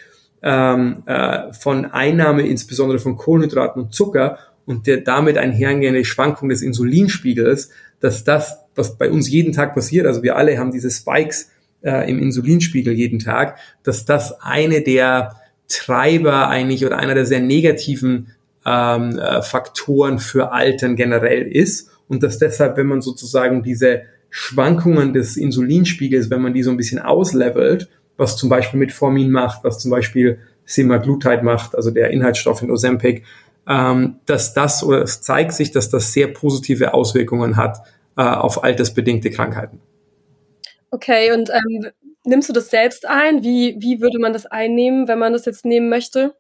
ähm, 0.44 1.04
äh, 1.06 1.52
von 1.54 1.86
Einnahme, 1.86 2.46
insbesondere 2.46 3.00
von 3.00 3.18
Kohlenhydraten 3.18 3.82
und 3.82 3.94
Zucker 3.94 4.38
und 4.66 4.86
der 4.86 4.98
damit 4.98 5.38
einhergehende 5.38 6.06
Schwankung 6.06 6.50
des 6.50 6.62
Insulinspiegels, 6.62 7.70
dass 8.00 8.24
das, 8.24 8.60
was 8.76 8.98
bei 8.98 9.10
uns 9.10 9.30
jeden 9.30 9.54
Tag 9.54 9.74
passiert, 9.74 10.06
also 10.06 10.22
wir 10.22 10.36
alle 10.36 10.60
haben 10.60 10.72
diese 10.72 10.92
Spikes 10.92 11.50
äh, 11.82 12.10
im 12.10 12.20
Insulinspiegel 12.20 12.94
jeden 12.94 13.20
Tag, 13.20 13.58
dass 13.84 14.06
das 14.06 14.40
eine 14.42 14.82
der 14.82 15.36
Treiber 15.68 16.48
eigentlich 16.50 16.86
oder 16.86 16.98
einer 16.98 17.16
der 17.16 17.26
sehr 17.26 17.42
negativen 17.42 18.28
ähm, 18.66 19.18
äh, 19.18 19.42
Faktoren 19.42 20.20
für 20.20 20.52
Altern 20.52 20.96
generell 20.96 21.44
ist 21.44 21.90
und 22.08 22.24
dass 22.24 22.38
deshalb, 22.38 22.78
wenn 22.78 22.88
man 22.88 23.02
sozusagen 23.02 23.64
diese 23.64 24.04
Schwankungen 24.30 25.14
des 25.14 25.38
Insulinspiegels, 25.38 26.30
wenn 26.30 26.42
man 26.42 26.54
die 26.54 26.64
so 26.64 26.72
ein 26.72 26.78
bisschen 26.78 27.00
auslevelt, 27.00 27.90
was 28.18 28.36
zum 28.38 28.50
Beispiel 28.50 28.80
mit 28.80 28.92
Formin 28.92 29.32
macht, 29.32 29.64
was 29.64 29.80
zum 29.80 29.92
Beispiel 29.92 30.40
Semaglutide 30.66 31.44
macht, 31.44 31.76
also 31.76 31.92
der 31.92 32.12
Inhaltsstoff 32.12 32.62
in 32.62 32.72
Ozempic, 32.72 33.24
ähm, 33.68 34.20
dass 34.26 34.54
das 34.54 34.84
oder 34.84 35.02
es 35.02 35.22
zeigt 35.22 35.54
sich, 35.54 35.72
dass 35.72 35.90
das 35.90 36.14
sehr 36.14 36.28
positive 36.28 36.94
Auswirkungen 36.94 37.58
hat 37.58 37.80
äh, 38.18 38.22
auf 38.22 38.64
altersbedingte 38.64 39.30
Krankheiten. 39.30 39.80
Okay, 40.90 41.32
und 41.32 41.50
ähm, 41.50 41.92
nimmst 42.24 42.50
du 42.50 42.54
das 42.54 42.70
selbst 42.70 43.08
ein? 43.08 43.44
Wie, 43.44 43.76
wie 43.80 44.02
würde 44.02 44.20
man 44.20 44.34
das 44.34 44.46
einnehmen, 44.46 45.08
wenn 45.08 45.20
man 45.20 45.34
das 45.34 45.46
jetzt 45.46 45.66
nehmen 45.66 45.90
möchte? 45.90 46.36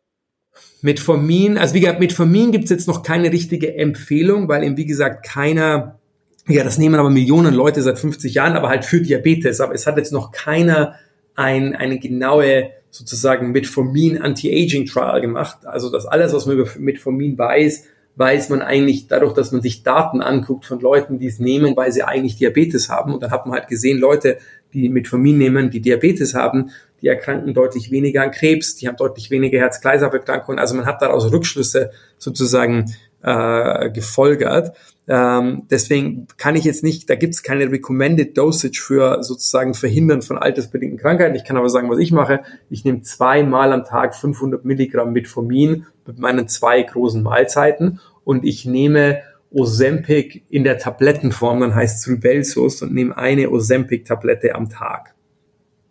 Mit 0.82 1.00
Formin, 1.00 1.58
also 1.58 1.73
wie 1.73 1.82
gesagt, 1.82 2.00
mit 2.00 2.13
Formin 2.13 2.52
gibt 2.52 2.65
es 2.65 2.69
jetzt 2.69 2.88
noch 2.88 3.04
keine 3.04 3.32
richtige 3.32 3.76
Empfehlung, 3.76 4.47
weil 4.47 4.63
eben 4.63 4.78
wie 4.78 4.86
gesagt 4.86 5.26
keiner 5.26 6.00
ja, 6.47 6.63
das 6.63 6.77
nehmen 6.77 6.95
aber 6.95 7.10
Millionen 7.10 7.53
Leute 7.53 7.81
seit 7.81 7.99
50 7.99 8.33
Jahren, 8.33 8.53
aber 8.53 8.69
halt 8.69 8.86
für 8.86 9.01
Diabetes. 9.01 9.60
Aber 9.60 9.73
es 9.73 9.86
hat 9.86 9.97
jetzt 9.97 10.13
noch 10.13 10.31
keiner 10.31 10.95
ein, 11.36 11.75
eine 11.75 11.99
genaue 11.99 12.71
sozusagen 12.89 13.51
Metformin 13.51 14.21
Anti-Aging 14.21 14.86
Trial 14.86 15.21
gemacht. 15.21 15.65
Also 15.65 15.89
das 15.91 16.05
alles, 16.05 16.33
was 16.33 16.45
man 16.45 16.57
über 16.57 16.69
Metformin 16.79 17.38
weiß, 17.38 17.86
weiß 18.15 18.49
man 18.49 18.62
eigentlich 18.62 19.07
dadurch, 19.07 19.33
dass 19.33 19.51
man 19.51 19.62
sich 19.62 19.83
Daten 19.83 20.21
anguckt 20.21 20.65
von 20.65 20.79
Leuten, 20.79 21.19
die 21.19 21.27
es 21.27 21.38
nehmen, 21.38 21.75
weil 21.75 21.91
sie 21.91 22.03
eigentlich 22.03 22.38
Diabetes 22.38 22.89
haben. 22.89 23.13
Und 23.13 23.21
dann 23.21 23.31
hat 23.31 23.45
man 23.45 23.57
halt 23.57 23.67
gesehen, 23.67 23.99
Leute, 23.99 24.38
die 24.73 24.89
Metformin 24.89 25.38
nehmen, 25.38 25.69
die 25.69 25.81
Diabetes 25.81 26.33
haben, 26.33 26.71
die 27.01 27.07
erkranken 27.07 27.53
deutlich 27.53 27.91
weniger 27.91 28.23
an 28.23 28.31
Krebs, 28.31 28.75
die 28.75 28.88
haben 28.88 28.97
deutlich 28.97 29.29
weniger 29.29 29.60
Herz-Kreislauf-Erkrankungen. 29.60 30.60
Also 30.60 30.75
man 30.75 30.88
hat 30.88 31.01
daraus 31.01 31.31
Rückschlüsse 31.31 31.91
sozusagen 32.17 32.91
äh, 33.21 33.91
gefolgert. 33.91 34.75
Ähm, 35.10 35.63
deswegen 35.72 36.28
kann 36.38 36.58
ich 36.58 36.65
jetzt 36.65 36.84
nicht, 36.84 37.10
da 37.10 37.15
gibt 37.15 37.34
es 37.34 37.43
keine 37.43 37.72
recommended 37.72 38.38
dosage 38.38 38.82
für 38.82 39.24
sozusagen 39.24 39.74
Verhindern 39.74 40.22
von 40.22 40.38
altersbedingten 40.38 41.00
Krankheiten. 41.00 41.36
Ich 41.36 41.46
kann 41.46 41.56
aber 41.56 41.70
sagen, 41.70 41.89
was 41.89 42.00
ich 42.00 42.12
mache. 42.12 42.41
Ich 42.70 42.84
nehme 42.84 43.02
zweimal 43.02 43.72
am 43.72 43.86
Tag 43.86 44.15
500 44.15 44.65
Milligramm 44.65 45.13
Metformin 45.13 45.86
mit 46.06 46.20
meinen 46.20 46.48
zwei 46.50 46.82
großen 46.82 47.24
Mahlzeiten 47.24 48.02
und 48.26 48.43
ich 48.43 48.65
nehme 48.65 49.22
Ozempic 49.50 50.43
in 50.50 50.65
der 50.65 50.78
Tablettenform, 50.78 51.62
dann 51.62 51.74
heißt 51.74 52.02
es 52.02 52.08
Rybelsus 52.10 52.82
und 52.82 52.93
nehme 52.93 53.17
eine 53.17 53.50
Ozempic-Tablette 53.50 54.54
am 54.54 54.70
Tag. 54.70 55.13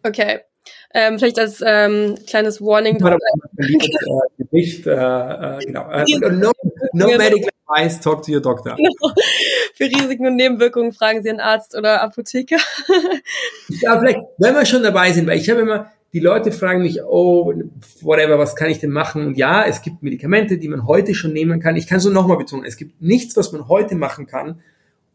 Okay. 0.02 0.40
Ähm, 0.92 1.18
vielleicht 1.18 1.38
als 1.38 1.62
ähm, 1.64 2.16
kleines 2.26 2.60
Warning. 2.60 2.98
Gewicht, 4.38 4.86
äh, 4.86 4.90
äh, 4.90 5.58
genau. 5.64 5.90
Äh, 5.90 6.04
no, 6.30 6.52
no 6.92 7.06
medical 7.16 7.50
advice, 7.68 8.00
talk 8.00 8.22
to 8.22 8.32
your 8.32 8.40
doctor. 8.40 8.76
Genau. 8.86 9.14
Für 9.74 9.84
Risiken 9.84 10.26
und 10.26 10.36
Nebenwirkungen 10.36 10.92
fragen 10.92 11.22
Sie 11.22 11.28
einen 11.28 11.40
Arzt 11.40 11.76
oder 11.76 12.02
Apotheker. 12.02 12.56
ja, 13.68 13.98
vielleicht, 13.98 14.20
wenn 14.38 14.54
wir 14.54 14.64
schon 14.64 14.82
dabei 14.82 15.12
sind, 15.12 15.26
weil 15.26 15.38
ich 15.38 15.50
habe 15.50 15.60
immer, 15.60 15.90
die 16.12 16.20
Leute 16.20 16.50
fragen 16.50 16.82
mich, 16.82 17.02
oh, 17.02 17.52
whatever, 18.00 18.38
was 18.38 18.56
kann 18.56 18.70
ich 18.70 18.78
denn 18.78 18.90
machen? 18.90 19.26
Und 19.26 19.36
ja, 19.36 19.64
es 19.64 19.82
gibt 19.82 20.02
Medikamente, 20.02 20.56
die 20.56 20.68
man 20.68 20.86
heute 20.86 21.14
schon 21.14 21.34
nehmen 21.34 21.60
kann. 21.60 21.76
Ich 21.76 21.86
kann 21.86 22.00
so 22.00 22.08
nochmal 22.08 22.38
betonen, 22.38 22.64
es 22.64 22.78
gibt 22.78 23.02
nichts, 23.02 23.36
was 23.36 23.52
man 23.52 23.68
heute 23.68 23.96
machen 23.96 24.26
kann, 24.26 24.60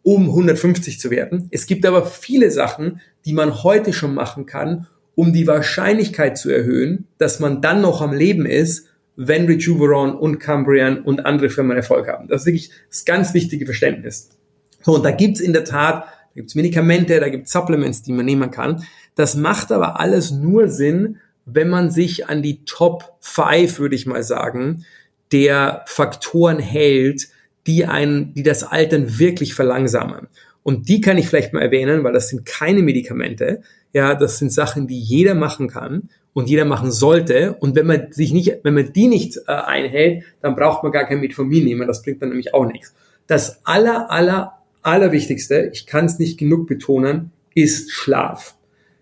um 0.03 0.29
150 0.29 0.99
zu 0.99 1.09
werden. 1.09 1.47
Es 1.51 1.65
gibt 1.65 1.85
aber 1.85 2.05
viele 2.05 2.51
Sachen, 2.51 3.01
die 3.25 3.33
man 3.33 3.63
heute 3.63 3.93
schon 3.93 4.13
machen 4.13 4.45
kann, 4.45 4.87
um 5.15 5.33
die 5.33 5.47
Wahrscheinlichkeit 5.47 6.37
zu 6.37 6.51
erhöhen, 6.51 7.07
dass 7.17 7.39
man 7.39 7.61
dann 7.61 7.81
noch 7.81 8.01
am 8.01 8.13
Leben 8.13 8.45
ist, 8.45 8.90
wenn 9.23 9.45
Rejuveron 9.45 10.15
und 10.15 10.39
Cambrian 10.39 11.03
und 11.03 11.25
andere 11.27 11.51
Firmen 11.51 11.77
Erfolg 11.77 12.07
haben. 12.07 12.27
Das 12.27 12.41
ist 12.41 12.47
wirklich 12.47 12.71
das 12.89 13.05
ganz 13.05 13.35
wichtige 13.35 13.65
Verständnis. 13.65 14.29
So, 14.81 14.95
und 14.95 15.05
da 15.05 15.11
gibt's 15.11 15.39
in 15.39 15.53
der 15.53 15.63
Tat, 15.63 16.05
da 16.05 16.33
gibt's 16.33 16.55
Medikamente, 16.55 17.19
da 17.19 17.29
gibt's 17.29 17.51
Supplements, 17.51 18.01
die 18.01 18.13
man 18.13 18.25
nehmen 18.25 18.49
kann. 18.49 18.83
Das 19.13 19.35
macht 19.35 19.71
aber 19.71 19.99
alles 19.99 20.31
nur 20.31 20.69
Sinn, 20.69 21.17
wenn 21.45 21.69
man 21.69 21.91
sich 21.91 22.29
an 22.29 22.41
die 22.41 22.65
Top 22.65 23.17
5, 23.19 23.77
würde 23.77 23.95
ich 23.95 24.07
mal 24.07 24.23
sagen, 24.23 24.85
der 25.31 25.83
Faktoren 25.85 26.57
hält, 26.57 27.27
die 27.67 27.85
einen, 27.85 28.33
die 28.33 28.43
das 28.43 28.63
Altern 28.63 29.19
wirklich 29.19 29.53
verlangsamen. 29.53 30.29
Und 30.63 30.89
die 30.89 30.99
kann 31.01 31.19
ich 31.19 31.27
vielleicht 31.27 31.53
mal 31.53 31.61
erwähnen, 31.61 32.03
weil 32.03 32.13
das 32.13 32.29
sind 32.29 32.45
keine 32.45 32.81
Medikamente. 32.81 33.61
Ja, 33.93 34.15
das 34.15 34.39
sind 34.39 34.51
Sachen, 34.51 34.87
die 34.87 34.99
jeder 34.99 35.35
machen 35.35 35.67
kann 35.67 36.09
und 36.33 36.49
jeder 36.49 36.65
machen 36.65 36.91
sollte. 36.91 37.55
Und 37.59 37.75
wenn 37.75 37.87
man 37.87 38.11
sich 38.11 38.31
nicht, 38.31 38.59
wenn 38.63 38.73
man 38.73 38.93
die 38.93 39.07
nicht 39.07 39.37
äh, 39.47 39.51
einhält, 39.51 40.23
dann 40.41 40.55
braucht 40.55 40.83
man 40.83 40.91
gar 40.91 41.05
kein 41.05 41.19
Metformin 41.19 41.65
nehmen. 41.65 41.87
Das 41.87 42.01
bringt 42.01 42.21
dann 42.21 42.29
nämlich 42.29 42.53
auch 42.53 42.65
nichts. 42.65 42.93
Das 43.27 43.65
aller, 43.65 44.09
aller, 44.11 44.53
allerwichtigste, 44.81 45.69
ich 45.73 45.85
kann 45.85 46.05
es 46.05 46.19
nicht 46.19 46.37
genug 46.37 46.67
betonen, 46.67 47.31
ist 47.53 47.91
Schlaf. 47.91 48.55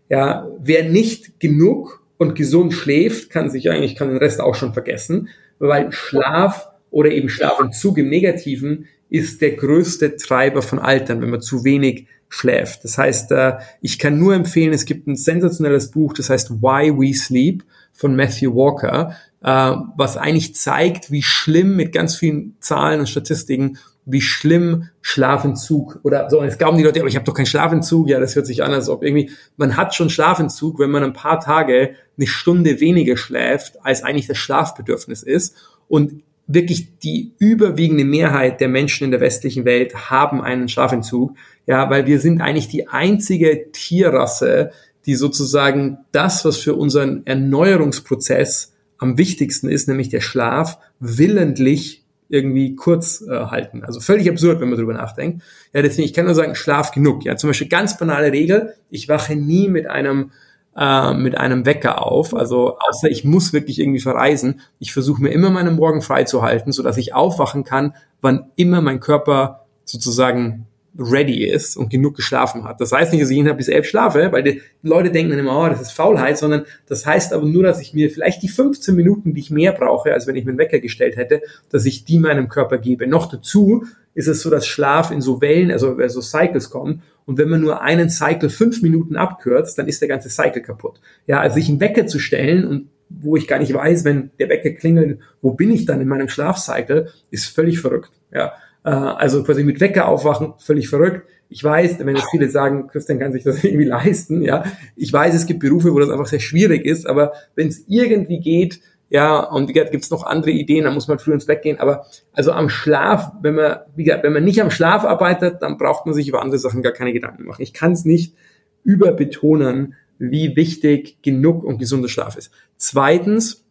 Ja, 0.10 0.48
wer 0.60 0.84
nicht 0.84 1.40
genug 1.40 2.04
und 2.18 2.36
gesund 2.36 2.74
schläft, 2.74 3.30
kann 3.30 3.50
sich 3.50 3.70
eigentlich, 3.70 3.96
kann 3.96 4.10
den 4.10 4.18
Rest 4.18 4.42
auch 4.42 4.56
schon 4.56 4.74
vergessen, 4.74 5.30
weil 5.60 5.92
Schlaf 5.92 6.68
oder 6.90 7.12
eben 7.12 7.30
Schlafentzug 7.30 7.98
im 8.00 8.10
Negativen 8.10 8.88
ist 9.10 9.42
der 9.42 9.52
größte 9.52 10.18
Treiber 10.18 10.62
von 10.62 10.80
Altern, 10.80 11.22
wenn 11.22 11.30
man 11.30 11.42
zu 11.42 11.64
wenig 11.64 12.08
schläft. 12.30 12.84
Das 12.84 12.98
heißt, 12.98 13.32
äh, 13.32 13.58
ich 13.82 13.98
kann 13.98 14.20
nur 14.20 14.36
empfehlen, 14.36 14.72
es 14.72 14.86
gibt 14.86 15.08
ein 15.08 15.16
sensationelles 15.16 15.92
Buch, 15.92 16.14
das 16.14 16.30
heißt 16.30 16.62
Why 16.62 16.94
We 16.96 17.14
Sleep 17.14 17.64
von 17.92 18.16
Matthew 18.16 18.54
Walker, 18.54 19.16
äh, 19.42 19.76
was 19.98 20.16
eigentlich 20.16 20.56
zeigt, 20.56 21.12
wie 21.12 21.24
schlimm 21.24 21.76
mit 21.76 21.92
ganz 21.92 22.16
vielen 22.16 22.56
Zahlen 22.60 23.00
und 23.00 23.10
Statistiken, 23.10 23.80
wie 24.06 24.22
schlimm 24.22 24.90
Schlafentzug 25.02 26.00
oder 26.04 26.30
so. 26.30 26.40
Und 26.40 26.46
jetzt 26.46 26.60
glauben 26.60 26.78
die 26.78 26.84
Leute, 26.84 27.00
aber 27.00 27.10
ich 27.10 27.16
habe 27.16 27.26
doch 27.26 27.34
keinen 27.34 27.46
Schlafentzug. 27.46 28.08
Ja, 28.08 28.20
das 28.20 28.36
hört 28.36 28.48
sich 28.48 28.64
an, 28.64 28.74
als 28.74 28.90
ob 28.90 29.04
irgendwie, 29.04 29.32
man 29.58 29.78
hat 29.78 29.94
schon 29.94 30.10
Schlafentzug, 30.10 30.80
wenn 30.80 30.90
man 30.90 31.04
ein 31.04 31.14
paar 31.14 31.40
Tage 31.40 31.96
eine 32.18 32.28
Stunde 32.28 32.80
weniger 32.80 33.18
schläft, 33.18 33.78
als 33.84 34.04
eigentlich 34.04 34.28
das 34.28 34.38
Schlafbedürfnis 34.38 35.24
ist. 35.24 35.56
Und 35.88 36.24
wirklich 36.52 36.98
die 36.98 37.34
überwiegende 37.38 38.04
Mehrheit 38.04 38.60
der 38.60 38.70
Menschen 38.70 39.06
in 39.06 39.12
der 39.12 39.20
westlichen 39.20 39.66
Welt 39.66 40.10
haben 40.10 40.42
einen 40.42 40.68
Schlafentzug, 40.68 41.36
ja, 41.68 41.90
weil 41.92 42.08
wir 42.08 42.20
sind 42.20 42.42
eigentlich 42.42 42.68
die 42.68 42.88
einzige 42.88 43.72
Tierrasse, 43.72 44.72
die 45.06 45.14
sozusagen 45.14 46.00
das, 46.12 46.44
was 46.46 46.58
für 46.58 46.74
unseren 46.74 47.26
Erneuerungsprozess 47.26 48.74
am 48.98 49.20
wichtigsten 49.20 49.70
ist, 49.70 49.88
nämlich 49.88 50.10
der 50.10 50.22
Schlaf, 50.22 50.80
willentlich 51.00 52.04
irgendwie 52.30 52.76
kurz 52.76 53.22
äh, 53.22 53.32
halten. 53.32 53.84
Also 53.84 54.00
völlig 54.00 54.28
absurd, 54.28 54.60
wenn 54.60 54.70
man 54.70 54.78
drüber 54.78 54.94
nachdenkt. 54.94 55.44
Ja, 55.74 55.84
deswegen, 55.84 56.08
ich 56.08 56.14
kann 56.14 56.26
nur 56.26 56.36
sagen, 56.36 56.56
schlaf 56.56 56.92
genug. 56.92 57.26
Ja, 57.26 57.38
zum 57.38 57.52
Beispiel 57.52 57.70
ganz 57.70 57.98
banale 57.98 58.32
Regel, 58.32 58.74
ich 58.90 59.08
wache 59.08 59.36
nie 59.36 59.68
mit 59.68 59.88
einem 59.88 60.32
äh, 60.80 61.14
mit 61.14 61.38
einem 61.38 61.66
Wecker 61.66 62.06
auf. 62.06 62.34
Also 62.34 62.78
außer 62.80 63.10
ich 63.10 63.26
muss 63.26 63.52
wirklich 63.52 63.80
irgendwie 63.80 64.00
verreisen. 64.00 64.62
Ich 64.80 64.94
versuche 64.94 65.22
mir 65.22 65.30
immer 65.30 65.50
meinen 65.50 65.76
Morgen 65.76 66.02
frei 66.02 66.24
zu 66.24 66.42
halten, 66.42 66.72
sodass 66.72 66.98
ich 66.98 67.14
aufwachen 67.14 67.66
kann, 67.66 67.96
wann 68.22 68.46
immer 68.56 68.82
mein 68.82 69.02
Körper 69.02 69.66
sozusagen 69.84 70.66
ready 70.98 71.46
ist 71.46 71.78
und 71.78 71.90
genug 71.90 72.16
geschlafen 72.16 72.64
hat. 72.64 72.82
Das 72.82 72.92
heißt 72.92 73.12
nicht, 73.12 73.22
dass 73.22 73.30
ich 73.30 73.38
innerhalb 73.38 73.58
bis 73.58 73.68
elf 73.68 73.88
schlafe, 73.88 74.32
weil 74.32 74.44
die 74.44 74.62
Leute 74.82 75.12
denken 75.12 75.32
dann 75.32 75.40
immer, 75.40 75.58
oh, 75.58 75.70
das 75.70 75.82
ist 75.82 75.92
Faulheit, 75.92 76.38
sondern 76.38 76.66
das 76.88 77.06
heißt 77.06 77.34
aber 77.34 77.46
nur, 77.46 77.64
dass 77.64 77.82
ich 77.82 77.94
mir 77.94 78.10
vielleicht 78.10 78.42
die 78.42 78.48
15 78.48 78.96
Minuten, 78.96 79.34
die 79.34 79.42
ich 79.42 79.52
mehr 79.52 79.72
brauche, 79.74 80.14
als 80.14 80.28
wenn 80.28 80.36
ich 80.36 80.46
mir 80.46 80.52
einen 80.52 80.58
Wecker 80.58 80.80
gestellt 80.80 81.16
hätte, 81.16 81.42
dass 81.70 81.86
ich 81.86 82.06
die 82.06 82.20
meinem 82.20 82.48
Körper 82.48 82.78
gebe. 82.78 83.06
Noch 83.06 83.30
dazu 83.30 83.84
ist 84.14 84.28
es 84.28 84.42
so, 84.42 84.50
dass 84.50 84.66
Schlaf 84.66 85.12
in 85.12 85.22
so 85.22 85.42
Wellen, 85.42 85.72
also 85.72 85.96
so 86.08 86.22
Cycles 86.22 86.70
kommen 86.70 87.04
und 87.30 87.38
wenn 87.38 87.48
man 87.48 87.62
nur 87.62 87.84
einen 87.84 88.10
Cycle 88.10 88.50
fünf 88.50 88.82
Minuten 88.82 89.16
abkürzt, 89.16 89.78
dann 89.78 89.88
ist 89.88 90.02
der 90.02 90.08
ganze 90.08 90.30
Cycle 90.30 90.64
kaputt. 90.64 91.00
Ja, 91.28 91.40
also 91.40 91.54
sich 91.58 91.70
einen 91.70 91.80
Wecker 91.80 92.08
zu 92.08 92.18
stellen 92.18 92.66
und 92.66 92.88
wo 93.08 93.36
ich 93.36 93.48
gar 93.48 93.60
nicht 93.60 93.72
weiß, 93.72 94.04
wenn 94.04 94.32
der 94.40 94.50
Wecker 94.50 94.72
klingelt, 94.72 95.20
wo 95.40 95.52
bin 95.52 95.70
ich 95.70 95.86
dann 95.86 96.02
in 96.02 96.08
meinem 96.08 96.28
Schlafcycle, 96.28 97.10
ist 97.30 97.46
völlig 97.46 97.82
verrückt. 97.82 98.10
Ja, 98.34 98.54
äh, 98.84 98.90
also 98.90 99.44
quasi 99.44 99.64
mit 99.64 99.80
Wecker 99.80 100.08
aufwachen, 100.08 100.54
völlig 100.58 100.90
verrückt. 100.90 101.22
Ich 101.50 101.64
weiß, 101.64 102.00
wenn 102.00 102.16
jetzt 102.16 102.32
viele 102.32 102.50
sagen, 102.50 102.88
Christian 102.88 103.20
kann 103.20 103.32
sich 103.32 103.44
das 103.44 103.64
irgendwie 103.64 103.86
leisten, 103.86 104.42
ja. 104.42 104.64
Ich 104.96 105.14
weiß, 105.14 105.36
es 105.36 105.46
gibt 105.46 105.60
Berufe, 105.60 105.94
wo 105.94 106.00
das 106.00 106.10
einfach 106.10 106.26
sehr 106.26 106.40
schwierig 106.40 106.84
ist, 106.84 107.06
aber 107.06 107.34
wenn 107.54 107.68
es 107.68 107.84
irgendwie 107.88 108.40
geht, 108.40 108.80
ja, 109.10 109.40
und 109.40 109.68
wie 109.68 109.74
gesagt, 109.74 109.92
gibt 109.92 110.04
es 110.04 110.12
noch 110.12 110.24
andere 110.24 110.52
Ideen, 110.52 110.84
da 110.84 110.92
muss 110.92 111.08
man 111.08 111.20
früh 111.20 111.34
ins 111.34 111.46
Bett 111.46 111.62
gehen, 111.62 111.80
aber 111.80 112.06
also 112.34 112.52
am 112.52 112.70
Schlaf, 112.70 113.32
wenn 113.42 113.56
man, 113.56 113.78
wie 113.96 114.04
gesagt, 114.04 114.24
wenn 114.24 114.34
man 114.34 114.44
nicht 114.44 114.62
am 114.62 114.72
Schlaf 114.72 115.04
arbeitet, 115.04 115.62
dann 115.62 115.78
braucht 115.78 116.06
man 116.06 116.14
sich 116.14 116.28
über 116.28 116.42
andere 116.42 116.60
Sachen 116.60 116.84
gar 116.84 116.94
keine 116.94 117.14
Gedanken 117.14 117.46
machen. 117.46 117.62
Ich 117.62 117.74
kann 117.74 117.94
es 117.94 118.06
nicht 118.06 118.36
überbetonen, 118.84 119.96
wie 120.20 120.56
wichtig 120.56 121.22
genug 121.22 121.64
und 121.64 121.80
gesunder 121.80 122.10
Schlaf 122.10 122.36
ist. 122.38 122.52
Zweitens, 122.78 123.64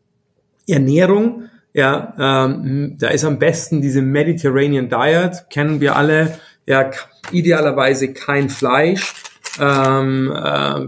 Ernährung 0.67 1.49
ja, 1.79 2.15
ähm, 2.19 2.97
da 2.99 3.09
ist 3.09 3.25
am 3.25 3.39
besten 3.39 3.81
diese 3.81 4.03
Mediterranean 4.03 4.89
Diet, 4.89 5.49
kennen 5.51 5.81
wir 5.81 5.97
alle. 5.97 6.39
Ja, 6.67 6.91
idealerweise 7.31 8.13
kein 8.13 8.49
Fleisch, 8.49 9.15
ähm, 9.61 10.33
äh, 10.35 10.87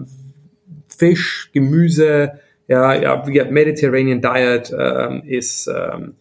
Fisch, 0.89 1.51
Gemüse. 1.53 2.33
Ja, 2.71 2.95
ja, 2.95 3.25
Mediterranean 3.51 4.21
Diet 4.21 4.73
ähm, 4.79 5.25
ist 5.27 5.67
ähm, 5.67 6.15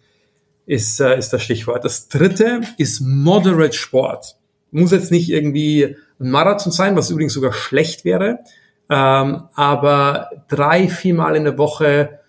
ist 0.66 1.00
äh, 1.00 1.16
ist 1.16 1.32
das 1.32 1.44
Stichwort. 1.44 1.86
Das 1.86 2.08
dritte 2.08 2.62
ist 2.80 3.02
Moderate 3.02 3.74
Sport. 3.74 4.36
Muss 4.72 4.92
jetzt 4.92 5.12
nicht 5.12 5.30
irgendwie 5.30 5.96
ein 6.20 6.32
Marathon 6.32 6.72
sein, 6.72 6.96
was 6.96 7.12
übrigens 7.12 7.34
sogar 7.34 7.54
schlecht 7.54 8.04
wäre, 8.04 8.40
ähm, 8.90 9.44
aber 9.54 10.32
drei, 10.48 10.88
viermal 10.88 11.36
in 11.36 11.44
der 11.44 11.60
Woche 11.60 12.20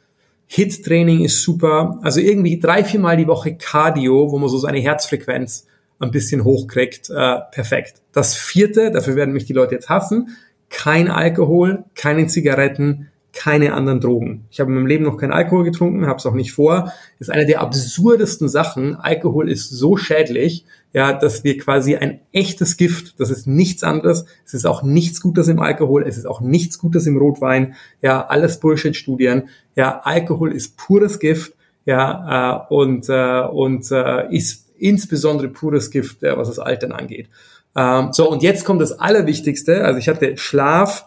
Hit-Training 0.48 1.24
ist 1.24 1.42
super. 1.42 1.98
Also 2.02 2.20
irgendwie 2.20 2.60
drei, 2.60 2.84
viermal 2.84 3.16
die 3.16 3.26
Woche 3.26 3.54
Cardio, 3.56 4.30
wo 4.30 4.38
man 4.38 4.50
so 4.50 4.58
seine 4.58 4.80
Herzfrequenz 4.80 5.66
ein 5.98 6.10
bisschen 6.10 6.44
hochkriegt. 6.44 7.08
Äh, 7.08 7.38
perfekt. 7.52 8.02
Das 8.12 8.36
vierte, 8.36 8.90
dafür 8.90 9.16
werden 9.16 9.32
mich 9.32 9.46
die 9.46 9.54
Leute 9.54 9.76
jetzt 9.76 9.88
hassen, 9.88 10.36
kein 10.68 11.08
Alkohol, 11.08 11.84
keine 11.94 12.26
Zigaretten, 12.26 13.10
keine 13.32 13.74
anderen 13.74 14.00
Drogen. 14.00 14.46
Ich 14.50 14.60
habe 14.60 14.70
in 14.70 14.76
meinem 14.76 14.86
Leben 14.86 15.04
noch 15.04 15.16
keinen 15.16 15.32
Alkohol 15.32 15.64
getrunken, 15.64 16.06
habe 16.06 16.18
es 16.18 16.26
auch 16.26 16.34
nicht 16.34 16.52
vor. 16.52 16.92
Das 17.18 17.28
ist 17.28 17.30
eine 17.30 17.46
der 17.46 17.60
absurdesten 17.60 18.48
Sachen. 18.48 18.96
Alkohol 18.96 19.50
ist 19.50 19.70
so 19.70 19.96
schädlich, 19.96 20.64
ja, 20.92 21.12
dass 21.12 21.44
wir 21.44 21.56
quasi 21.58 21.96
ein 21.96 22.20
echtes 22.32 22.76
Gift, 22.76 23.20
das 23.20 23.30
ist 23.30 23.46
nichts 23.46 23.84
anderes. 23.84 24.24
Es 24.44 24.54
ist 24.54 24.66
auch 24.66 24.82
nichts 24.82 25.20
Gutes 25.20 25.46
im 25.48 25.60
Alkohol, 25.60 26.04
es 26.06 26.18
ist 26.18 26.26
auch 26.26 26.40
nichts 26.40 26.78
Gutes 26.78 27.06
im 27.06 27.16
Rotwein. 27.16 27.74
Ja, 28.02 28.26
alles 28.26 28.58
Bullshit-Studien. 28.58 29.48
Ja, 29.76 30.00
Alkohol 30.02 30.52
ist 30.52 30.76
pures 30.76 31.20
Gift. 31.20 31.52
Ja, 31.86 32.66
äh, 32.68 32.74
und 32.74 33.08
äh, 33.08 33.42
und 33.42 33.90
äh, 33.90 34.34
ist 34.34 34.66
insbesondere 34.78 35.48
pures 35.48 35.90
Gift, 35.90 36.22
ja, 36.22 36.36
was 36.36 36.48
das 36.48 36.58
Altern 36.58 36.92
angeht. 36.92 37.28
Ähm, 37.76 38.12
so 38.12 38.28
und 38.30 38.42
jetzt 38.42 38.64
kommt 38.64 38.82
das 38.82 38.98
Allerwichtigste. 38.98 39.84
Also 39.84 39.98
ich 39.98 40.08
hatte 40.08 40.36
Schlaf, 40.36 41.06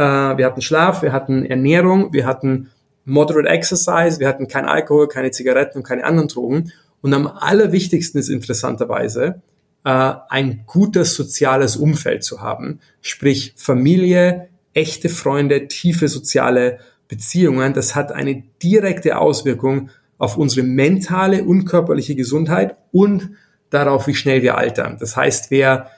äh, 0.00 0.38
wir 0.38 0.46
hatten 0.46 0.62
Schlaf, 0.62 1.02
wir 1.02 1.12
hatten 1.12 1.44
Ernährung, 1.44 2.12
wir 2.12 2.26
hatten 2.26 2.70
Moderate 3.04 3.48
Exercise, 3.48 4.18
wir 4.18 4.28
hatten 4.28 4.48
kein 4.48 4.64
Alkohol, 4.64 5.08
keine 5.08 5.30
Zigaretten 5.30 5.78
und 5.78 5.84
keine 5.84 6.04
anderen 6.04 6.28
Drogen. 6.28 6.72
Und 7.02 7.12
am 7.12 7.26
allerwichtigsten 7.26 8.18
ist 8.18 8.30
interessanterweise, 8.30 9.42
äh, 9.84 10.12
ein 10.28 10.64
gutes 10.66 11.14
soziales 11.14 11.76
Umfeld 11.76 12.24
zu 12.24 12.40
haben, 12.40 12.80
sprich 13.02 13.52
Familie, 13.56 14.48
echte 14.72 15.10
Freunde, 15.10 15.68
tiefe 15.68 16.08
soziale 16.08 16.78
Beziehungen. 17.08 17.74
Das 17.74 17.94
hat 17.94 18.12
eine 18.12 18.42
direkte 18.62 19.18
Auswirkung 19.18 19.90
auf 20.16 20.38
unsere 20.38 20.66
mentale 20.66 21.44
und 21.44 21.64
körperliche 21.66 22.14
Gesundheit 22.14 22.76
und 22.92 23.30
darauf, 23.68 24.06
wie 24.06 24.14
schnell 24.14 24.42
wir 24.42 24.56
altern. 24.56 24.96
Das 24.98 25.16
heißt, 25.16 25.50
wer 25.50 25.90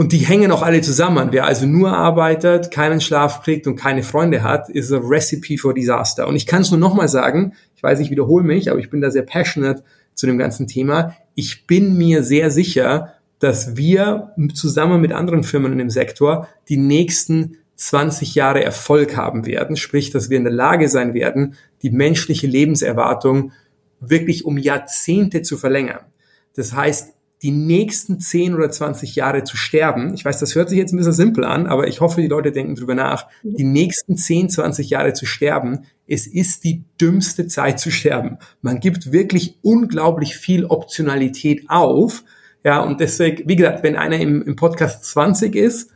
und 0.00 0.12
die 0.12 0.24
hängen 0.24 0.50
auch 0.50 0.62
alle 0.62 0.80
zusammen. 0.80 1.28
Wer 1.30 1.44
also 1.44 1.66
nur 1.66 1.92
arbeitet, 1.92 2.70
keinen 2.70 3.02
Schlaf 3.02 3.42
kriegt 3.42 3.66
und 3.66 3.76
keine 3.76 4.02
Freunde 4.02 4.42
hat, 4.42 4.70
ist 4.70 4.90
a 4.90 4.96
recipe 4.96 5.58
for 5.58 5.74
disaster. 5.74 6.26
Und 6.26 6.36
ich 6.36 6.46
kann 6.46 6.62
es 6.62 6.70
nur 6.70 6.80
nochmal 6.80 7.08
sagen, 7.08 7.52
ich 7.76 7.82
weiß, 7.82 8.00
ich 8.00 8.10
wiederhole 8.10 8.42
mich, 8.42 8.70
aber 8.70 8.80
ich 8.80 8.88
bin 8.88 9.02
da 9.02 9.10
sehr 9.10 9.24
passionate 9.24 9.84
zu 10.14 10.24
dem 10.24 10.38
ganzen 10.38 10.66
Thema. 10.66 11.14
Ich 11.34 11.66
bin 11.66 11.98
mir 11.98 12.22
sehr 12.22 12.50
sicher, 12.50 13.12
dass 13.40 13.76
wir 13.76 14.32
zusammen 14.54 15.02
mit 15.02 15.12
anderen 15.12 15.44
Firmen 15.44 15.72
in 15.72 15.78
dem 15.78 15.90
Sektor 15.90 16.48
die 16.70 16.78
nächsten 16.78 17.58
20 17.76 18.34
Jahre 18.34 18.64
Erfolg 18.64 19.18
haben 19.18 19.44
werden, 19.44 19.76
sprich, 19.76 20.08
dass 20.08 20.30
wir 20.30 20.38
in 20.38 20.44
der 20.44 20.52
Lage 20.54 20.88
sein 20.88 21.12
werden, 21.12 21.56
die 21.82 21.90
menschliche 21.90 22.46
Lebenserwartung 22.46 23.52
wirklich 24.00 24.46
um 24.46 24.56
Jahrzehnte 24.56 25.42
zu 25.42 25.58
verlängern. 25.58 26.00
Das 26.56 26.72
heißt, 26.72 27.12
die 27.42 27.50
nächsten 27.50 28.20
10 28.20 28.54
oder 28.54 28.70
20 28.70 29.16
Jahre 29.16 29.44
zu 29.44 29.56
sterben. 29.56 30.12
Ich 30.14 30.24
weiß, 30.24 30.38
das 30.38 30.54
hört 30.54 30.68
sich 30.68 30.78
jetzt 30.78 30.92
ein 30.92 30.98
bisschen 30.98 31.14
simpel 31.14 31.44
an, 31.44 31.66
aber 31.66 31.88
ich 31.88 32.00
hoffe, 32.00 32.20
die 32.20 32.26
Leute 32.26 32.52
denken 32.52 32.74
drüber 32.74 32.94
nach. 32.94 33.28
Die 33.42 33.64
nächsten 33.64 34.16
10, 34.16 34.50
20 34.50 34.90
Jahre 34.90 35.14
zu 35.14 35.24
sterben, 35.24 35.86
es 36.06 36.26
ist 36.26 36.64
die 36.64 36.84
dümmste 37.00 37.46
Zeit 37.46 37.80
zu 37.80 37.90
sterben. 37.90 38.38
Man 38.60 38.80
gibt 38.80 39.12
wirklich 39.12 39.58
unglaublich 39.62 40.36
viel 40.36 40.66
Optionalität 40.66 41.64
auf. 41.68 42.24
Ja, 42.62 42.80
und 42.82 43.00
deswegen, 43.00 43.48
wie 43.48 43.56
gesagt, 43.56 43.82
wenn 43.82 43.96
einer 43.96 44.18
im, 44.18 44.42
im 44.42 44.56
Podcast 44.56 45.04
20 45.04 45.56
ist, 45.56 45.90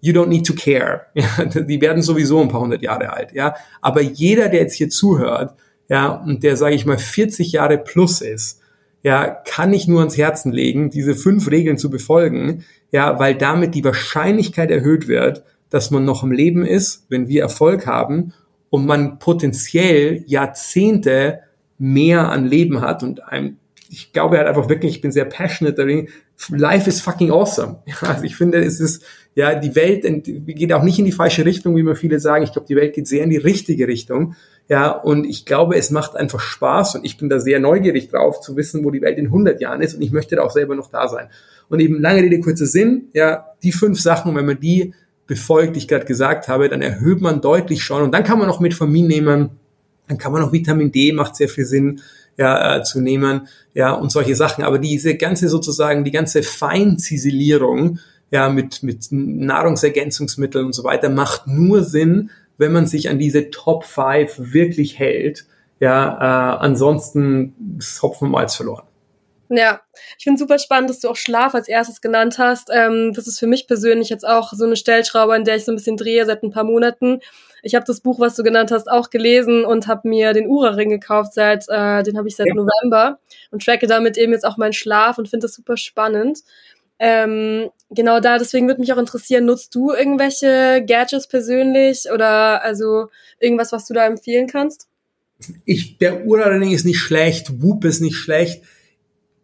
you 0.00 0.14
don't 0.14 0.28
need 0.28 0.46
to 0.46 0.54
care. 0.54 1.02
Ja, 1.14 1.44
die 1.44 1.80
werden 1.80 2.02
sowieso 2.02 2.40
ein 2.40 2.48
paar 2.48 2.60
hundert 2.60 2.80
Jahre 2.82 3.12
alt. 3.12 3.32
Ja, 3.32 3.54
aber 3.82 4.00
jeder, 4.00 4.48
der 4.48 4.60
jetzt 4.60 4.76
hier 4.76 4.88
zuhört, 4.88 5.54
ja, 5.88 6.08
und 6.08 6.42
der, 6.42 6.56
sage 6.56 6.74
ich 6.74 6.86
mal, 6.86 6.98
40 6.98 7.52
Jahre 7.52 7.76
plus 7.76 8.22
ist, 8.22 8.60
ja, 9.06 9.28
kann 9.28 9.72
ich 9.72 9.86
nur 9.86 10.00
ans 10.00 10.16
Herzen 10.16 10.50
legen, 10.50 10.90
diese 10.90 11.14
fünf 11.14 11.48
Regeln 11.48 11.78
zu 11.78 11.90
befolgen, 11.90 12.64
ja, 12.90 13.20
weil 13.20 13.36
damit 13.36 13.76
die 13.76 13.84
Wahrscheinlichkeit 13.84 14.68
erhöht 14.68 15.06
wird, 15.06 15.44
dass 15.70 15.92
man 15.92 16.04
noch 16.04 16.24
im 16.24 16.32
Leben 16.32 16.66
ist, 16.66 17.06
wenn 17.08 17.28
wir 17.28 17.42
Erfolg 17.42 17.86
haben 17.86 18.32
und 18.68 18.84
man 18.84 19.20
potenziell 19.20 20.24
Jahrzehnte 20.26 21.38
mehr 21.78 22.32
an 22.32 22.46
Leben 22.46 22.80
hat 22.80 23.04
und 23.04 23.22
einem, 23.28 23.58
ich 23.88 24.12
glaube 24.12 24.38
halt 24.38 24.48
einfach 24.48 24.68
wirklich, 24.68 24.96
ich 24.96 25.02
bin 25.02 25.12
sehr 25.12 25.26
passionate 25.26 25.76
darin, 25.76 26.08
life 26.48 26.90
is 26.90 27.00
fucking 27.00 27.30
awesome. 27.30 27.78
Also 28.00 28.24
ich 28.24 28.34
finde, 28.34 28.58
es 28.58 28.80
ist, 28.80 29.04
ja, 29.36 29.54
die 29.54 29.76
Welt 29.76 30.02
geht 30.24 30.72
auch 30.72 30.82
nicht 30.82 30.98
in 30.98 31.04
die 31.04 31.12
falsche 31.12 31.44
Richtung, 31.44 31.76
wie 31.76 31.80
immer 31.80 31.94
viele 31.94 32.18
sagen. 32.18 32.42
Ich 32.42 32.50
glaube, 32.50 32.66
die 32.66 32.74
Welt 32.74 32.96
geht 32.96 33.06
sehr 33.06 33.22
in 33.22 33.30
die 33.30 33.36
richtige 33.36 33.86
Richtung. 33.86 34.34
Ja, 34.68 34.90
und 34.90 35.24
ich 35.24 35.46
glaube, 35.46 35.76
es 35.76 35.90
macht 35.90 36.16
einfach 36.16 36.40
Spaß 36.40 36.96
und 36.96 37.04
ich 37.04 37.16
bin 37.18 37.28
da 37.28 37.38
sehr 37.38 37.60
neugierig 37.60 38.10
drauf, 38.10 38.40
zu 38.40 38.56
wissen, 38.56 38.84
wo 38.84 38.90
die 38.90 39.00
Welt 39.00 39.16
in 39.16 39.26
100 39.26 39.60
Jahren 39.60 39.80
ist 39.80 39.94
und 39.94 40.02
ich 40.02 40.10
möchte 40.10 40.36
da 40.36 40.42
auch 40.42 40.50
selber 40.50 40.74
noch 40.74 40.90
da 40.90 41.08
sein. 41.08 41.28
Und 41.68 41.80
eben 41.80 42.00
lange 42.00 42.22
Rede, 42.22 42.40
kurzer 42.40 42.66
Sinn, 42.66 43.08
ja, 43.12 43.46
die 43.62 43.72
fünf 43.72 44.00
Sachen, 44.00 44.34
wenn 44.34 44.46
man 44.46 44.58
die 44.58 44.92
befolgt, 45.26 45.76
die 45.76 45.80
ich 45.80 45.88
gerade 45.88 46.04
gesagt 46.04 46.48
habe, 46.48 46.68
dann 46.68 46.82
erhöht 46.82 47.20
man 47.20 47.40
deutlich 47.40 47.82
schon 47.82 48.02
und 48.02 48.12
dann 48.12 48.24
kann 48.24 48.38
man 48.38 48.48
noch 48.48 48.60
Metformin 48.60 49.06
nehmen, 49.06 49.50
dann 50.08 50.18
kann 50.18 50.32
man 50.32 50.42
noch 50.42 50.52
Vitamin 50.52 50.92
D, 50.92 51.12
macht 51.12 51.36
sehr 51.36 51.48
viel 51.48 51.64
Sinn, 51.64 52.00
ja, 52.36 52.76
äh, 52.76 52.82
zu 52.82 53.00
nehmen, 53.00 53.48
ja, 53.74 53.92
und 53.92 54.12
solche 54.12 54.34
Sachen. 54.34 54.62
Aber 54.64 54.78
diese 54.78 55.16
ganze 55.16 55.48
sozusagen, 55.48 56.04
die 56.04 56.10
ganze 56.10 56.42
Feinziselierung, 56.42 57.98
ja, 58.30 58.48
mit, 58.48 58.82
mit 58.82 59.06
Nahrungsergänzungsmitteln 59.10 60.66
und 60.66 60.74
so 60.74 60.84
weiter, 60.84 61.08
macht 61.08 61.46
nur 61.46 61.82
Sinn, 61.82 62.30
wenn 62.58 62.72
man 62.72 62.86
sich 62.86 63.08
an 63.08 63.18
diese 63.18 63.50
Top 63.50 63.84
5 63.84 64.52
wirklich 64.52 64.98
hält. 64.98 65.46
Ja, 65.78 66.56
äh, 66.56 66.64
ansonsten 66.64 67.76
ist 67.78 68.02
Hopfen 68.02 68.30
Malz 68.30 68.54
verloren. 68.54 68.86
Ja, 69.48 69.80
ich 70.18 70.24
finde 70.24 70.38
super 70.38 70.58
spannend, 70.58 70.90
dass 70.90 71.00
du 71.00 71.08
auch 71.08 71.16
Schlaf 71.16 71.54
als 71.54 71.68
erstes 71.68 72.00
genannt 72.00 72.38
hast. 72.38 72.68
Ähm, 72.72 73.12
das 73.14 73.28
ist 73.28 73.38
für 73.38 73.46
mich 73.46 73.68
persönlich 73.68 74.08
jetzt 74.08 74.26
auch 74.26 74.52
so 74.52 74.64
eine 74.64 74.76
Stellschraube, 74.76 75.34
an 75.34 75.44
der 75.44 75.56
ich 75.56 75.64
so 75.64 75.72
ein 75.72 75.76
bisschen 75.76 75.96
drehe 75.96 76.24
seit 76.26 76.42
ein 76.42 76.50
paar 76.50 76.64
Monaten. 76.64 77.20
Ich 77.62 77.74
habe 77.74 77.84
das 77.84 78.00
Buch, 78.00 78.18
was 78.18 78.34
du 78.34 78.42
genannt 78.42 78.70
hast, 78.72 78.90
auch 78.90 79.10
gelesen 79.10 79.64
und 79.64 79.86
habe 79.86 80.08
mir 80.08 80.32
den 80.32 80.48
Ura-Ring 80.48 80.88
gekauft 80.88 81.32
seit, 81.32 81.64
äh, 81.68 82.02
den 82.02 82.18
habe 82.18 82.28
ich 82.28 82.36
seit 82.36 82.48
ja. 82.48 82.54
November 82.54 83.18
und 83.50 83.64
tracke 83.64 83.86
damit 83.86 84.18
eben 84.18 84.32
jetzt 84.32 84.44
auch 84.44 84.56
meinen 84.56 84.72
Schlaf 84.72 85.18
und 85.18 85.28
finde 85.28 85.46
das 85.46 85.54
super 85.54 85.76
spannend. 85.76 86.40
Ähm, 86.98 87.70
genau 87.90 88.20
da, 88.20 88.38
deswegen 88.38 88.66
würde 88.66 88.80
mich 88.80 88.92
auch 88.92 88.98
interessieren, 88.98 89.44
nutzt 89.44 89.74
du 89.74 89.92
irgendwelche 89.92 90.84
Gadgets 90.86 91.28
persönlich 91.28 92.06
oder 92.12 92.62
also 92.62 93.08
irgendwas, 93.40 93.72
was 93.72 93.86
du 93.86 93.94
da 93.94 94.06
empfehlen 94.06 94.46
kannst? 94.46 94.88
Ich, 95.64 95.98
der 95.98 96.26
Ura-Ring 96.26 96.70
ist 96.70 96.86
nicht 96.86 96.98
schlecht, 96.98 97.62
Whoop 97.62 97.84
ist 97.84 98.00
nicht 98.00 98.16
schlecht 98.16 98.62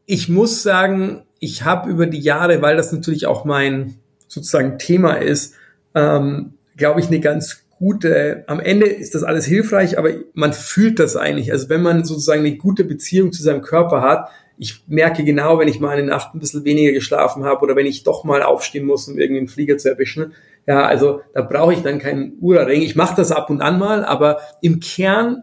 ich 0.06 0.28
muss 0.28 0.62
sagen, 0.62 1.22
ich 1.38 1.64
habe 1.64 1.90
über 1.90 2.06
die 2.06 2.20
Jahre, 2.20 2.62
weil 2.62 2.76
das 2.76 2.92
natürlich 2.92 3.26
auch 3.26 3.44
mein 3.44 3.94
sozusagen 4.28 4.78
Thema 4.78 5.14
ist, 5.14 5.54
ähm, 5.94 6.54
glaube 6.76 7.00
ich, 7.00 7.06
eine 7.06 7.20
ganz 7.20 7.64
gute, 7.70 8.44
am 8.46 8.60
Ende 8.60 8.86
ist 8.86 9.14
das 9.14 9.22
alles 9.22 9.44
hilfreich, 9.44 9.98
aber 9.98 10.10
man 10.34 10.52
fühlt 10.52 10.98
das 10.98 11.16
eigentlich. 11.16 11.52
Also 11.52 11.68
wenn 11.68 11.82
man 11.82 12.04
sozusagen 12.04 12.40
eine 12.40 12.56
gute 12.56 12.84
Beziehung 12.84 13.32
zu 13.32 13.42
seinem 13.42 13.62
Körper 13.62 14.02
hat, 14.02 14.28
ich 14.62 14.84
merke 14.86 15.24
genau, 15.24 15.58
wenn 15.58 15.66
ich 15.66 15.80
mal 15.80 15.90
eine 15.90 16.06
Nacht 16.06 16.36
ein 16.36 16.38
bisschen 16.38 16.64
weniger 16.64 16.92
geschlafen 16.92 17.44
habe 17.44 17.62
oder 17.62 17.74
wenn 17.74 17.84
ich 17.84 18.04
doch 18.04 18.22
mal 18.22 18.44
aufstehen 18.44 18.86
muss, 18.86 19.08
um 19.08 19.18
irgendwie 19.18 19.40
einen 19.40 19.48
Flieger 19.48 19.76
zu 19.76 19.90
erwischen, 19.90 20.34
ja, 20.68 20.84
also 20.84 21.20
da 21.34 21.42
brauche 21.42 21.72
ich 21.72 21.80
dann 21.80 21.98
keinen 21.98 22.34
Ura-Ring. 22.40 22.82
Ich 22.82 22.94
mache 22.94 23.16
das 23.16 23.32
ab 23.32 23.50
und 23.50 23.60
an 23.60 23.80
mal, 23.80 24.04
aber 24.04 24.38
im 24.60 24.78
Kern 24.78 25.42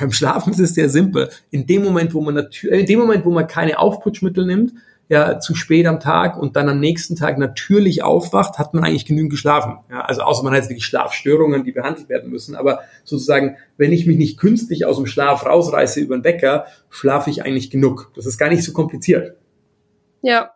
beim 0.00 0.10
Schlafen 0.10 0.52
ist 0.52 0.58
es 0.58 0.74
sehr 0.74 0.88
simpel. 0.88 1.30
In 1.52 1.68
dem 1.68 1.84
Moment, 1.84 2.12
wo 2.12 2.22
man 2.22 2.34
natürlich, 2.34 2.80
in 2.80 2.86
dem 2.86 2.98
Moment, 2.98 3.24
wo 3.24 3.30
man 3.30 3.46
keine 3.46 3.78
Aufputschmittel 3.78 4.44
nimmt, 4.44 4.72
ja, 5.10 5.40
zu 5.40 5.56
spät 5.56 5.86
am 5.86 5.98
Tag 5.98 6.38
und 6.38 6.54
dann 6.54 6.68
am 6.68 6.78
nächsten 6.78 7.16
Tag 7.16 7.36
natürlich 7.36 8.04
aufwacht, 8.04 8.60
hat 8.60 8.74
man 8.74 8.84
eigentlich 8.84 9.06
genügend 9.06 9.32
geschlafen. 9.32 9.78
Ja, 9.90 10.02
also 10.02 10.22
außer 10.22 10.44
man 10.44 10.54
hat 10.54 10.62
wirklich 10.68 10.86
Schlafstörungen, 10.86 11.64
die 11.64 11.72
behandelt 11.72 12.08
werden 12.08 12.30
müssen. 12.30 12.54
Aber 12.54 12.82
sozusagen, 13.02 13.56
wenn 13.76 13.92
ich 13.92 14.06
mich 14.06 14.16
nicht 14.16 14.38
künstlich 14.38 14.86
aus 14.86 14.96
dem 14.96 15.06
Schlaf 15.06 15.44
rausreiße 15.44 15.98
über 15.98 16.16
den 16.16 16.22
Wecker, 16.22 16.66
schlafe 16.90 17.28
ich 17.28 17.42
eigentlich 17.42 17.70
genug. 17.70 18.12
Das 18.14 18.24
ist 18.24 18.38
gar 18.38 18.50
nicht 18.50 18.62
so 18.62 18.72
kompliziert. 18.72 19.34
Ja, 20.22 20.52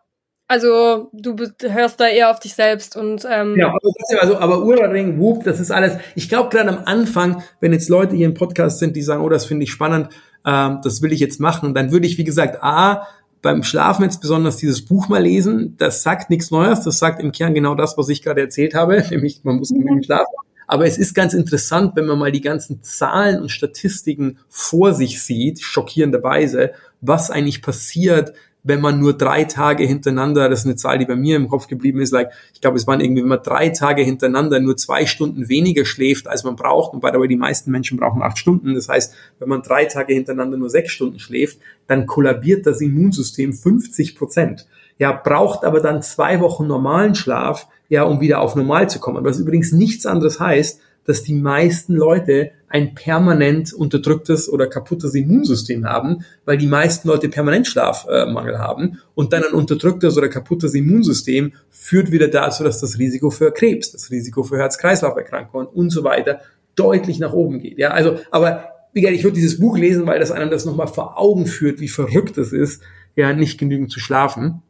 also 0.47 1.09
du 1.11 1.35
hörst 1.63 1.99
da 1.99 2.07
eher 2.07 2.31
auf 2.31 2.39
dich 2.39 2.53
selbst 2.53 2.95
und 2.95 3.27
ähm 3.29 3.57
ja, 3.57 3.73
also, 4.19 4.37
aber 4.37 4.63
Ura-Ring, 4.63 5.19
Whoop, 5.19 5.43
das 5.43 5.59
ist 5.59 5.71
alles. 5.71 5.97
Ich 6.15 6.29
glaube 6.29 6.47
gerade 6.47 6.69
am 6.69 6.83
Anfang, 6.85 7.43
wenn 7.59 7.73
jetzt 7.73 7.89
Leute 7.89 8.15
hier 8.15 8.27
im 8.27 8.35
Podcast 8.35 8.79
sind, 8.79 8.95
die 8.95 9.01
sagen, 9.01 9.21
oh, 9.21 9.29
das 9.29 9.45
finde 9.45 9.63
ich 9.63 9.71
spannend, 9.71 10.09
ähm, 10.45 10.79
das 10.81 11.01
will 11.01 11.11
ich 11.11 11.19
jetzt 11.19 11.41
machen, 11.41 11.73
dann 11.73 11.91
würde 11.91 12.07
ich 12.07 12.17
wie 12.17 12.23
gesagt 12.23 12.63
a 12.63 13.05
beim 13.45 13.61
Schlafen 13.61 14.01
jetzt 14.01 14.21
besonders 14.21 14.57
dieses 14.57 14.83
Buch 14.83 15.07
mal 15.07 15.21
lesen. 15.21 15.75
Das 15.77 16.01
sagt 16.01 16.31
nichts 16.31 16.49
Neues, 16.49 16.81
das 16.81 16.97
sagt 16.97 17.21
im 17.21 17.31
Kern 17.31 17.53
genau 17.53 17.75
das, 17.75 17.95
was 17.95 18.09
ich 18.09 18.23
gerade 18.23 18.41
erzählt 18.41 18.73
habe, 18.73 19.05
nämlich 19.11 19.41
man 19.43 19.57
muss 19.57 19.69
genügend 19.69 20.07
schlafen. 20.07 20.33
Aber 20.65 20.87
es 20.87 20.97
ist 20.97 21.13
ganz 21.13 21.35
interessant, 21.35 21.95
wenn 21.95 22.07
man 22.07 22.17
mal 22.17 22.31
die 22.31 22.41
ganzen 22.41 22.81
Zahlen 22.81 23.39
und 23.39 23.51
Statistiken 23.51 24.39
vor 24.49 24.95
sich 24.95 25.21
sieht, 25.21 25.61
schockierenderweise, 25.61 26.71
was 27.01 27.29
eigentlich 27.29 27.61
passiert, 27.61 28.33
wenn 28.65 28.81
man 28.81 28.99
nur 28.99 29.13
drei 29.13 29.43
Tage 29.43 29.83
hintereinander, 29.85 30.49
das 30.49 30.61
ist 30.61 30.65
eine 30.65 30.75
Zahl, 30.75 30.97
die 30.97 31.05
bei 31.05 31.15
mir 31.15 31.35
im 31.35 31.47
Kopf 31.47 31.67
geblieben 31.67 32.01
ist, 32.01 32.11
like, 32.11 32.31
ich 32.51 32.61
glaube, 32.61 32.77
es 32.77 32.87
waren 32.87 32.99
irgendwie, 32.99 33.21
wenn 33.21 33.29
man 33.29 33.43
drei 33.43 33.69
Tage 33.69 34.01
hintereinander 34.01 34.59
nur 34.59 34.75
zwei 34.75 35.05
Stunden 35.05 35.47
weniger 35.47 35.85
schläft, 35.85 36.27
als 36.27 36.43
man 36.43 36.55
braucht, 36.55 36.91
und 36.91 36.99
bei 36.99 37.11
dabei 37.11 37.27
die 37.27 37.35
meisten 37.35 37.69
Menschen 37.69 37.99
brauchen 37.99 38.23
acht 38.23 38.39
Stunden, 38.39 38.73
das 38.73 38.89
heißt, 38.89 39.13
wenn 39.37 39.49
man 39.49 39.61
drei 39.61 39.85
Tage 39.85 40.15
hintereinander 40.15 40.57
nur 40.57 40.71
sechs 40.71 40.91
Stunden 40.91 41.19
schläft, 41.19 41.59
dann 41.85 42.07
kollabiert 42.07 42.65
das 42.65 42.81
Immunsystem 42.81 43.53
50 43.53 44.15
Prozent. 44.17 44.67
Ja, 44.97 45.11
braucht 45.11 45.63
aber 45.63 45.79
dann 45.79 46.01
zwei 46.01 46.39
Wochen 46.39 46.65
normalen 46.65 47.13
Schlaf, 47.13 47.67
ja, 47.87 48.01
um 48.03 48.19
wieder 48.19 48.41
auf 48.41 48.55
normal 48.55 48.89
zu 48.89 48.99
kommen. 48.99 49.23
Was 49.23 49.37
übrigens 49.37 49.73
nichts 49.73 50.07
anderes 50.07 50.39
heißt, 50.39 50.81
dass 51.05 51.23
die 51.23 51.33
meisten 51.33 51.95
Leute 51.95 52.51
ein 52.67 52.93
permanent 52.93 53.73
unterdrücktes 53.73 54.49
oder 54.49 54.67
kaputtes 54.67 55.15
Immunsystem 55.15 55.85
haben, 55.85 56.25
weil 56.43 56.57
die 56.57 56.67
meisten 56.67 57.07
Leute 57.07 57.29
permanent 57.29 57.67
Schlafmangel 57.67 58.59
haben 58.59 58.99
und 59.13 59.31
dann 59.31 59.43
ein 59.43 59.53
unterdrücktes 59.53 60.17
oder 60.17 60.27
kaputtes 60.27 60.73
Immunsystem 60.73 61.53
führt 61.69 62.11
wieder 62.11 62.27
dazu, 62.27 62.63
dass 62.63 62.81
das 62.81 62.99
Risiko 62.99 63.29
für 63.29 63.51
Krebs, 63.51 63.91
das 63.91 64.11
Risiko 64.11 64.43
für 64.43 64.57
Herz-Kreislauf-Erkrankungen 64.57 65.67
und 65.67 65.91
so 65.91 66.03
weiter 66.03 66.41
deutlich 66.75 67.19
nach 67.19 67.33
oben 67.33 67.59
geht. 67.59 67.77
Ja, 67.77 67.91
also, 67.91 68.19
aber 68.31 68.69
wie 68.91 69.01
gesagt, 69.01 69.17
ich 69.17 69.23
würde 69.23 69.35
dieses 69.35 69.59
Buch 69.59 69.77
lesen, 69.77 70.05
weil 70.07 70.19
das 70.19 70.31
einem 70.31 70.49
das 70.49 70.65
nochmal 70.65 70.87
vor 70.87 71.19
Augen 71.19 71.45
führt, 71.45 71.79
wie 71.79 71.87
verrückt 71.87 72.37
es 72.37 72.51
ist, 72.51 72.81
ja, 73.15 73.33
nicht 73.33 73.57
genügend 73.57 73.91
zu 73.91 73.99
schlafen. 73.99 74.61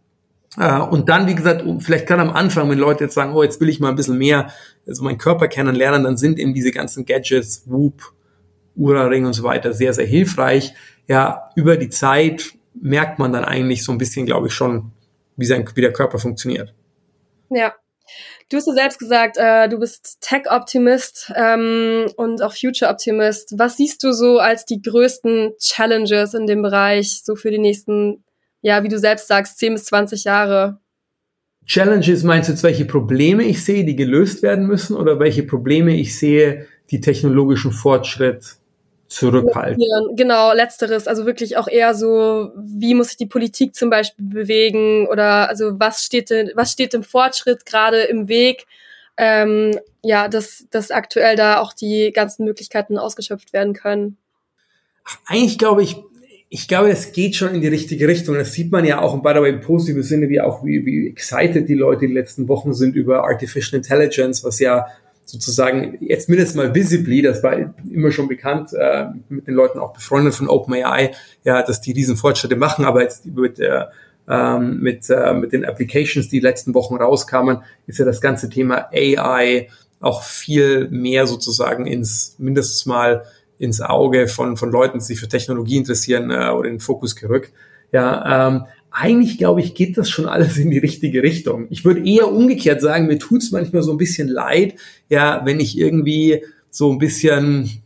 Äh, 0.58 0.80
und 0.80 1.10
dann, 1.10 1.28
wie 1.28 1.36
gesagt, 1.36 1.64
vielleicht 1.80 2.08
kann 2.08 2.20
am 2.20 2.32
Anfang, 2.32 2.70
wenn 2.70 2.80
Leute 2.80 3.06
jetzt 3.06 3.14
sagen, 3.14 3.34
oh, 3.34 3.44
jetzt 3.44 3.60
will 3.62 3.70
ich 3.70 3.80
mal 3.80 3.90
ein 3.90 3.96
bisschen 3.96 4.18
mehr, 4.18 4.52
also 4.88 5.04
meinen 5.04 5.18
Körper 5.18 5.48
kennenlernen, 5.48 6.04
dann 6.04 6.18
sind 6.18 6.40
eben 6.40 6.54
diese 6.54 6.72
ganzen 6.72 7.06
Gadgets, 7.06 7.64
Whoop, 7.66 8.14
Ura-Ring 8.76 9.26
und 9.26 9.34
so 9.34 9.44
weiter 9.44 9.74
sehr, 9.74 9.94
sehr 9.94 10.06
hilfreich. 10.06 10.74
Ja, 11.08 11.50
über 11.56 11.78
die 11.78 11.90
Zeit 11.90 12.54
merkt 12.74 13.20
man 13.20 13.32
dann 13.32 13.46
eigentlich 13.46 13.84
so 13.84 13.92
ein 13.92 13.98
bisschen, 13.98 14.26
glaube 14.26 14.48
ich, 14.48 14.54
schon, 14.54 14.92
wie, 15.38 15.46
sein, 15.46 15.68
wie 15.76 15.82
der 15.82 15.94
Körper 15.94 16.20
funktioniert. 16.20 16.74
Ja. 17.50 17.74
Du 18.50 18.58
hast 18.58 18.68
ja 18.68 18.74
selbst 18.74 19.00
gesagt, 19.00 19.38
äh, 19.38 19.68
du 19.68 19.80
bist 19.80 20.20
Tech-Optimist 20.22 21.34
ähm, 21.36 22.06
und 22.16 22.44
auch 22.44 22.54
Future-Optimist. 22.54 23.56
Was 23.58 23.78
siehst 23.78 24.04
du 24.04 24.12
so 24.12 24.38
als 24.38 24.66
die 24.66 24.82
größten 24.82 25.54
Challenges 25.60 26.36
in 26.36 26.46
dem 26.46 26.62
Bereich, 26.62 27.22
so 27.24 27.36
für 27.36 27.50
die 27.50 27.58
nächsten 27.58 28.24
ja, 28.66 28.82
wie 28.82 28.88
du 28.88 28.98
selbst 28.98 29.28
sagst, 29.28 29.60
10 29.60 29.74
bis 29.74 29.86
20 29.86 30.24
Jahre. 30.24 30.80
Challenges 31.68 32.24
meinst 32.24 32.50
du 32.50 32.54
jetzt, 32.54 32.64
welche 32.64 32.86
Probleme 32.86 33.44
ich 33.44 33.64
sehe, 33.64 33.86
die 33.86 33.96
gelöst 33.96 34.42
werden 34.42 34.66
müssen 34.66 34.98
oder 34.98 35.20
welche 35.20 35.44
Probleme 35.44 35.96
ich 35.96 36.18
sehe, 36.18 36.66
die 36.90 37.00
technologischen 37.00 37.72
Fortschritt 37.72 38.56
zurückhalten? 39.08 39.84
Genau, 40.16 40.52
letzteres. 40.52 41.08
Also 41.08 41.28
wirklich 41.28 41.58
auch 41.58 41.68
eher 41.68 41.94
so, 41.94 42.54
wie 42.58 42.96
muss 42.96 43.10
sich 43.10 43.18
die 43.18 43.28
Politik 43.28 43.76
zum 43.76 43.92
Beispiel 43.92 44.26
bewegen 44.26 45.08
oder 45.10 45.48
also 45.48 45.80
was 45.80 46.04
steht, 46.04 46.32
was 46.56 46.72
steht 46.72 46.96
im 46.96 47.04
Fortschritt 47.04 47.68
gerade 47.68 48.02
im 48.02 48.28
Weg? 48.28 48.66
Ähm, 49.18 49.80
ja, 50.02 50.28
dass, 50.28 50.66
dass 50.72 50.90
aktuell 50.90 51.36
da 51.36 51.60
auch 51.60 51.72
die 51.72 52.12
ganzen 52.12 52.46
Möglichkeiten 52.46 52.98
ausgeschöpft 52.98 53.54
werden 53.54 53.74
können. 53.74 54.18
Ach, 55.04 55.18
eigentlich 55.28 55.60
glaube 55.60 55.84
ich, 55.84 55.98
ich 56.56 56.70
glaube, 56.70 56.90
es 56.90 57.12
geht 57.12 57.36
schon 57.36 57.54
in 57.54 57.60
die 57.60 57.68
richtige 57.68 58.08
Richtung. 58.08 58.36
Das 58.36 58.54
sieht 58.54 58.72
man 58.72 58.86
ja 58.86 59.02
auch, 59.02 59.14
und 59.14 59.24
by 59.24 59.34
the 59.36 59.42
way, 59.42 59.50
im 59.50 59.60
positiven 59.60 60.04
Sinne, 60.04 60.30
wie 60.30 60.40
auch, 60.40 60.64
wie, 60.64 60.86
wie 60.86 61.10
excited 61.10 61.68
die 61.68 61.74
Leute 61.74 62.08
die 62.08 62.14
letzten 62.14 62.48
Wochen 62.48 62.74
sind 62.74 62.96
über 62.96 63.26
Artificial 63.26 63.78
Intelligence, 63.78 64.42
was 64.42 64.60
ja 64.60 64.88
sozusagen 65.26 65.98
jetzt 66.00 66.30
mindestens 66.30 66.56
mal 66.56 66.74
visibly, 66.74 67.22
das 67.22 67.44
war 67.44 67.58
immer 67.92 68.10
schon 68.12 68.30
bekannt, 68.30 68.70
äh, 68.72 69.08
mit 69.28 69.48
den 69.48 69.54
Leuten 69.54 69.80
auch 69.80 69.92
befreundet 69.92 70.34
von 70.34 70.48
OpenAI, 70.48 71.12
ja, 71.44 71.62
dass 71.62 71.82
die 71.82 71.92
diesen 71.92 72.16
Fortschritte 72.16 72.56
machen, 72.56 72.86
aber 72.86 73.02
jetzt 73.02 73.26
mit 73.26 73.58
der 73.58 73.92
ähm, 74.30 74.80
mit, 74.80 75.10
äh, 75.10 75.34
mit 75.34 75.52
den 75.52 75.66
Applications, 75.66 76.30
die 76.30 76.40
letzten 76.40 76.74
Wochen 76.74 76.96
rauskamen, 76.96 77.64
ist 77.86 78.00
ja 78.00 78.06
das 78.06 78.22
ganze 78.22 78.50
Thema 78.50 78.88
AI 78.94 79.68
auch 80.00 80.24
viel 80.24 80.88
mehr 80.88 81.28
sozusagen 81.28 81.86
ins 81.86 82.36
mindestens 82.38 82.86
mal 82.86 83.26
ins 83.58 83.82
Auge 83.82 84.28
von, 84.28 84.58
von 84.58 84.72
Leuten, 84.72 85.00
die 85.00 85.04
sich 85.04 85.20
für 85.20 85.28
Technologie 85.28 85.78
interessieren 85.78 86.32
äh, 86.32 86.50
oder 86.50 86.68
in 86.68 86.76
den 86.76 86.80
Fokus 86.80 87.16
gerückt. 87.16 87.52
Ja, 87.92 88.48
ähm, 88.48 88.66
eigentlich 88.92 89.38
glaube 89.38 89.62
ich, 89.62 89.76
geht 89.76 89.98
das 89.98 90.10
schon 90.10 90.26
alles 90.26 90.58
in 90.58 90.72
die 90.72 90.78
richtige 90.78 91.22
Richtung. 91.22 91.68
Ich 91.70 91.84
würde 91.84 92.06
eher 92.06 92.32
umgekehrt 92.32 92.82
sagen, 92.82 93.08
mir 93.08 93.20
tut's 93.20 93.52
manchmal 93.52 93.84
so 93.84 93.92
ein 93.92 93.98
bisschen 93.98 94.28
leid, 94.28 94.76
ja, 95.10 95.42
wenn 95.46 95.60
ich 95.60 95.78
irgendwie 95.78 96.44
so 96.70 96.92
ein 96.92 96.98
bisschen 96.98 97.84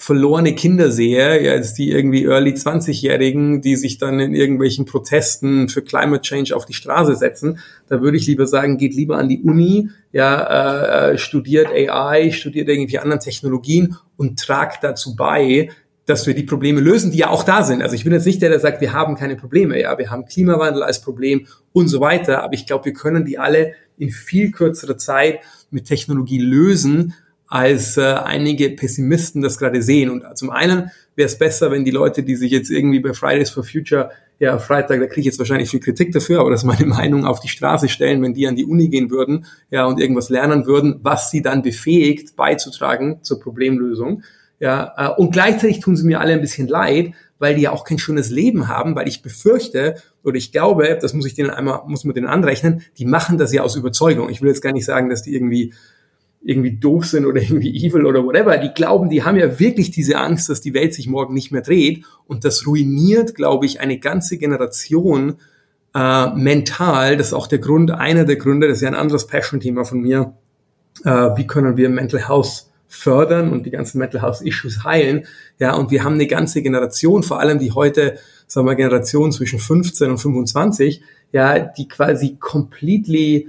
verlorene 0.00 0.54
Kinder 0.54 0.92
sehe, 0.92 1.42
ja, 1.42 1.54
jetzt 1.54 1.76
die 1.76 1.90
irgendwie 1.90 2.24
Early 2.24 2.52
20-Jährigen, 2.52 3.60
die 3.60 3.74
sich 3.74 3.98
dann 3.98 4.20
in 4.20 4.32
irgendwelchen 4.32 4.84
Protesten 4.84 5.68
für 5.68 5.82
Climate 5.82 6.22
Change 6.22 6.54
auf 6.54 6.64
die 6.64 6.72
Straße 6.72 7.16
setzen, 7.16 7.58
da 7.88 8.00
würde 8.00 8.16
ich 8.16 8.26
lieber 8.28 8.46
sagen, 8.46 8.78
geht 8.78 8.94
lieber 8.94 9.18
an 9.18 9.28
die 9.28 9.42
Uni, 9.42 9.90
ja, 10.12 11.10
äh, 11.10 11.18
studiert 11.18 11.66
AI, 11.66 12.30
studiert 12.30 12.68
irgendwie 12.68 13.00
anderen 13.00 13.20
Technologien 13.20 13.96
und 14.16 14.38
tragt 14.38 14.84
dazu 14.84 15.16
bei, 15.16 15.68
dass 16.06 16.28
wir 16.28 16.34
die 16.34 16.44
Probleme 16.44 16.80
lösen, 16.80 17.10
die 17.10 17.18
ja 17.18 17.30
auch 17.30 17.42
da 17.42 17.64
sind. 17.64 17.82
Also 17.82 17.96
ich 17.96 18.04
bin 18.04 18.12
jetzt 18.12 18.24
nicht 18.24 18.40
der, 18.40 18.50
der 18.50 18.60
sagt, 18.60 18.80
wir 18.80 18.92
haben 18.92 19.16
keine 19.16 19.36
Probleme. 19.36 19.78
Ja, 19.78 19.98
wir 19.98 20.10
haben 20.10 20.24
Klimawandel 20.24 20.82
als 20.82 21.02
Problem 21.02 21.46
und 21.72 21.88
so 21.88 22.00
weiter. 22.00 22.42
Aber 22.42 22.54
ich 22.54 22.66
glaube, 22.66 22.86
wir 22.86 22.92
können 22.94 23.26
die 23.26 23.38
alle 23.38 23.74
in 23.98 24.10
viel 24.10 24.50
kürzerer 24.50 24.96
Zeit 24.96 25.40
mit 25.70 25.84
Technologie 25.84 26.38
lösen, 26.38 27.12
als 27.48 27.96
äh, 27.96 28.02
einige 28.02 28.70
Pessimisten 28.70 29.42
das 29.42 29.58
gerade 29.58 29.82
sehen. 29.82 30.10
Und 30.10 30.24
zum 30.36 30.50
einen 30.50 30.90
wäre 31.16 31.26
es 31.26 31.38
besser, 31.38 31.70
wenn 31.70 31.84
die 31.84 31.90
Leute, 31.90 32.22
die 32.22 32.36
sich 32.36 32.52
jetzt 32.52 32.70
irgendwie 32.70 33.00
bei 33.00 33.14
Fridays 33.14 33.50
for 33.50 33.64
Future, 33.64 34.10
ja, 34.38 34.58
Freitag, 34.58 35.00
da 35.00 35.06
kriege 35.06 35.20
ich 35.20 35.26
jetzt 35.26 35.38
wahrscheinlich 35.38 35.70
viel 35.70 35.80
Kritik 35.80 36.12
dafür, 36.12 36.40
aber 36.40 36.50
das 36.50 36.60
ist 36.60 36.66
meine 36.66 36.86
Meinung, 36.86 37.24
auf 37.24 37.40
die 37.40 37.48
Straße 37.48 37.88
stellen, 37.88 38.22
wenn 38.22 38.34
die 38.34 38.46
an 38.46 38.54
die 38.54 38.66
Uni 38.66 38.88
gehen 38.88 39.10
würden, 39.10 39.46
ja, 39.70 39.86
und 39.86 39.98
irgendwas 39.98 40.28
lernen 40.28 40.66
würden, 40.66 41.00
was 41.02 41.30
sie 41.30 41.42
dann 41.42 41.62
befähigt, 41.62 42.36
beizutragen 42.36 43.18
zur 43.22 43.40
Problemlösung. 43.40 44.22
Ja, 44.60 44.92
äh, 44.96 45.20
und 45.20 45.32
gleichzeitig 45.32 45.80
tun 45.80 45.96
sie 45.96 46.06
mir 46.06 46.20
alle 46.20 46.34
ein 46.34 46.40
bisschen 46.40 46.68
leid, 46.68 47.12
weil 47.38 47.54
die 47.54 47.62
ja 47.62 47.72
auch 47.72 47.84
kein 47.84 47.98
schönes 47.98 48.30
Leben 48.30 48.68
haben, 48.68 48.94
weil 48.94 49.08
ich 49.08 49.22
befürchte 49.22 49.96
oder 50.24 50.36
ich 50.36 50.52
glaube, 50.52 50.98
das 51.00 51.14
muss 51.14 51.26
ich 51.26 51.34
denen 51.34 51.50
einmal, 51.50 51.82
muss 51.86 52.04
man 52.04 52.14
denen 52.14 52.26
anrechnen, 52.26 52.82
die 52.98 53.06
machen 53.06 53.38
das 53.38 53.52
ja 53.52 53.62
aus 53.62 53.76
Überzeugung. 53.76 54.28
Ich 54.28 54.42
will 54.42 54.48
jetzt 54.48 54.62
gar 54.62 54.72
nicht 54.72 54.84
sagen, 54.84 55.08
dass 55.08 55.22
die 55.22 55.34
irgendwie 55.34 55.72
irgendwie 56.48 56.76
doof 56.78 57.04
sind 57.04 57.26
oder 57.26 57.42
irgendwie 57.42 57.76
evil 57.84 58.06
oder 58.06 58.24
whatever. 58.24 58.56
Die 58.56 58.72
glauben, 58.72 59.10
die 59.10 59.22
haben 59.22 59.36
ja 59.36 59.60
wirklich 59.60 59.90
diese 59.90 60.18
Angst, 60.18 60.48
dass 60.48 60.60
die 60.60 60.74
Welt 60.74 60.94
sich 60.94 61.06
morgen 61.06 61.34
nicht 61.34 61.52
mehr 61.52 61.60
dreht. 61.60 62.04
Und 62.26 62.44
das 62.44 62.66
ruiniert, 62.66 63.34
glaube 63.34 63.66
ich, 63.66 63.80
eine 63.80 63.98
ganze 63.98 64.38
Generation 64.38 65.36
äh, 65.94 66.30
mental. 66.34 67.18
Das 67.18 67.28
ist 67.28 67.32
auch 67.34 67.46
der 67.46 67.58
Grund, 67.58 67.90
einer 67.90 68.24
der 68.24 68.36
Gründe, 68.36 68.66
das 68.66 68.78
ist 68.78 68.82
ja 68.82 68.88
ein 68.88 68.94
anderes 68.94 69.26
Passion-Thema 69.26 69.84
von 69.84 70.00
mir. 70.00 70.34
Äh, 71.04 71.10
wie 71.36 71.46
können 71.46 71.76
wir 71.76 71.90
Mental 71.90 72.26
Health 72.28 72.64
fördern 72.86 73.52
und 73.52 73.66
die 73.66 73.70
ganzen 73.70 73.98
Mental 73.98 74.22
Health 74.22 74.40
Issues 74.40 74.84
heilen? 74.84 75.26
Ja, 75.58 75.74
und 75.74 75.90
wir 75.90 76.02
haben 76.02 76.14
eine 76.14 76.26
ganze 76.26 76.62
Generation, 76.62 77.22
vor 77.22 77.40
allem 77.40 77.58
die 77.58 77.72
heute, 77.72 78.18
sagen 78.46 78.66
wir, 78.66 78.74
Generation 78.74 79.32
zwischen 79.32 79.58
15 79.58 80.10
und 80.10 80.18
25, 80.18 81.02
ja, 81.30 81.58
die 81.58 81.88
quasi 81.88 82.36
completely 82.40 83.48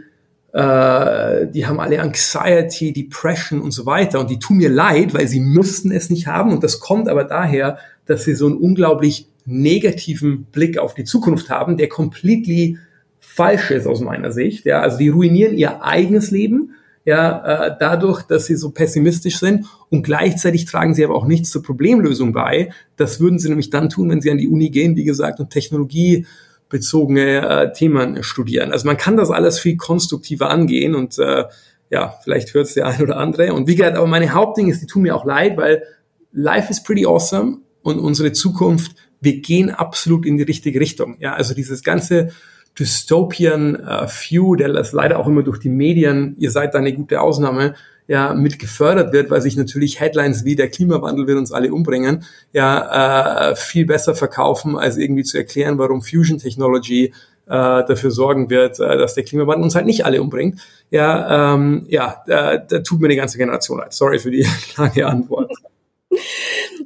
äh, 0.52 1.48
die 1.48 1.68
haben 1.68 1.80
alle 1.80 2.02
Anxiety, 2.02 2.92
Depression 2.92 3.62
und 3.62 3.72
so 3.72 3.86
weiter 3.86 4.20
und 4.20 4.30
die 4.30 4.40
tun 4.40 4.58
mir 4.58 4.70
leid, 4.70 5.14
weil 5.14 5.28
sie 5.28 5.40
müssten 5.40 5.92
es 5.92 6.10
nicht 6.10 6.28
haben 6.28 6.52
und 6.52 6.64
das 6.64 6.80
kommt 6.80 7.08
aber 7.08 7.24
daher, 7.24 7.78
dass 8.06 8.24
sie 8.24 8.34
so 8.34 8.48
einen 8.48 8.58
unglaublich 8.58 9.28
negativen 9.46 10.46
Blick 10.46 10.78
auf 10.78 10.94
die 10.94 11.04
Zukunft 11.04 11.50
haben, 11.50 11.78
der 11.78 11.90
completely 11.90 12.78
falsch 13.20 13.72
ist 13.72 13.88
aus 13.88 14.02
meiner 14.02 14.32
Sicht. 14.32 14.66
Ja, 14.66 14.82
also 14.82 14.98
die 14.98 15.10
ruinieren 15.10 15.56
ihr 15.56 15.84
eigenes 15.84 16.32
Leben, 16.32 16.74
ja, 17.06 17.68
äh, 17.68 17.76
dadurch, 17.80 18.24
dass 18.24 18.46
sie 18.46 18.56
so 18.56 18.72
pessimistisch 18.72 19.40
sind 19.40 19.66
und 19.90 20.04
gleichzeitig 20.04 20.66
tragen 20.66 20.94
sie 20.94 21.04
aber 21.04 21.16
auch 21.16 21.26
nichts 21.26 21.50
zur 21.50 21.64
Problemlösung 21.64 22.34
bei. 22.34 22.72
Das 22.98 23.20
würden 23.20 23.40
sie 23.40 23.50
nämlich 23.50 23.70
dann 23.70 23.90
tun, 23.90 24.10
wenn 24.10 24.22
sie 24.22 24.32
an 24.32 24.38
die 24.38 24.48
Uni 24.48 24.70
gehen, 24.70 24.96
wie 24.96 25.06
gesagt, 25.06 25.40
und 25.40 25.50
Technologie 25.50 26.26
bezogene 26.70 27.48
äh, 27.48 27.74
Themen 27.74 28.24
studieren. 28.24 28.72
Also 28.72 28.88
man 28.88 28.98
kann 28.98 29.18
das 29.18 29.32
alles 29.32 29.60
viel 29.60 29.76
konstruktiver 29.76 30.50
angehen 30.50 30.96
und 30.96 31.18
äh, 31.18 31.46
ja, 31.90 32.14
vielleicht 32.24 32.54
hört 32.54 32.68
es 32.68 32.76
der 32.76 32.86
ein 32.86 33.02
oder 33.02 33.18
andere. 33.18 33.54
Und 33.54 33.68
wie 33.68 33.76
gesagt, 33.76 33.98
aber 33.98 34.08
meine 34.08 34.34
Hauptding 34.34 34.70
ist, 34.70 34.82
die 34.82 34.86
tun 34.86 35.02
mir 35.02 35.16
auch 35.16 35.26
leid, 35.26 35.58
weil 35.58 35.84
life 36.32 36.70
is 36.70 36.84
pretty 36.84 37.06
awesome 37.06 37.58
und 37.82 38.00
unsere 38.00 38.32
Zukunft, 38.32 38.96
wir 39.20 39.42
gehen 39.42 39.72
absolut 39.72 40.26
in 40.26 40.38
die 40.38 40.44
richtige 40.44 40.80
Richtung. 40.80 41.18
Ja, 41.20 41.34
also 41.34 41.54
dieses 41.54 41.84
ganze 41.84 42.30
Dystopian 42.78 43.76
äh, 43.76 44.08
View, 44.08 44.56
der 44.56 44.72
das 44.72 44.94
leider 44.94 45.20
auch 45.20 45.28
immer 45.28 45.44
durch 45.44 45.58
die 45.58 45.70
Medien, 45.70 46.36
ihr 46.38 46.52
seid 46.52 46.76
da 46.76 46.80
eine 46.80 46.94
gute 46.94 47.20
Ausnahme, 47.20 47.76
ja 48.10 48.34
mit 48.34 48.58
gefördert 48.58 49.14
wird, 49.14 49.30
weil 49.30 49.42
sich 49.42 49.56
natürlich 49.56 50.00
Headlines 50.00 50.44
wie 50.44 50.56
der 50.56 50.68
Klimawandel 50.68 51.28
wird 51.28 51.38
uns 51.38 51.52
alle 51.52 51.72
umbringen, 51.72 52.26
ja 52.52 53.52
äh, 53.52 53.56
viel 53.56 53.86
besser 53.86 54.16
verkaufen, 54.16 54.76
als 54.76 54.98
irgendwie 54.98 55.24
zu 55.24 55.38
erklären, 55.38 55.78
warum 55.78 56.02
Fusion 56.02 56.40
Technology 56.40 57.14
äh, 57.46 57.84
dafür 57.86 58.10
sorgen 58.10 58.50
wird, 58.50 58.80
äh, 58.80 58.98
dass 58.98 59.14
der 59.14 59.24
Klimawandel 59.24 59.64
uns 59.64 59.76
halt 59.76 59.86
nicht 59.86 60.06
alle 60.06 60.24
umbringt. 60.24 60.60
Ja, 60.90 61.54
ähm, 61.54 61.86
ja, 61.88 62.24
äh, 62.26 62.60
da 62.68 62.80
tut 62.80 63.00
mir 63.00 63.10
die 63.10 63.16
ganze 63.16 63.38
Generation 63.38 63.78
leid. 63.78 63.94
Sorry 63.94 64.18
für 64.18 64.32
die 64.32 64.48
lange 64.78 65.06
Antwort. 65.06 65.52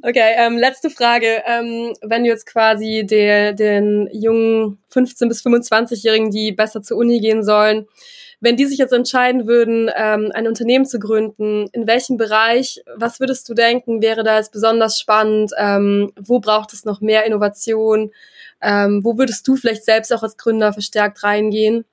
Okay, 0.02 0.34
ähm, 0.36 0.58
letzte 0.58 0.90
Frage. 0.90 1.42
Ähm, 1.46 1.94
wenn 2.02 2.24
du 2.24 2.28
jetzt 2.28 2.44
quasi 2.44 3.06
der, 3.08 3.54
den 3.54 4.10
jungen 4.12 4.78
15- 4.92 5.28
bis 5.28 5.42
25-Jährigen, 5.42 6.30
die 6.30 6.52
besser 6.52 6.82
zur 6.82 6.98
Uni 6.98 7.20
gehen 7.20 7.42
sollen, 7.42 7.86
wenn 8.44 8.56
die 8.56 8.66
sich 8.66 8.78
jetzt 8.78 8.92
entscheiden 8.92 9.46
würden, 9.46 9.90
ähm, 9.96 10.30
ein 10.34 10.46
Unternehmen 10.46 10.84
zu 10.84 10.98
gründen, 10.98 11.66
in 11.72 11.86
welchem 11.86 12.18
Bereich, 12.18 12.82
was 12.94 13.18
würdest 13.18 13.48
du 13.48 13.54
denken, 13.54 14.02
wäre 14.02 14.22
da 14.22 14.36
jetzt 14.36 14.52
besonders 14.52 14.98
spannend? 14.98 15.52
Ähm, 15.56 16.12
wo 16.20 16.40
braucht 16.40 16.74
es 16.74 16.84
noch 16.84 17.00
mehr 17.00 17.26
Innovation? 17.26 18.12
Ähm, 18.60 19.00
wo 19.02 19.16
würdest 19.16 19.48
du 19.48 19.56
vielleicht 19.56 19.84
selbst 19.84 20.12
auch 20.12 20.22
als 20.22 20.36
Gründer 20.36 20.72
verstärkt 20.74 21.22
reingehen? 21.22 21.86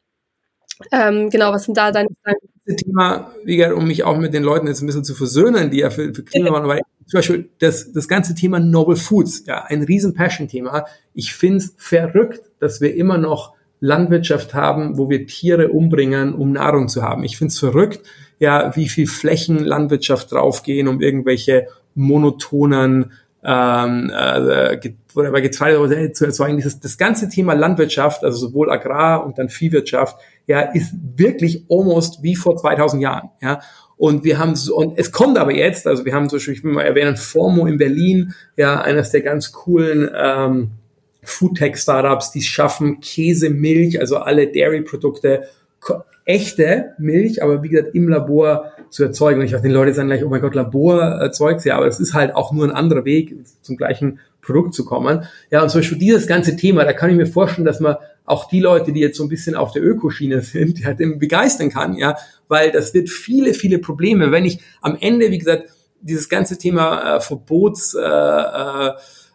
Ähm, 0.91 1.29
genau, 1.29 1.53
was 1.53 1.63
sind 1.63 1.77
da 1.77 1.91
deine 1.91 2.09
Gedanken? 2.09 2.47
Thema, 2.77 3.33
wie 3.43 3.57
gesagt, 3.57 3.75
um 3.75 3.87
mich 3.87 4.03
auch 4.03 4.17
mit 4.17 4.33
den 4.33 4.43
Leuten 4.43 4.67
jetzt 4.67 4.81
ein 4.81 4.85
bisschen 4.85 5.03
zu 5.03 5.15
versöhnen, 5.15 5.71
die 5.71 5.79
ja 5.79 5.89
für, 5.89 6.13
für 6.13 6.23
Klimawandel, 6.23 6.69
weil 6.69 6.81
zum 7.07 7.17
Beispiel 7.17 7.49
das, 7.59 7.91
das 7.91 8.07
ganze 8.07 8.35
Thema 8.35 8.59
Novel 8.59 8.95
Foods, 8.95 9.45
ja, 9.45 9.63
ein 9.63 9.83
riesen 9.83 10.13
Passion-Thema. 10.13 10.85
Ich 11.13 11.33
finde 11.33 11.57
es 11.57 11.73
verrückt, 11.77 12.41
dass 12.59 12.79
wir 12.79 12.95
immer 12.95 13.17
noch 13.17 13.53
Landwirtschaft 13.81 14.53
haben, 14.53 14.97
wo 14.97 15.09
wir 15.09 15.27
Tiere 15.27 15.69
umbringen, 15.69 16.33
um 16.33 16.53
Nahrung 16.53 16.87
zu 16.87 17.01
haben. 17.01 17.23
Ich 17.23 17.37
finde 17.37 17.51
es 17.51 17.59
verrückt, 17.59 17.99
ja, 18.39 18.75
wie 18.75 18.87
viel 18.87 19.07
Flächen 19.07 19.59
Landwirtschaft 19.59 20.31
draufgehen, 20.31 20.87
um 20.87 21.01
irgendwelche 21.01 21.67
monotonen 21.95 23.11
ähm, 23.43 24.11
äh, 24.15 24.77
bei 25.13 25.41
Getreide 25.41 26.11
zu 26.13 26.25
erzeugen. 26.25 26.57
Dieses, 26.57 26.79
das 26.79 26.97
ganze 26.97 27.27
Thema 27.27 27.53
Landwirtschaft, 27.53 28.23
also 28.23 28.47
sowohl 28.47 28.71
Agrar 28.71 29.25
und 29.25 29.39
dann 29.39 29.49
Viehwirtschaft, 29.49 30.15
ja, 30.45 30.61
ist 30.61 30.93
wirklich 31.15 31.65
almost 31.69 32.23
wie 32.23 32.35
vor 32.35 32.55
2000 32.55 33.01
Jahren. 33.01 33.29
Ja, 33.41 33.61
und 33.97 34.23
wir 34.23 34.39
haben 34.39 34.53
und 34.73 34.97
es 34.97 35.11
kommt 35.11 35.37
aber 35.37 35.53
jetzt, 35.53 35.87
also 35.87 36.05
wir 36.05 36.13
haben 36.13 36.29
zum 36.29 36.37
Beispiel, 36.37 36.53
ich 36.53 36.63
will 36.63 36.71
mal 36.71 36.83
erwähnen, 36.83 37.17
Formo 37.17 37.65
in 37.65 37.77
Berlin, 37.77 38.33
ja, 38.57 38.81
eines 38.81 39.11
der 39.11 39.21
ganz 39.21 39.51
coolen 39.51 40.09
ähm, 40.15 40.71
Foodtech-Startups, 41.23 42.31
die 42.31 42.39
es 42.39 42.45
schaffen, 42.45 42.99
Käse, 42.99 43.49
Milch, 43.49 43.99
also 43.99 44.17
alle 44.17 44.51
Dairy-Produkte, 44.51 45.47
echte 46.25 46.93
Milch, 46.97 47.41
aber 47.41 47.63
wie 47.63 47.69
gesagt, 47.69 47.95
im 47.95 48.07
Labor 48.07 48.71
zu 48.89 49.03
erzeugen. 49.03 49.39
Und 49.39 49.45
ich 49.47 49.53
weiß, 49.53 49.61
die 49.61 49.69
Leute 49.69 49.93
sagen 49.93 50.09
gleich, 50.09 50.23
oh 50.23 50.29
mein 50.29 50.41
Gott, 50.41 50.55
Labor 50.55 51.01
erzeugt 51.01 51.65
ja, 51.65 51.77
aber 51.77 51.87
es 51.87 51.99
ist 51.99 52.13
halt 52.13 52.35
auch 52.35 52.51
nur 52.51 52.65
ein 52.65 52.71
anderer 52.71 53.05
Weg, 53.05 53.35
zum 53.61 53.77
gleichen 53.77 54.19
Produkt 54.41 54.73
zu 54.73 54.85
kommen. 54.85 55.25
Ja, 55.49 55.61
und 55.61 55.69
zum 55.69 55.81
Beispiel 55.81 55.97
dieses 55.97 56.27
ganze 56.27 56.55
Thema, 56.55 56.83
da 56.83 56.93
kann 56.93 57.09
ich 57.09 57.15
mir 57.15 57.25
vorstellen, 57.25 57.65
dass 57.65 57.79
man 57.79 57.95
auch 58.25 58.47
die 58.47 58.59
Leute, 58.59 58.91
die 58.91 58.99
jetzt 58.99 59.17
so 59.17 59.23
ein 59.23 59.29
bisschen 59.29 59.55
auf 59.55 59.71
der 59.71 59.83
Ökoschiene 59.83 60.41
sind, 60.41 60.79
ja, 60.83 60.93
dem 60.93 61.19
begeistern 61.19 61.69
kann, 61.69 61.95
ja, 61.95 62.17
weil 62.47 62.71
das 62.71 62.93
wird 62.93 63.09
viele, 63.09 63.53
viele 63.53 63.79
Probleme. 63.79 64.31
Wenn 64.31 64.45
ich 64.45 64.59
am 64.81 64.97
Ende, 64.99 65.31
wie 65.31 65.37
gesagt, 65.37 65.69
dieses 66.01 66.29
ganze 66.29 66.57
Thema 66.57 67.17
äh, 67.17 67.21
Verbots, 67.21 67.93
äh, 67.93 68.01
äh, 68.01 68.91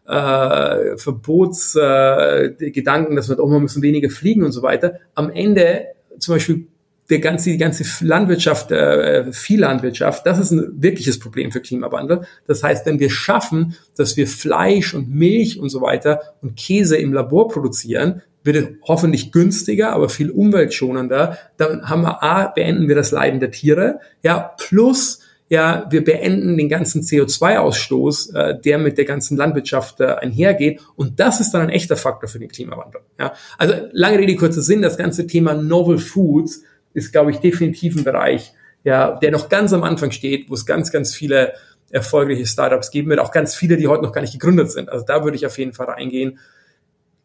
äh, 0.09 0.97
Verbotsgedanken, 0.97 3.13
äh, 3.13 3.17
dass 3.17 3.29
wir 3.29 3.39
auch 3.41 3.49
mal 3.49 3.61
müssen 3.61 3.83
weniger 3.83 4.11
fliegen 4.11 4.45
und 4.45 4.53
so 4.53 4.63
weiter. 4.63 5.01
Am 5.15 5.31
Ende 5.31 5.87
zum 6.19 6.35
Beispiel 6.35 6.67
der 7.09 7.21
ganze, 7.21 7.51
die 7.51 7.59
ganze 7.59 7.85
Landwirtschaft, 8.05 8.73
äh, 8.73 9.33
Viehlandwirtschaft, 9.33 10.27
das 10.27 10.39
ist 10.39 10.51
ein 10.51 10.83
wirkliches 10.83 11.19
Problem 11.19 11.53
für 11.53 11.61
Klimawandel. 11.61 12.23
Das 12.47 12.63
heißt, 12.63 12.87
wenn 12.87 12.99
wir 12.99 13.11
schaffen, 13.11 13.77
dass 13.97 14.17
wir 14.17 14.27
Fleisch 14.27 14.95
und 14.95 15.15
Milch 15.15 15.61
und 15.61 15.69
so 15.69 15.81
weiter 15.81 16.21
und 16.43 16.57
Käse 16.57 16.97
im 16.97 17.13
Labor 17.13 17.49
produzieren, 17.49 18.23
wird 18.43 18.57
es 18.57 18.67
hoffentlich 18.83 19.33
günstiger, 19.33 19.93
aber 19.93 20.09
viel 20.09 20.31
umweltschonender. 20.31 21.39
Dann 21.57 21.89
haben 21.89 22.03
wir 22.03 22.23
A, 22.23 22.47
beenden 22.47 22.89
wir 22.89 22.95
das 22.95 23.11
Leiden 23.11 23.41
der 23.41 23.51
Tiere, 23.51 24.01
ja, 24.23 24.55
plus 24.57 25.21
ja, 25.49 25.87
wir 25.91 26.03
beenden 26.03 26.57
den 26.57 26.69
ganzen 26.69 27.03
CO2-Ausstoß, 27.03 28.35
äh, 28.35 28.61
der 28.61 28.79
mit 28.79 28.99
der 28.99 29.05
ganzen 29.05 29.37
Landwirtschaft 29.37 30.01
äh, 30.01 30.07
einhergeht. 30.07 30.81
Und 30.97 31.21
das 31.21 31.41
ist 31.41 31.53
dann 31.53 31.63
ein 31.63 31.69
echter 31.69 31.97
Faktor 31.97 32.29
für 32.29 32.39
den 32.39 32.49
Klimawandel. 32.49 33.03
Ja? 33.19 33.33
Also 33.57 33.75
lange 33.93 34.19
Rede, 34.19 34.35
kurzer 34.35 34.63
Sinn, 34.63 34.83
das 34.83 34.97
ganze 34.97 35.27
Thema 35.27 35.55
Novel 35.55 35.99
Foods 35.99 36.63
ist, 36.95 37.13
glaube 37.13 37.31
ich, 37.31 37.39
definitiv 37.39 37.97
ein 37.97 38.05
Bereich, 38.05 38.53
ja, 38.83 39.17
der 39.17 39.31
noch 39.31 39.49
ganz 39.49 39.73
am 39.73 39.85
Anfang 39.85 40.11
steht, 40.11 40.49
wo 40.51 40.55
es 40.55 40.65
ganz, 40.65 40.91
ganz 40.91 41.15
viele 41.15 41.53
erfolgreiche 41.91 42.47
Startups 42.47 42.91
geben 42.91 43.11
wird, 43.11 43.21
auch 43.21 43.31
ganz 43.31 43.55
viele, 43.55 43.77
die 43.77 43.87
heute 43.87 44.03
noch 44.03 44.13
gar 44.13 44.23
nicht 44.23 44.33
gegründet 44.33 44.71
sind. 44.71 44.89
Also 44.89 45.05
da 45.05 45.23
würde 45.23 45.37
ich 45.37 45.47
auf 45.47 45.59
jeden 45.59 45.73
Fall 45.73 45.87
reingehen. 45.87 46.39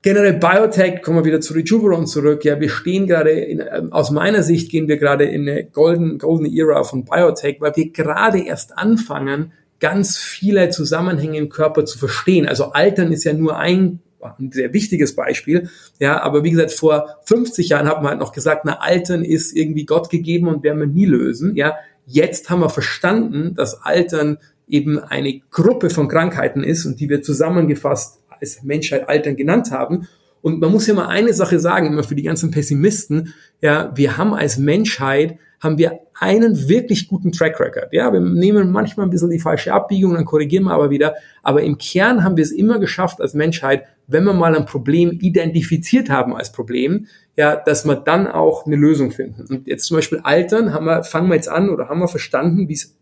Generell 0.04 0.34
Biotech, 0.34 1.04
kommen 1.04 1.20
wir 1.20 1.26
wieder 1.26 1.42
zu 1.42 1.54
Rejuveron 1.54 2.08
zurück. 2.08 2.44
Ja, 2.44 2.60
wir 2.60 2.70
stehen 2.70 3.06
gerade, 3.06 3.30
in, 3.32 3.60
ähm, 3.60 3.94
aus 3.94 4.10
meiner 4.10 4.42
Sicht 4.42 4.72
gehen 4.72 4.88
wir 4.88 4.98
gerade 4.98 5.26
in 5.26 5.48
eine 5.48 5.64
golden, 5.64 6.18
golden 6.18 6.48
Era 6.48 6.84
von 6.84 7.06
Biotech, 7.06 7.58
weil 7.60 7.76
wir 7.76 7.92
gerade 7.92 8.40
erst 8.40 8.80
anfangen, 8.80 9.52
ganz 9.80 10.18
viele 10.18 10.70
Zusammenhänge 10.70 11.38
im 11.38 11.50
Körper 11.50 11.86
zu 11.86 12.00
verstehen. 12.00 12.48
Also 12.48 12.72
Altern 12.72 13.12
ist 13.12 13.26
ja 13.26 13.34
nur 13.34 13.60
ein, 13.60 14.00
ein 14.22 14.52
sehr 14.52 14.74
wichtiges 14.74 15.16
Beispiel. 15.16 15.70
Ja, 16.00 16.22
aber 16.24 16.44
wie 16.44 16.52
gesagt, 16.52 16.72
vor 16.72 17.18
50 17.26 17.70
Jahren 17.70 17.88
hat 17.88 18.02
man 18.02 18.12
halt 18.12 18.20
noch 18.20 18.32
gesagt, 18.32 18.64
na, 18.66 18.80
Altern 18.80 19.24
ist 19.24 19.56
irgendwie 19.56 19.86
Gott 19.86 20.10
gegeben 20.10 20.48
und 20.48 20.64
werden 20.64 20.80
wir 20.80 20.88
nie 20.88 21.06
lösen. 21.06 21.56
Ja, 21.56 21.76
jetzt 22.08 22.50
haben 22.50 22.62
wir 22.62 22.70
verstanden, 22.70 23.54
dass 23.54 23.84
Altern 23.84 24.40
eben 24.68 24.98
eine 24.98 25.42
Gruppe 25.52 25.92
von 25.92 26.08
Krankheiten 26.08 26.64
ist 26.64 26.86
und 26.86 27.00
die 27.00 27.10
wir 27.10 27.22
zusammengefasst 27.22 28.21
als 28.42 28.64
Menschheit 28.64 29.08
Altern 29.08 29.36
genannt 29.36 29.72
haben. 29.72 30.08
Und 30.42 30.60
man 30.60 30.72
muss 30.72 30.88
ja 30.88 30.94
mal 30.94 31.08
eine 31.08 31.34
Sache 31.34 31.60
sagen, 31.60 31.88
immer 31.88 32.04
für 32.04 32.16
die 32.16 32.24
ganzen 32.24 32.52
Pessimisten, 32.52 33.34
ja, 33.62 33.92
wir 33.96 34.18
haben 34.18 34.34
als 34.34 34.58
Menschheit, 34.58 35.38
haben 35.60 35.78
wir 35.78 36.00
einen 36.20 36.68
wirklich 36.68 37.08
guten 37.08 37.32
Track 37.32 37.60
Record. 37.60 37.94
Ja, 37.94 38.12
wir 38.12 38.20
nehmen 38.20 38.72
manchmal 38.72 39.06
ein 39.06 39.12
bisschen 39.12 39.30
die 39.30 39.40
falsche 39.40 39.72
Abbiegung, 39.72 40.16
dann 40.16 40.26
korrigieren 40.26 40.64
wir 40.64 40.74
aber 40.74 40.90
wieder. 40.90 41.14
Aber 41.44 41.62
im 41.62 41.78
Kern 41.78 42.24
haben 42.24 42.36
wir 42.36 42.44
es 42.44 42.52
immer 42.52 42.80
geschafft 42.80 43.22
als 43.22 43.36
Menschheit, 43.36 43.86
wenn 44.08 44.24
wir 44.24 44.34
mal 44.34 44.56
ein 44.56 44.66
Problem 44.66 45.12
identifiziert 45.12 46.10
haben 46.10 46.36
als 46.36 46.52
Problem, 46.52 47.06
ja, 47.38 47.56
dass 47.56 47.86
wir 47.86 47.96
dann 47.96 48.28
auch 48.28 48.66
eine 48.66 48.76
Lösung 48.76 49.12
finden. 49.12 49.46
Und 49.48 49.68
jetzt 49.68 49.86
zum 49.86 49.98
Beispiel 49.98 50.20
Altern 50.24 50.74
haben 50.74 50.86
wir, 50.86 51.04
fangen 51.04 51.30
wir 51.30 51.36
jetzt 51.36 51.50
an 51.50 51.70
oder 51.70 51.90
haben 51.90 52.00
wir 52.00 52.08
verstanden, 52.08 52.68
wie 52.68 52.74
es, 52.74 52.98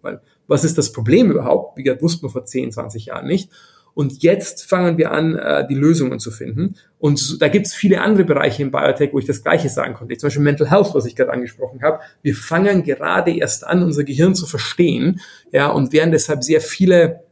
was 0.47 0.63
ist 0.63 0.77
das 0.77 0.91
Problem 0.91 1.31
überhaupt? 1.31 1.77
Wie 1.77 1.83
gesagt, 1.83 2.01
wussten 2.01 2.23
wir 2.23 2.29
vor 2.29 2.45
10, 2.45 2.73
20 2.73 3.05
Jahren 3.05 3.27
nicht. 3.27 3.49
Und 3.99 4.23
jetzt 4.23 4.63
fangen 4.63 4.97
wir 4.97 5.11
an, 5.11 5.35
äh, 5.35 5.67
die 5.67 5.75
Lösungen 5.75 6.19
zu 6.19 6.31
finden. 6.31 6.75
Und 6.99 7.41
da 7.41 7.49
gibt 7.49 7.67
es 7.67 7.73
viele 7.73 7.99
andere 7.99 8.23
Bereiche 8.23 8.63
im 8.63 8.71
Biotech, 8.71 9.11
wo 9.11 9.19
ich 9.19 9.25
das 9.25 9.43
Gleiche 9.43 9.67
sagen 9.67 9.93
konnte. 9.93 10.15
Zum 10.15 10.27
Beispiel 10.27 10.41
Mental 10.41 10.71
Health, 10.71 10.91
was 10.93 11.05
ich 11.05 11.17
gerade 11.17 11.33
angesprochen 11.33 11.81
habe. 11.81 11.99
Wir 12.21 12.33
fangen 12.33 12.83
gerade 12.83 13.35
erst 13.35 13.67
an, 13.67 13.83
unser 13.83 14.05
Gehirn 14.05 14.35
zu 14.35 14.45
verstehen, 14.45 15.19
ja, 15.51 15.67
und 15.67 15.91
werden 15.91 16.13
deshalb 16.13 16.45
sehr 16.45 16.61
viele, 16.61 17.25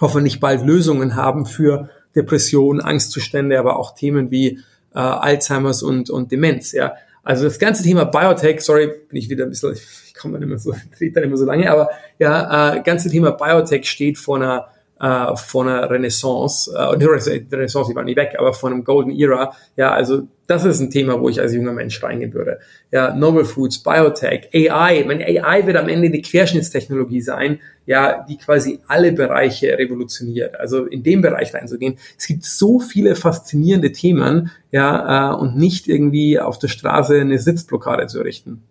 hoffentlich 0.00 0.38
bald 0.38 0.64
Lösungen 0.64 1.16
haben 1.16 1.46
für 1.46 1.90
Depressionen, 2.14 2.80
Angstzustände, 2.80 3.58
aber 3.58 3.76
auch 3.76 3.96
Themen 3.96 4.30
wie 4.30 4.60
äh, 4.94 4.98
Alzheimer's 5.00 5.82
und, 5.82 6.10
und 6.10 6.30
Demenz, 6.30 6.70
ja. 6.70 6.94
Also 7.24 7.42
das 7.42 7.58
ganze 7.58 7.82
Thema 7.82 8.04
Biotech, 8.04 8.60
sorry, 8.60 8.86
bin 9.08 9.18
ich 9.18 9.28
wieder 9.28 9.46
ein 9.46 9.50
bisschen, 9.50 9.72
ich 9.72 10.14
komme 10.14 10.34
dann 10.34 10.44
immer 10.44 10.58
so, 10.58 10.76
rede 11.00 11.14
dann 11.14 11.24
immer 11.24 11.36
so 11.36 11.44
lange, 11.44 11.68
aber 11.68 11.90
ja, 12.20 12.76
äh, 12.76 12.82
ganze 12.84 13.10
Thema 13.10 13.32
Biotech 13.32 13.90
steht 13.90 14.16
vor 14.16 14.36
einer 14.36 14.68
äh, 15.04 15.36
von 15.36 15.68
einer 15.68 15.90
Renaissance, 15.90 16.72
äh, 16.74 16.96
die 16.96 17.04
Renaissance, 17.04 17.90
die 17.90 17.94
war 17.94 18.04
nie 18.04 18.16
weg, 18.16 18.36
aber 18.38 18.54
von 18.54 18.72
einem 18.72 18.84
Golden 18.84 19.10
Era. 19.10 19.54
Ja, 19.76 19.92
also 19.92 20.28
das 20.46 20.64
ist 20.64 20.80
ein 20.80 20.90
Thema, 20.90 21.20
wo 21.20 21.28
ich 21.28 21.38
als 21.40 21.52
junger 21.52 21.72
Mensch 21.72 22.02
reingehen 22.02 22.32
würde. 22.32 22.58
Ja, 22.90 23.14
Novel 23.14 23.44
Foods, 23.44 23.82
Biotech, 23.82 24.48
AI. 24.54 25.04
Meine 25.06 25.26
AI 25.26 25.66
wird 25.66 25.76
am 25.76 25.90
Ende 25.90 26.10
die 26.10 26.22
Querschnittstechnologie 26.22 27.20
sein, 27.20 27.60
ja, 27.84 28.24
die 28.26 28.38
quasi 28.38 28.80
alle 28.88 29.12
Bereiche 29.12 29.76
revolutioniert. 29.76 30.58
Also 30.58 30.86
in 30.86 31.02
dem 31.02 31.20
Bereich 31.20 31.52
reinzugehen. 31.52 31.98
Es 32.16 32.26
gibt 32.26 32.44
so 32.44 32.80
viele 32.80 33.14
faszinierende 33.14 33.92
Themen, 33.92 34.50
ja, 34.70 35.32
äh, 35.32 35.36
und 35.36 35.58
nicht 35.58 35.86
irgendwie 35.86 36.40
auf 36.40 36.58
der 36.58 36.68
Straße 36.68 37.20
eine 37.20 37.38
Sitzblockade 37.38 38.06
zu 38.06 38.20
errichten. 38.20 38.62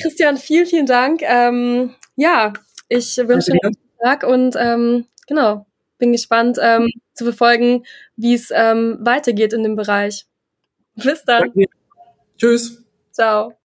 Christian, 0.00 0.36
vielen, 0.36 0.66
vielen 0.66 0.86
Dank. 0.86 1.22
Ähm, 1.22 1.90
ja, 2.14 2.52
ich 2.88 3.16
wünsche 3.18 3.50
dir 3.50 3.58
einen 3.64 3.74
Tag 4.00 4.22
und 4.22 4.54
ähm, 4.56 5.06
genau, 5.26 5.66
bin 6.02 6.10
gespannt 6.10 6.58
ähm, 6.60 6.90
zu 7.14 7.22
verfolgen, 7.22 7.84
wie 8.16 8.34
es 8.34 8.50
ähm, 8.52 8.98
weitergeht 9.00 9.52
in 9.52 9.62
dem 9.62 9.76
Bereich. 9.76 10.26
Bis 10.96 11.24
dann. 11.24 11.52
Danke. 11.54 11.66
Tschüss. 12.36 12.84
Ciao. 13.12 13.61